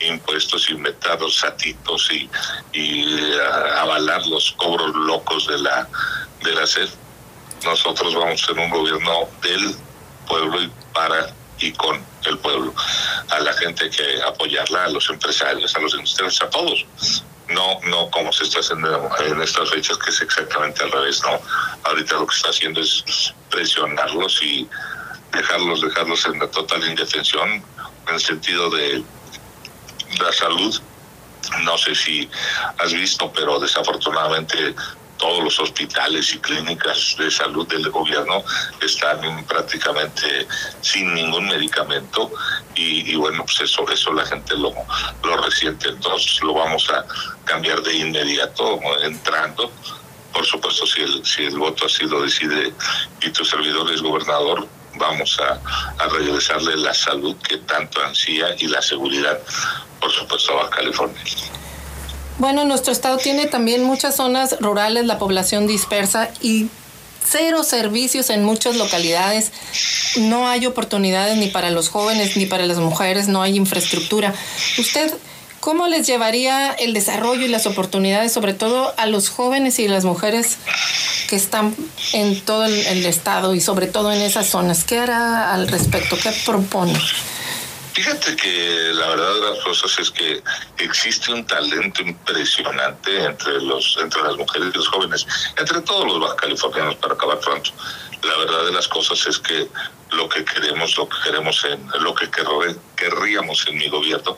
impuestos, 0.01 0.71
inventar 0.71 1.21
los 1.21 1.37
satitos 1.37 2.11
y, 2.11 2.29
avalar 3.77 4.27
los 4.27 4.53
cobros 4.53 4.95
locos 4.95 5.47
de 5.47 5.59
la 5.59 5.89
de 6.43 6.55
la 6.55 6.67
SED 6.67 6.89
nosotros 7.65 8.15
vamos 8.15 8.43
a 8.43 8.47
ser 8.47 8.59
un 8.59 8.71
gobierno 8.71 9.29
del 9.43 9.77
pueblo 10.27 10.63
y 10.63 10.73
para 10.93 11.33
y 11.61 11.73
con 11.73 12.01
el 12.25 12.39
pueblo. 12.39 12.75
A 13.31 13.41
la 13.41 13.53
gente 13.55 13.91
que 13.91 14.23
apoyarla, 14.23 14.85
a 14.85 14.89
los 14.89 15.09
empresarios, 15.11 15.75
a 15.75 15.81
los 15.81 15.95
industriales, 15.95 16.41
a 16.43 16.51
todos. 16.51 16.87
No, 17.49 17.81
no 17.85 18.11
como 18.11 18.33
se 18.33 18.45
está 18.45 18.61
haciendo 18.61 19.11
en 19.27 19.41
estas 19.41 19.71
fechas, 19.71 19.97
que 19.99 20.11
es 20.11 20.21
exactamente 20.21 20.83
al 20.85 20.93
revés, 20.93 21.23
¿no? 21.23 21.41
Ahorita 21.85 22.17
lo 22.17 22.27
que 22.27 22.37
está 22.37 22.51
haciendo 22.51 22.81
es 22.81 23.35
presionarlos 23.51 24.43
y 24.43 24.69
dejarlos, 25.33 25.81
dejarlos 25.81 26.27
en 26.27 26.39
la 26.39 26.51
total 26.51 26.87
indefensión, 26.87 27.63
en 28.07 28.15
el 28.15 28.21
sentido 28.21 28.71
de 28.71 29.03
la 30.21 30.33
salud. 30.33 30.81
No 31.63 31.79
sé 31.79 31.95
si 31.95 32.29
has 32.79 32.93
visto, 32.93 33.33
pero 33.33 33.59
desafortunadamente 33.59 34.75
todos 35.19 35.45
los 35.45 35.59
hospitales 35.61 36.33
y 36.33 36.39
clínicas 36.39 37.17
de 37.19 37.31
salud 37.31 37.67
del 37.69 37.91
gobierno 37.91 38.43
están 38.81 39.45
prácticamente 39.47 40.47
sin 40.81 41.13
ningún 41.15 41.49
medicamento 41.49 42.31
y, 42.75 43.15
bueno, 43.17 43.45
pues 43.45 43.61
eso, 43.61 43.85
eso 43.91 44.13
la 44.13 44.25
gente 44.25 44.55
lo, 44.57 44.73
lo 45.25 45.37
resiente, 45.39 45.89
entonces 45.89 46.41
lo 46.43 46.55
vamos 46.55 46.89
a 46.91 47.05
cambiar 47.45 47.83
de 47.83 47.97
inmediato 47.97 48.81
entrando. 49.03 49.73
Por 50.33 50.47
supuesto, 50.47 50.87
si 50.87 51.01
el, 51.03 51.25
si 51.27 51.45
el 51.45 51.59
voto 51.59 51.87
así 51.87 52.05
lo 52.05 52.23
decide 52.23 52.73
y 53.21 53.31
tu 53.31 53.45
servidor 53.45 53.91
es 53.93 54.01
gobernador, 54.01 54.69
vamos 54.95 55.39
a, 55.41 55.61
a 56.03 56.09
regresarle 56.09 56.77
la 56.77 56.95
salud 56.95 57.37
que 57.39 57.57
tanto 57.59 58.01
ansía 58.03 58.55
y 58.59 58.69
la 58.69 58.81
seguridad, 58.81 59.41
por 60.01 60.13
supuesto, 60.13 60.61
a 60.61 60.71
California. 60.71 61.23
Bueno, 62.39 62.65
nuestro 62.65 62.93
estado 62.93 63.19
tiene 63.19 63.47
también 63.47 63.83
muchas 63.83 64.15
zonas 64.15 64.57
rurales, 64.61 65.07
la 65.07 65.19
población 65.19 65.67
dispersa 65.67 66.31
y 66.41 66.69
cero 67.29 67.65
servicios 67.65 68.31
en 68.31 68.45
muchas 68.45 68.77
localidades. 68.77 69.51
No 70.17 70.49
hay 70.49 70.65
oportunidades 70.65 71.37
ni 71.37 71.49
para 71.49 71.71
los 71.71 71.89
jóvenes 71.89 72.37
ni 72.37 72.47
para 72.47 72.65
las 72.67 72.79
mujeres, 72.79 73.27
no 73.27 73.43
hay 73.43 73.57
infraestructura. 73.57 74.33
¿Usted 74.79 75.13
cómo 75.59 75.89
les 75.89 76.07
llevaría 76.07 76.71
el 76.73 76.95
desarrollo 76.95 77.45
y 77.45 77.49
las 77.49 77.67
oportunidades, 77.67 78.33
sobre 78.33 78.55
todo 78.55 78.95
a 78.97 79.07
los 79.07 79.31
jóvenes 79.31 79.81
y 79.81 79.89
las 79.89 80.05
mujeres 80.05 80.59
que 81.29 81.35
están 81.35 81.75
en 82.13 82.41
todo 82.41 82.67
el, 82.67 82.87
el 82.87 83.05
estado 83.05 83.57
y 83.57 83.61
sobre 83.61 83.89
todo 83.89 84.13
en 84.13 84.21
esas 84.21 84.47
zonas? 84.47 84.85
¿Qué 84.85 84.99
hará 84.99 85.53
al 85.53 85.67
respecto? 85.67 86.17
¿Qué 86.23 86.31
propone? 86.47 86.99
Fíjate 87.99 88.37
que 88.37 88.93
la 88.95 89.09
verdad 89.09 89.35
de 89.35 89.41
las 89.41 89.65
cosas 89.65 89.99
es 89.99 90.09
que 90.13 90.41
existe 90.79 91.33
un 91.33 91.45
talento 91.45 92.01
impresionante 92.01 93.25
entre 93.25 93.61
los 93.61 93.99
entre 94.01 94.23
las 94.23 94.37
mujeres 94.37 94.69
y 94.73 94.77
los 94.79 94.87
jóvenes, 94.87 95.27
entre 95.57 95.81
todos 95.81 96.07
los 96.07 96.21
baja 96.21 96.37
californianos 96.37 96.95
para 96.95 97.15
acabar 97.15 97.41
pronto. 97.41 97.73
La 98.23 98.37
verdad 98.37 98.67
de 98.67 98.73
las 98.73 98.87
cosas 98.87 99.27
es 99.27 99.41
que 99.41 99.67
lo 100.13 100.29
que 100.29 100.45
queremos, 100.45 100.97
lo 100.97 101.09
que 101.09 101.17
queremos 101.25 101.65
en, 101.65 101.89
lo 102.03 102.15
que 102.15 102.29
querríamos 102.97 103.67
en 103.69 103.79
mi 103.79 103.89
gobierno 103.89 104.35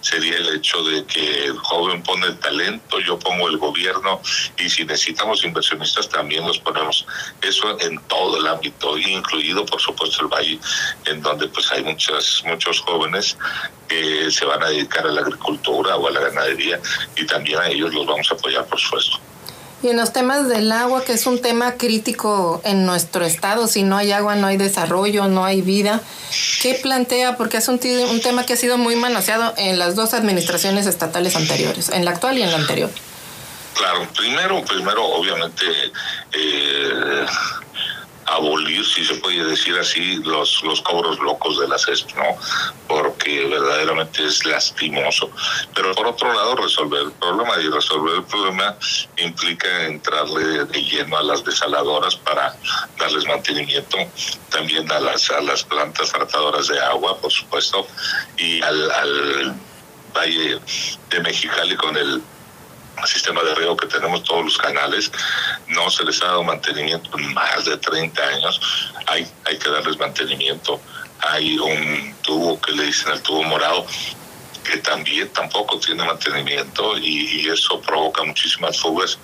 sería 0.00 0.36
el 0.36 0.56
hecho 0.56 0.82
de 0.84 1.04
que 1.06 1.46
el 1.46 1.58
joven 1.58 2.02
pone 2.02 2.26
el 2.26 2.38
talento, 2.38 3.00
yo 3.00 3.18
pongo 3.18 3.48
el 3.48 3.58
gobierno 3.58 4.20
y 4.58 4.68
si 4.68 4.84
necesitamos 4.84 5.44
inversionistas 5.44 6.08
también 6.08 6.46
los 6.46 6.58
ponemos. 6.58 7.06
Eso 7.42 7.78
en 7.80 7.98
todo 8.08 8.38
el 8.38 8.46
ámbito, 8.46 8.96
incluido 8.98 9.66
por 9.66 9.80
supuesto 9.80 10.22
el 10.22 10.28
valle, 10.28 10.58
en 11.06 11.22
donde 11.22 11.48
pues 11.48 11.70
hay 11.72 11.82
muchas, 11.82 12.42
muchos 12.46 12.80
jóvenes 12.80 13.36
que 13.88 14.30
se 14.30 14.44
van 14.44 14.62
a 14.62 14.68
dedicar 14.68 15.06
a 15.06 15.10
la 15.10 15.22
agricultura 15.22 15.96
o 15.96 16.08
a 16.08 16.10
la 16.10 16.20
ganadería 16.20 16.80
y 17.16 17.26
también 17.26 17.58
a 17.58 17.68
ellos 17.68 17.92
los 17.94 18.06
vamos 18.06 18.30
a 18.30 18.34
apoyar 18.34 18.66
por 18.66 18.78
supuesto. 18.78 19.18
Y 19.82 19.88
en 19.88 19.96
los 19.96 20.12
temas 20.12 20.48
del 20.48 20.72
agua, 20.72 21.04
que 21.04 21.12
es 21.12 21.26
un 21.26 21.40
tema 21.40 21.74
crítico 21.74 22.60
en 22.64 22.84
nuestro 22.84 23.24
estado, 23.24 23.68
si 23.68 23.84
no 23.84 23.96
hay 23.96 24.10
agua, 24.10 24.34
no 24.34 24.48
hay 24.48 24.56
desarrollo, 24.56 25.28
no 25.28 25.44
hay 25.44 25.62
vida, 25.62 26.00
¿qué 26.60 26.74
plantea? 26.74 27.36
Porque 27.36 27.58
es 27.58 27.68
un, 27.68 27.80
un 28.10 28.20
tema 28.20 28.44
que 28.44 28.54
ha 28.54 28.56
sido 28.56 28.76
muy 28.76 28.96
manoseado 28.96 29.54
en 29.56 29.78
las 29.78 29.94
dos 29.94 30.14
administraciones 30.14 30.86
estatales 30.86 31.36
anteriores, 31.36 31.90
en 31.90 32.04
la 32.04 32.10
actual 32.10 32.38
y 32.38 32.42
en 32.42 32.50
la 32.50 32.56
anterior. 32.56 32.90
Claro, 33.74 34.08
primero, 34.16 34.64
primero, 34.64 35.06
obviamente, 35.06 35.64
eh, 36.32 37.26
abolir, 38.28 38.84
si 38.84 39.04
se 39.04 39.14
puede 39.16 39.44
decir 39.44 39.76
así, 39.78 40.16
los, 40.24 40.62
los 40.62 40.80
cobros 40.82 41.18
locos 41.18 41.58
de 41.58 41.68
la 41.68 41.78
CESP, 41.78 42.14
¿no? 42.16 42.36
Porque 42.86 43.46
verdaderamente 43.46 44.24
es 44.24 44.44
lastimoso. 44.44 45.30
Pero 45.74 45.94
por 45.94 46.08
otro 46.08 46.32
lado, 46.32 46.56
resolver 46.56 47.02
el 47.02 47.12
problema 47.12 47.56
y 47.60 47.68
resolver 47.68 48.16
el 48.16 48.24
problema 48.24 48.76
implica 49.16 49.86
entrarle 49.86 50.64
de 50.64 50.82
lleno 50.82 51.16
a 51.16 51.22
las 51.22 51.44
desaladoras 51.44 52.16
para 52.16 52.54
darles 52.98 53.26
mantenimiento, 53.26 53.98
también 54.50 54.90
a 54.92 55.00
las, 55.00 55.30
a 55.30 55.40
las 55.40 55.64
plantas 55.64 56.12
tratadoras 56.12 56.68
de 56.68 56.80
agua, 56.80 57.18
por 57.20 57.32
supuesto, 57.32 57.86
y 58.36 58.62
al, 58.62 58.90
al 58.90 59.54
Valle 60.14 60.60
de 61.10 61.20
Mexicali 61.20 61.76
con 61.76 61.96
el 61.96 62.22
sistema 63.06 63.42
de 63.42 63.54
riego 63.54 63.76
que 63.76 63.86
tenemos 63.86 64.22
todos 64.24 64.44
los 64.44 64.58
canales, 64.58 65.10
no 65.68 65.90
se 65.90 66.04
les 66.04 66.20
ha 66.22 66.26
dado 66.26 66.44
mantenimiento 66.44 67.18
en 67.18 67.32
más 67.34 67.64
de 67.64 67.76
30 67.76 68.22
años, 68.22 68.60
hay, 69.06 69.26
hay 69.44 69.58
que 69.58 69.68
darles 69.68 69.98
mantenimiento. 69.98 70.80
Hay 71.20 71.58
un 71.58 72.14
tubo 72.22 72.60
que 72.60 72.72
le 72.72 72.84
dicen 72.84 73.12
el 73.12 73.20
tubo 73.22 73.42
morado, 73.42 73.84
que 74.68 74.78
también 74.78 75.28
tampoco 75.30 75.78
tiene 75.78 76.04
mantenimiento 76.04 76.98
y, 76.98 77.48
eso 77.48 77.80
provoca 77.80 78.22
muchísimas 78.24 78.78
fugas 78.78 79.18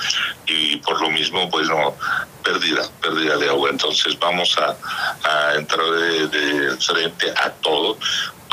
y 0.47 0.77
por 0.79 0.99
lo 1.01 1.11
mismo, 1.11 1.49
pues 1.51 1.69
no, 1.69 1.95
pérdida, 2.43 2.89
pérdida 3.03 3.37
de 3.37 3.51
agua. 3.51 3.69
Entonces 3.69 4.19
vamos 4.19 4.57
a, 4.57 5.55
entrar 5.55 5.85
de, 5.85 6.29
de, 6.29 6.77
frente 6.79 7.31
a 7.37 7.51
todo 7.51 7.99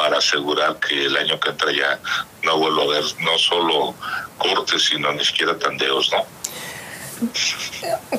para 0.01 0.17
asegurar 0.17 0.79
que 0.79 1.05
el 1.05 1.15
año 1.15 1.39
que 1.39 1.51
entra 1.51 1.71
ya 1.71 1.99
no 2.41 2.57
vuelva 2.57 2.81
a 2.81 2.85
haber 2.85 3.03
no 3.19 3.37
solo 3.37 3.93
cortes, 4.39 4.85
sino 4.85 5.13
ni 5.13 5.23
siquiera 5.23 5.59
tandeos, 5.59 6.11
¿no? 6.11 6.25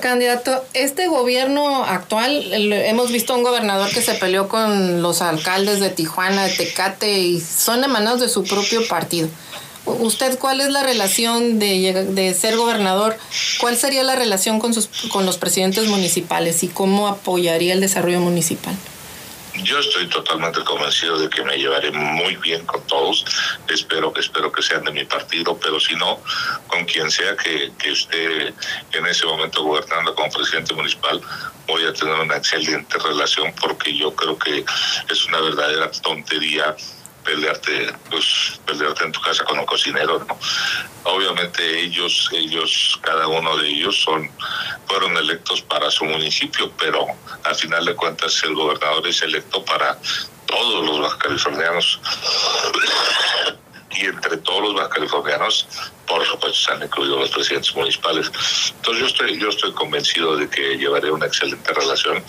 Candidato, 0.00 0.64
este 0.74 1.08
gobierno 1.08 1.84
actual, 1.84 2.52
hemos 2.52 3.10
visto 3.10 3.34
un 3.34 3.42
gobernador 3.42 3.90
que 3.90 4.00
se 4.00 4.14
peleó 4.14 4.46
con 4.46 5.02
los 5.02 5.22
alcaldes 5.22 5.80
de 5.80 5.90
Tijuana, 5.90 6.44
de 6.44 6.54
Tecate, 6.54 7.18
y 7.18 7.40
son 7.40 7.82
emanados 7.82 8.20
de 8.20 8.28
su 8.28 8.44
propio 8.44 8.86
partido. 8.86 9.28
¿Usted 9.84 10.38
cuál 10.38 10.60
es 10.60 10.68
la 10.68 10.84
relación 10.84 11.58
de, 11.58 12.06
de 12.10 12.34
ser 12.34 12.56
gobernador? 12.56 13.18
¿Cuál 13.60 13.76
sería 13.76 14.04
la 14.04 14.14
relación 14.14 14.60
con, 14.60 14.72
sus, 14.72 14.86
con 15.10 15.26
los 15.26 15.36
presidentes 15.36 15.88
municipales 15.88 16.62
y 16.62 16.68
cómo 16.68 17.08
apoyaría 17.08 17.72
el 17.72 17.80
desarrollo 17.80 18.20
municipal? 18.20 18.76
Yo 19.54 19.78
estoy 19.78 20.06
totalmente 20.08 20.64
convencido 20.64 21.18
de 21.18 21.28
que 21.28 21.42
me 21.44 21.58
llevaré 21.58 21.90
muy 21.90 22.36
bien 22.36 22.64
con 22.64 22.86
todos. 22.86 23.24
Espero, 23.68 24.12
espero 24.16 24.50
que 24.50 24.62
sean 24.62 24.82
de 24.84 24.92
mi 24.92 25.04
partido, 25.04 25.58
pero 25.58 25.78
si 25.78 25.94
no, 25.94 26.20
con 26.68 26.84
quien 26.86 27.10
sea 27.10 27.36
que, 27.36 27.70
que 27.78 27.92
esté 27.92 28.48
en 28.92 29.06
ese 29.06 29.26
momento 29.26 29.62
gobernando 29.62 30.14
como 30.14 30.30
presidente 30.30 30.72
municipal, 30.72 31.20
voy 31.66 31.84
a 31.84 31.92
tener 31.92 32.14
una 32.14 32.36
excelente 32.36 32.98
relación 32.98 33.54
porque 33.60 33.94
yo 33.96 34.14
creo 34.14 34.38
que 34.38 34.64
es 35.10 35.26
una 35.26 35.40
verdadera 35.40 35.90
tontería 35.90 36.74
pelearte, 37.24 37.92
pues 38.10 38.60
pelearte 38.66 39.04
en 39.04 39.12
tu 39.12 39.20
casa 39.20 39.44
con 39.44 39.58
un 39.58 39.66
cocinero, 39.66 40.24
¿no? 40.26 40.38
Obviamente 41.04 41.80
ellos, 41.80 42.28
ellos, 42.32 42.98
cada 43.02 43.26
uno 43.26 43.56
de 43.56 43.68
ellos 43.68 44.00
son, 44.00 44.30
fueron 44.86 45.16
electos 45.16 45.62
para 45.62 45.90
su 45.90 46.04
municipio, 46.04 46.70
pero 46.78 47.06
al 47.44 47.54
final 47.54 47.84
de 47.84 47.94
cuentas 47.94 48.42
el 48.44 48.54
gobernador 48.54 49.06
es 49.06 49.22
electo 49.22 49.64
para 49.64 49.98
todos 50.46 50.86
los 50.86 51.00
bajacalifornianos. 51.00 52.00
y 53.90 54.06
entre 54.06 54.38
todos 54.38 54.62
los 54.62 54.74
bajacalifornianos, 54.74 55.68
por 56.06 56.24
supuesto, 56.26 56.58
se 56.58 56.72
han 56.72 56.82
incluido 56.82 57.18
los 57.18 57.30
presidentes 57.30 57.74
municipales. 57.74 58.30
Entonces 58.76 59.00
yo 59.00 59.06
estoy, 59.06 59.38
yo 59.38 59.48
estoy 59.48 59.72
convencido 59.72 60.36
de 60.36 60.48
que 60.48 60.78
llevaré 60.78 61.10
una 61.10 61.26
excelente 61.26 61.72
relación 61.72 62.24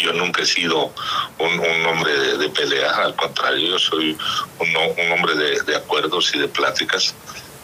yo 0.00 0.12
nunca 0.12 0.42
he 0.42 0.46
sido 0.46 0.92
un, 1.38 1.86
hombre 1.86 2.38
de, 2.38 2.48
pelea, 2.50 2.90
al 2.96 3.14
contrario, 3.16 3.70
yo 3.70 3.78
soy 3.78 4.16
un, 4.58 4.68
un 4.76 5.12
hombre 5.12 5.34
de, 5.34 5.60
de, 5.62 5.76
acuerdos 5.76 6.34
y 6.34 6.38
de 6.38 6.48
pláticas 6.48 7.14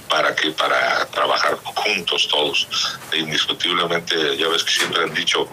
para 0.09 0.35
que 0.35 0.51
para 0.53 1.07
trabajar 1.07 1.57
juntos 1.63 2.29
todos. 2.29 2.67
Indiscutiblemente, 3.13 4.37
ya 4.37 4.49
ves 4.49 4.65
que 4.65 4.73
siempre 4.73 5.03
han 5.03 5.15
dicho 5.15 5.49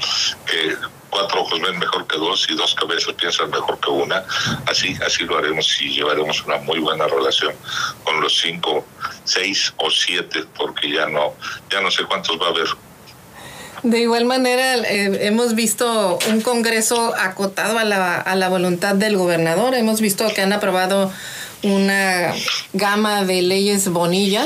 que 0.45 0.77
cuatro 1.09 1.41
ojos 1.41 1.61
ven 1.61 1.79
mejor 1.79 2.07
que 2.07 2.17
dos 2.17 2.45
y 2.49 2.55
dos 2.55 2.75
cabezas 2.75 3.13
piensan 3.13 3.49
mejor 3.49 3.79
que 3.79 3.89
una. 3.89 4.23
Así, 4.67 4.97
así 5.05 5.23
lo 5.23 5.37
haremos 5.37 5.81
y 5.81 5.89
llevaremos 5.89 6.43
una 6.43 6.57
muy 6.57 6.79
buena 6.79 7.07
relación 7.07 7.53
con 8.03 8.19
los 8.21 8.37
cinco, 8.37 8.85
seis 9.23 9.73
o 9.77 9.89
siete, 9.89 10.45
porque 10.57 10.91
ya 10.91 11.05
no, 11.07 11.33
ya 11.69 11.81
no 11.81 11.91
sé 11.91 12.03
cuántos 12.03 12.39
va 12.41 12.47
a 12.47 12.49
haber 12.49 12.67
de 13.85 13.99
igual 13.99 14.25
manera, 14.25 14.75
eh, 14.77 15.27
hemos 15.27 15.55
visto 15.55 16.17
un 16.29 16.41
Congreso 16.41 17.13
acotado 17.15 17.77
a 17.77 17.83
la, 17.83 18.15
a 18.15 18.35
la 18.35 18.49
voluntad 18.49 18.95
del 18.95 19.15
gobernador. 19.15 19.75
Hemos 19.75 20.01
visto 20.01 20.27
que 20.33 20.41
han 20.41 20.53
aprobado 20.53 21.11
una 21.63 22.33
gama 22.73 23.23
de 23.23 23.41
leyes 23.41 23.87
bonilla 23.89 24.45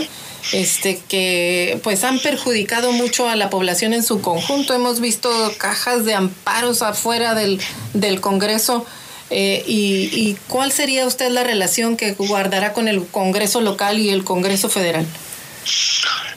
este 0.54 1.02
que 1.08 1.80
pues 1.84 2.04
han 2.04 2.20
perjudicado 2.20 2.92
mucho 2.92 3.30
a 3.30 3.36
la 3.36 3.50
población 3.50 3.94
en 3.94 4.04
su 4.04 4.22
conjunto. 4.22 4.74
Hemos 4.74 5.00
visto 5.00 5.30
cajas 5.58 6.06
de 6.06 6.14
amparos 6.16 6.82
afuera 6.82 7.36
del, 7.36 7.60
del 7.94 8.20
Congreso. 8.22 8.86
Eh, 9.30 9.64
y, 9.68 10.10
¿Y 10.12 10.38
cuál 10.48 10.72
sería 10.72 11.06
usted 11.06 11.30
la 11.30 11.44
relación 11.44 11.98
que 11.98 12.14
guardará 12.14 12.74
con 12.74 12.88
el 12.88 13.06
Congreso 13.06 13.62
local 13.62 14.00
y 14.00 14.10
el 14.10 14.24
Congreso 14.24 14.70
federal? 14.70 15.06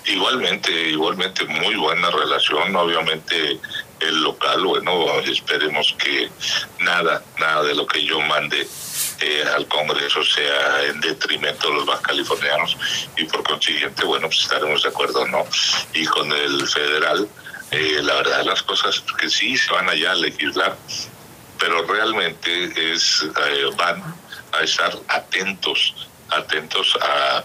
Igualmente, 0.05 0.70
igualmente 0.91 1.45
muy 1.45 1.77
buena 1.77 2.11
relación, 2.11 2.75
obviamente 2.75 3.59
el 4.01 4.23
local, 4.23 4.64
bueno, 4.64 5.20
esperemos 5.20 5.95
que 5.97 6.29
nada, 6.81 7.23
nada 7.39 7.62
de 7.62 7.75
lo 7.75 7.87
que 7.87 8.05
yo 8.05 8.20
mande 8.20 8.66
eh, 9.20 9.45
al 9.55 9.68
Congreso 9.68 10.25
sea 10.25 10.85
en 10.87 11.01
detrimento 11.01 11.68
de 11.68 11.75
los 11.75 11.87
más 11.87 12.01
californianos 12.01 12.77
y 13.16 13.25
por 13.25 13.45
consiguiente, 13.45 14.05
bueno, 14.05 14.27
pues 14.27 14.41
estaremos 14.41 14.83
de 14.83 14.89
acuerdo, 14.89 15.27
¿no? 15.29 15.45
Y 15.95 16.05
con 16.07 16.33
el 16.33 16.66
federal, 16.66 17.29
eh, 17.70 18.01
la 18.03 18.14
verdad 18.14 18.45
las 18.45 18.62
cosas 18.64 19.03
que 19.18 19.31
sí 19.31 19.57
se 19.57 19.73
van 19.73 19.89
allá 19.89 20.12
a 20.12 20.16
legislar, 20.16 20.77
pero 21.59 21.87
realmente 21.87 22.93
es 22.93 23.23
eh, 23.23 23.70
van 23.77 24.03
a 24.53 24.62
estar 24.62 24.93
atentos, 25.09 25.95
atentos 26.31 26.99
a 27.01 27.43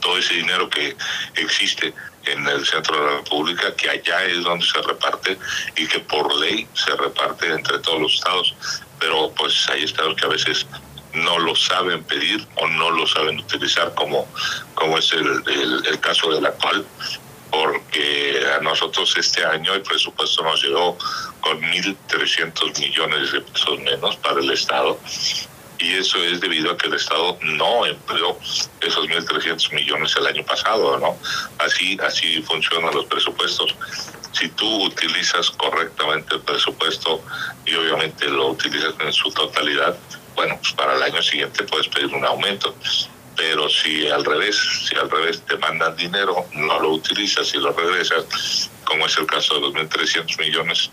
todo 0.00 0.18
ese 0.18 0.34
dinero 0.34 0.68
que 0.68 0.96
existe 1.36 1.94
en 2.26 2.46
el 2.46 2.64
centro 2.66 2.96
de 2.96 3.06
la 3.06 3.16
República, 3.18 3.74
que 3.76 3.90
allá 3.90 4.24
es 4.24 4.42
donde 4.42 4.64
se 4.64 4.80
reparte 4.82 5.38
y 5.76 5.86
que 5.86 6.00
por 6.00 6.34
ley 6.36 6.66
se 6.74 6.94
reparte 6.96 7.50
entre 7.50 7.78
todos 7.80 8.00
los 8.00 8.14
estados, 8.14 8.54
pero 8.98 9.30
pues 9.36 9.68
hay 9.68 9.84
estados 9.84 10.16
que 10.16 10.24
a 10.24 10.28
veces 10.28 10.66
no 11.12 11.38
lo 11.38 11.54
saben 11.54 12.02
pedir 12.04 12.46
o 12.56 12.66
no 12.66 12.90
lo 12.90 13.06
saben 13.06 13.38
utilizar 13.38 13.94
como, 13.94 14.26
como 14.74 14.98
es 14.98 15.12
el, 15.12 15.42
el, 15.46 15.86
el 15.86 16.00
caso 16.00 16.32
del 16.32 16.46
actual, 16.46 16.84
porque 17.50 18.44
a 18.56 18.60
nosotros 18.60 19.14
este 19.16 19.44
año 19.44 19.74
el 19.74 19.82
presupuesto 19.82 20.42
nos 20.42 20.62
llegó 20.62 20.98
con 21.40 21.60
1.300 21.60 22.80
millones 22.80 23.32
de 23.32 23.40
pesos 23.42 23.78
menos 23.80 24.16
para 24.16 24.40
el 24.40 24.50
Estado 24.50 24.98
y 25.84 25.94
eso 25.94 26.16
es 26.18 26.40
debido 26.40 26.70
a 26.70 26.78
que 26.78 26.86
el 26.86 26.94
Estado 26.94 27.36
no 27.42 27.84
empleó 27.84 28.38
esos 28.80 29.06
1.300 29.06 29.74
millones 29.74 30.16
el 30.16 30.26
año 30.26 30.44
pasado, 30.44 30.98
¿no? 30.98 31.18
Así, 31.58 31.98
así 32.02 32.40
funcionan 32.40 32.94
los 32.94 33.04
presupuestos. 33.04 33.74
Si 34.32 34.48
tú 34.48 34.84
utilizas 34.84 35.50
correctamente 35.50 36.36
el 36.36 36.40
presupuesto 36.40 37.22
y 37.66 37.74
obviamente 37.74 38.26
lo 38.28 38.48
utilizas 38.48 38.94
en 38.98 39.12
su 39.12 39.30
totalidad, 39.30 39.94
bueno, 40.34 40.58
pues 40.58 40.72
para 40.72 40.96
el 40.96 41.02
año 41.02 41.22
siguiente 41.22 41.64
puedes 41.64 41.88
pedir 41.88 42.14
un 42.14 42.24
aumento. 42.24 42.74
Pero 43.36 43.68
si 43.68 44.08
al 44.08 44.24
revés, 44.24 44.56
si 44.88 44.96
al 44.96 45.10
revés 45.10 45.42
te 45.44 45.58
mandan 45.58 45.94
dinero, 45.96 46.46
no 46.54 46.80
lo 46.80 46.92
utilizas 46.92 47.52
y 47.54 47.58
lo 47.58 47.72
regresas, 47.72 48.70
como 48.84 49.06
es 49.06 49.16
el 49.18 49.26
caso 49.26 49.54
de 49.54 49.60
los 49.60 49.72
1.300 49.74 50.38
millones, 50.38 50.90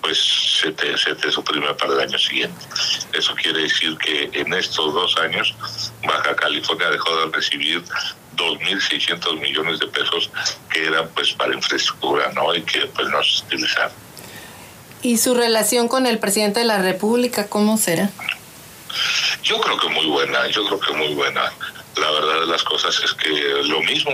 pues 0.00 0.18
se 0.60 0.72
te, 0.72 0.96
se 0.98 1.14
te 1.14 1.30
suprime 1.30 1.72
para 1.74 1.94
el 1.94 2.00
año 2.00 2.18
siguiente. 2.18 2.64
Eso 3.12 3.34
quiere 3.34 3.62
decir 3.62 3.96
que 3.98 4.30
en 4.32 4.52
estos 4.52 4.92
dos 4.92 5.16
años 5.18 5.54
Baja 6.04 6.34
California 6.34 6.90
dejó 6.90 7.16
de 7.16 7.32
recibir 7.32 7.82
2.600 8.36 9.40
millones 9.40 9.78
de 9.78 9.86
pesos 9.86 10.30
que 10.70 10.86
eran 10.86 11.08
pues 11.14 11.32
para 11.32 11.54
infraestructura, 11.54 12.32
¿no? 12.32 12.54
Y 12.54 12.62
que 12.62 12.86
pues 12.86 13.08
no 13.08 13.22
se 13.22 13.44
utilizaron. 13.44 13.92
¿Y 15.02 15.18
su 15.18 15.34
relación 15.34 15.88
con 15.88 16.06
el 16.06 16.18
presidente 16.18 16.60
de 16.60 16.66
la 16.66 16.78
República 16.78 17.48
cómo 17.48 17.76
será? 17.76 18.10
Yo 19.42 19.60
creo 19.60 19.76
que 19.78 19.88
muy 19.88 20.06
buena, 20.06 20.46
yo 20.48 20.64
creo 20.66 20.80
que 20.80 20.92
muy 20.94 21.14
buena. 21.14 21.52
La 21.96 22.10
verdad 22.10 22.40
de 22.40 22.46
las 22.46 22.62
cosas 22.62 22.98
es 23.04 23.12
que 23.14 23.28
lo 23.64 23.82
mismo, 23.82 24.12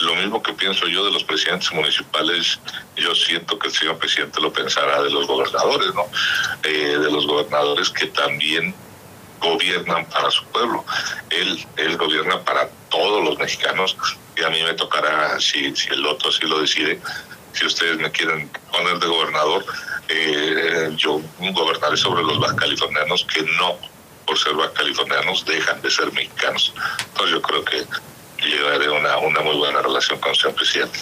lo 0.00 0.14
mismo 0.16 0.42
que 0.42 0.52
pienso 0.52 0.86
yo 0.86 1.04
de 1.04 1.12
los 1.12 1.24
presidentes 1.24 1.72
municipales, 1.72 2.58
yo 2.96 3.14
siento 3.14 3.58
que 3.58 3.68
el 3.68 3.74
señor 3.74 3.98
presidente 3.98 4.40
lo 4.40 4.52
pensará 4.52 5.02
de 5.02 5.10
los 5.10 5.26
gobernadores, 5.26 5.94
¿no? 5.94 6.06
Eh, 6.62 6.98
de 6.98 7.10
los 7.10 7.26
gobernadores 7.26 7.90
que 7.90 8.06
también 8.06 8.74
gobiernan 9.40 10.06
para 10.06 10.30
su 10.30 10.44
pueblo. 10.46 10.84
Él, 11.30 11.66
él 11.76 11.96
gobierna 11.96 12.40
para 12.40 12.68
todos 12.90 13.22
los 13.24 13.38
mexicanos 13.38 13.96
y 14.36 14.42
a 14.42 14.50
mí 14.50 14.62
me 14.62 14.74
tocará, 14.74 15.38
si, 15.40 15.74
si 15.76 15.88
el 15.90 16.04
otro 16.06 16.30
así 16.30 16.46
lo 16.46 16.60
decide, 16.60 17.00
si 17.52 17.66
ustedes 17.66 17.98
me 17.98 18.10
quieren 18.10 18.50
poner 18.72 18.98
de 18.98 19.06
gobernador, 19.06 19.64
eh, 20.08 20.90
yo 20.96 21.20
gobernaré 21.38 21.96
sobre 21.96 22.22
los 22.22 22.52
californianos 22.54 23.24
que 23.32 23.42
no, 23.42 23.78
por 24.26 24.38
ser 24.38 24.52
californianos, 24.74 25.44
dejan 25.44 25.80
de 25.82 25.90
ser 25.90 26.12
mexicanos. 26.12 26.74
Entonces 27.06 27.30
yo 27.30 27.42
creo 27.42 27.64
que 27.64 27.84
llevaré 28.38 28.90
una, 28.90 29.18
una 29.18 29.40
muy 29.40 29.56
buena 29.56 29.82
relación 29.82 30.18
con 30.20 30.30
el 30.30 30.36
señor 30.36 30.54
presidente. 30.54 30.98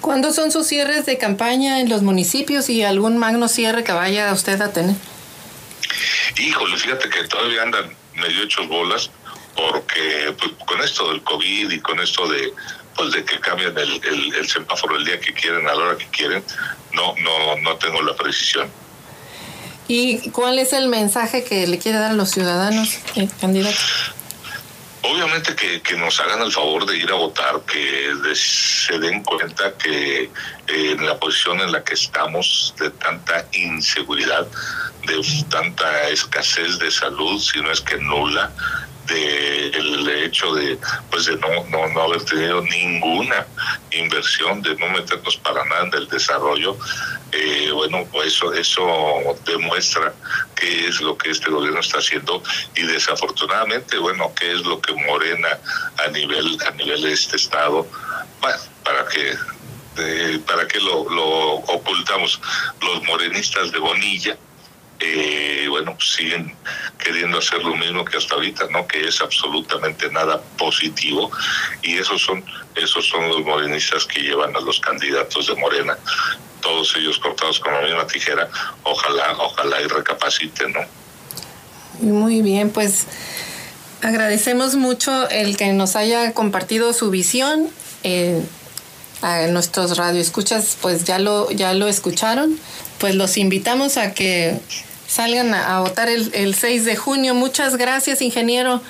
¿Cuándo 0.00 0.32
son 0.32 0.50
sus 0.50 0.66
cierres 0.66 1.06
de 1.06 1.16
campaña 1.16 1.80
en 1.80 1.88
los 1.88 2.02
municipios 2.02 2.68
y 2.68 2.82
algún 2.82 3.18
magno 3.18 3.48
cierre 3.48 3.84
que 3.84 3.92
vaya 3.92 4.32
usted 4.32 4.60
a 4.60 4.72
tener? 4.72 4.96
Híjole, 6.36 6.76
fíjate 6.76 7.08
que 7.08 7.24
todavía 7.28 7.62
andan 7.62 7.94
medio 8.14 8.42
hechos 8.42 8.66
bolas 8.68 9.10
porque 9.56 10.34
pues, 10.38 10.52
con 10.66 10.80
esto 10.80 11.08
del 11.10 11.22
COVID 11.22 11.70
y 11.70 11.80
con 11.80 12.00
esto 12.00 12.26
de 12.28 12.52
pues 12.96 13.12
de 13.12 13.24
que 13.24 13.40
cambian 13.40 13.76
el, 13.78 14.34
el, 14.34 14.48
semáforo 14.48 14.96
el 14.96 15.04
día 15.04 15.18
que 15.18 15.32
quieren, 15.32 15.66
a 15.66 15.74
la 15.74 15.82
hora 15.82 15.96
que 15.96 16.06
quieren, 16.06 16.44
no, 16.92 17.14
no, 17.22 17.56
no 17.62 17.76
tengo 17.76 18.02
la 18.02 18.14
precisión. 18.14 18.68
¿Y 19.88 20.30
cuál 20.30 20.58
es 20.58 20.72
el 20.72 20.88
mensaje 20.88 21.42
que 21.42 21.66
le 21.66 21.78
quiere 21.78 21.98
dar 21.98 22.10
a 22.10 22.14
los 22.14 22.30
ciudadanos, 22.30 22.98
eh, 23.16 23.28
candidato? 23.40 23.78
Obviamente 25.04 25.56
que, 25.56 25.82
que, 25.82 25.96
nos 25.96 26.20
hagan 26.20 26.42
el 26.42 26.52
favor 26.52 26.86
de 26.86 26.96
ir 26.96 27.10
a 27.10 27.14
votar, 27.14 27.60
que 27.62 28.12
se 28.34 28.98
den 29.00 29.24
cuenta 29.24 29.76
que 29.76 30.24
eh, 30.24 30.30
en 30.68 31.04
la 31.04 31.18
posición 31.18 31.60
en 31.60 31.72
la 31.72 31.82
que 31.82 31.94
estamos 31.94 32.72
de 32.78 32.88
tanta 32.90 33.44
inseguridad, 33.52 34.46
de 35.06 35.20
tanta 35.50 36.08
escasez 36.08 36.78
de 36.78 36.90
salud, 36.90 37.40
si 37.40 37.60
no 37.60 37.72
es 37.72 37.80
que 37.80 37.96
nula, 37.96 38.52
de 39.12 39.68
el 39.68 40.08
hecho 40.24 40.54
de 40.54 40.78
pues 41.10 41.26
de 41.26 41.36
no, 41.36 41.48
no, 41.68 41.88
no 41.88 42.02
haber 42.02 42.24
tenido 42.24 42.62
ninguna 42.62 43.46
inversión, 43.90 44.62
de 44.62 44.74
no 44.76 44.88
meternos 44.88 45.36
para 45.38 45.64
nada 45.64 45.86
en 45.86 45.94
el 45.94 46.08
desarrollo, 46.08 46.76
eh, 47.32 47.70
bueno, 47.72 48.06
pues 48.10 48.34
eso, 48.34 48.52
eso 48.52 49.36
demuestra 49.44 50.12
qué 50.54 50.88
es 50.88 51.00
lo 51.00 51.16
que 51.16 51.30
este 51.30 51.50
gobierno 51.50 51.80
está 51.80 51.98
haciendo. 51.98 52.42
Y 52.76 52.82
desafortunadamente, 52.82 53.98
bueno, 53.98 54.32
qué 54.38 54.52
es 54.52 54.60
lo 54.64 54.80
que 54.80 54.92
Morena 54.92 55.58
a 56.04 56.08
nivel, 56.08 56.58
a 56.66 56.70
nivel 56.72 57.02
de 57.02 57.12
este 57.12 57.36
estado, 57.36 57.86
bueno, 58.40 58.58
para 58.84 59.06
que 59.08 59.36
para 60.46 60.66
que 60.66 60.80
lo, 60.80 61.06
lo 61.10 61.28
ocultamos 61.68 62.40
los 62.80 63.02
morenistas 63.04 63.70
de 63.72 63.78
Bonilla 63.78 64.38
eh, 65.04 65.66
bueno, 65.68 65.96
siguen 66.00 66.54
queriendo 66.98 67.38
hacer 67.38 67.62
lo 67.62 67.74
mismo 67.74 68.04
que 68.04 68.16
hasta 68.16 68.34
ahorita, 68.34 68.68
¿no? 68.70 68.86
Que 68.86 69.08
es 69.08 69.20
absolutamente 69.20 70.08
nada 70.10 70.40
positivo. 70.56 71.30
Y 71.82 71.98
esos 71.98 72.22
son, 72.22 72.44
esos 72.76 73.06
son 73.06 73.28
los 73.28 73.44
morenistas 73.44 74.06
que 74.06 74.20
llevan 74.20 74.54
a 74.54 74.60
los 74.60 74.78
candidatos 74.78 75.48
de 75.48 75.56
Morena, 75.56 75.98
todos 76.60 76.94
ellos 76.96 77.18
cortados 77.18 77.58
con 77.58 77.72
la 77.74 77.80
misma 77.82 78.06
tijera. 78.06 78.48
Ojalá, 78.84 79.36
ojalá 79.38 79.80
y 79.82 79.86
recapaciten, 79.88 80.72
¿no? 80.72 80.80
Muy 82.00 82.40
bien, 82.42 82.70
pues 82.70 83.06
agradecemos 84.02 84.76
mucho 84.76 85.28
el 85.30 85.56
que 85.56 85.72
nos 85.72 85.96
haya 85.96 86.32
compartido 86.32 86.92
su 86.92 87.10
visión. 87.10 87.68
Eh, 88.04 88.42
a 89.22 89.46
nuestros 89.46 89.96
radioescuchas, 89.96 90.76
pues 90.80 91.04
ya 91.04 91.20
lo, 91.20 91.50
ya 91.50 91.74
lo 91.74 91.86
escucharon. 91.86 92.58
Pues 92.98 93.14
los 93.14 93.36
invitamos 93.36 93.96
a 93.96 94.12
que 94.14 94.58
salgan 95.12 95.54
a, 95.54 95.80
votar 95.80 96.08
el, 96.08 96.30
el 96.34 96.54
6 96.54 96.84
de 96.84 96.96
junio. 96.96 97.34
Muchas 97.34 97.76
gracias, 97.76 98.22
ingeniero. 98.22 98.82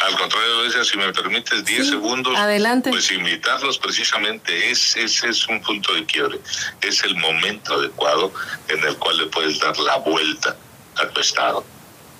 Al 0.00 0.18
contrario, 0.18 0.84
si 0.84 0.98
me 0.98 1.12
permites 1.12 1.64
10 1.64 1.88
segundos, 1.88 2.36
adelante. 2.36 2.90
pues 2.90 3.10
invitarlos 3.10 3.78
precisamente, 3.78 4.70
es, 4.70 4.96
ese 4.96 5.28
es 5.28 5.46
un 5.48 5.62
punto 5.62 5.94
de 5.94 6.04
quiebre, 6.04 6.40
es 6.82 7.02
el 7.04 7.16
momento 7.16 7.74
adecuado 7.74 8.32
en 8.68 8.84
el 8.84 8.96
cual 8.96 9.16
le 9.16 9.26
puedes 9.26 9.60
dar 9.60 9.78
la 9.78 9.96
vuelta 9.98 10.56
a 10.96 11.08
tu 11.08 11.20
estado 11.20 11.64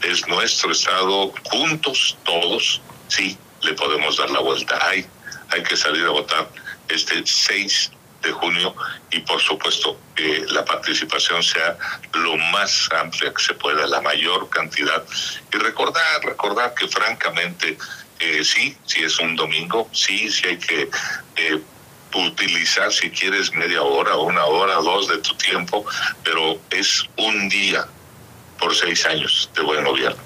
es 0.05 0.27
nuestro 0.29 0.73
Estado, 0.73 1.33
juntos 1.45 2.17
todos, 2.25 2.81
sí, 3.09 3.37
le 3.63 3.73
podemos 3.75 4.17
dar 4.17 4.31
la 4.31 4.41
vuelta. 4.41 4.79
Hay, 4.87 5.07
hay 5.49 5.63
que 5.63 5.77
salir 5.77 6.05
a 6.05 6.11
votar 6.11 6.49
este 6.89 7.23
6 7.25 7.91
de 8.25 8.33
junio 8.33 8.75
y 9.11 9.21
por 9.21 9.41
supuesto 9.41 9.99
que 10.15 10.45
la 10.49 10.65
participación 10.65 11.43
sea 11.43 11.77
lo 12.13 12.37
más 12.37 12.89
amplia 12.93 13.33
que 13.33 13.43
se 13.43 13.55
pueda, 13.55 13.87
la 13.87 14.01
mayor 14.01 14.49
cantidad. 14.49 15.05
Y 15.53 15.57
recordar, 15.59 16.25
recordar 16.25 16.75
que 16.75 16.89
francamente, 16.89 17.79
eh, 18.19 18.45
sí, 18.45 18.77
si 18.87 19.05
es 19.05 19.19
un 19.19 19.37
domingo, 19.37 19.89
sí, 19.93 20.31
sí 20.31 20.47
hay 20.47 20.59
que 20.59 20.89
eh, 21.37 21.61
utilizar 22.15 22.93
si 22.93 23.11
quieres 23.11 23.53
media 23.55 23.83
hora, 23.83 24.17
una 24.17 24.45
hora, 24.45 24.75
dos 24.77 25.09
de 25.09 25.19
tu 25.19 25.35
tiempo, 25.35 25.85
pero 26.23 26.59
es 26.71 27.05
un 27.17 27.49
día 27.49 27.87
por 28.59 28.75
seis 28.75 29.05
años 29.07 29.51
de 29.55 29.63
buen 29.63 29.85
gobierno. 29.85 30.23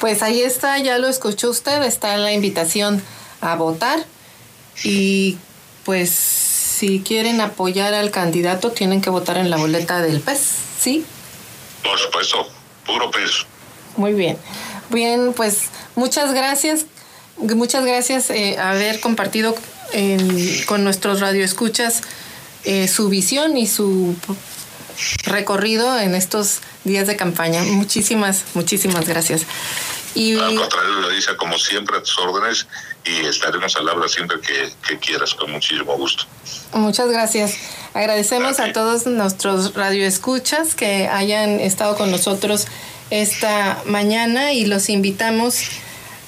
Pues 0.00 0.22
ahí 0.22 0.42
está, 0.42 0.78
ya 0.78 0.98
lo 0.98 1.08
escuchó 1.08 1.50
usted, 1.50 1.82
está 1.82 2.16
la 2.16 2.32
invitación 2.32 3.02
a 3.40 3.54
votar 3.56 4.04
y 4.82 5.36
pues 5.84 6.59
si 6.80 7.00
quieren 7.00 7.42
apoyar 7.42 7.92
al 7.92 8.10
candidato 8.10 8.70
tienen 8.70 9.02
que 9.02 9.10
votar 9.10 9.36
en 9.36 9.50
la 9.50 9.58
boleta 9.58 10.00
del 10.00 10.20
PES, 10.20 10.40
¿sí? 10.80 11.04
Por 11.84 11.98
supuesto, 11.98 12.48
puro 12.86 13.10
peso. 13.10 13.44
Muy 13.98 14.14
bien. 14.14 14.38
Bien, 14.88 15.34
pues 15.34 15.64
muchas 15.94 16.32
gracias. 16.32 16.86
Muchas 17.36 17.84
gracias 17.84 18.30
eh, 18.30 18.56
haber 18.58 18.98
compartido 19.00 19.54
con 20.66 20.84
nuestros 20.84 21.20
radioescuchas 21.20 22.00
eh, 22.64 22.88
su 22.88 23.10
visión 23.10 23.58
y 23.58 23.66
su 23.66 24.14
recorrido 25.24 25.98
en 25.98 26.14
estos 26.14 26.60
días 26.84 27.06
de 27.06 27.16
campaña. 27.16 27.62
Muchísimas, 27.62 28.44
muchísimas 28.54 29.06
gracias. 29.06 29.42
Y, 30.14 30.36
Al 30.36 30.56
contrario, 30.56 30.94
lo 30.94 31.08
dice 31.10 31.36
como 31.36 31.58
siempre 31.58 31.96
a 31.96 32.02
tus 32.02 32.18
órdenes 32.18 32.66
y 33.04 33.26
estaremos 33.26 33.76
al 33.76 33.88
habla 33.88 34.08
siempre 34.08 34.38
que, 34.40 34.98
quieras, 34.98 35.34
con 35.34 35.50
muchísimo 35.52 35.96
gusto. 35.96 36.24
Muchas 36.72 37.08
gracias. 37.10 37.56
Agradecemos 37.94 38.60
a 38.60 38.72
todos 38.72 39.06
nuestros 39.06 39.74
radioescuchas 39.74 40.74
que 40.74 41.08
hayan 41.08 41.60
estado 41.60 41.96
con 41.96 42.10
nosotros 42.10 42.66
esta 43.10 43.82
mañana 43.86 44.52
y 44.52 44.66
los 44.66 44.88
invitamos 44.88 45.64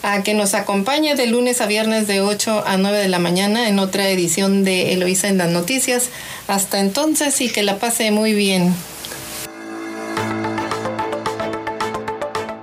a 0.03 0.23
que 0.23 0.35
nos 0.35 0.55
acompañe 0.55 1.15
de 1.15 1.27
lunes 1.27 1.61
a 1.61 1.67
viernes 1.67 2.09
de 2.09 2.21
8 2.21 2.65
a 2.67 2.77
9 2.77 2.99
de 2.99 3.09
la 3.09 3.21
mañana 3.21 3.69
en 3.69 3.79
otra 3.79 4.09
edición 4.09 4.65
de 4.65 4.93
Eloísa 4.93 5.29
en 5.29 5.39
las 5.39 5.51
noticias. 5.51 6.09
Hasta 6.49 6.81
entonces 6.81 7.41
y 7.41 7.51
que 7.51 7.63
la 7.63 7.79
pase 7.79 8.11
muy 8.11 8.33
bien. 8.35 8.75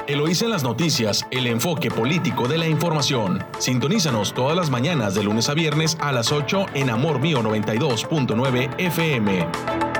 Eloísa 0.10 0.46
en 0.46 0.52
las 0.52 0.64
noticias, 0.64 1.28
el 1.30 1.46
enfoque 1.46 1.92
político 1.92 2.48
de 2.48 2.58
la 2.58 2.68
información. 2.68 3.46
Sintonízanos 3.60 4.34
todas 4.34 4.58
las 4.58 4.72
mañanas 4.72 5.14
de 5.14 5.22
lunes 5.22 5.50
a 5.50 5.54
viernes 5.54 6.00
a 6.02 6.12
las 6.12 6.32
8 6.32 6.66
en 6.74 6.90
Amor 6.90 7.20
Mío 7.20 7.44
92.9 7.44 8.74
FM. 8.80 9.99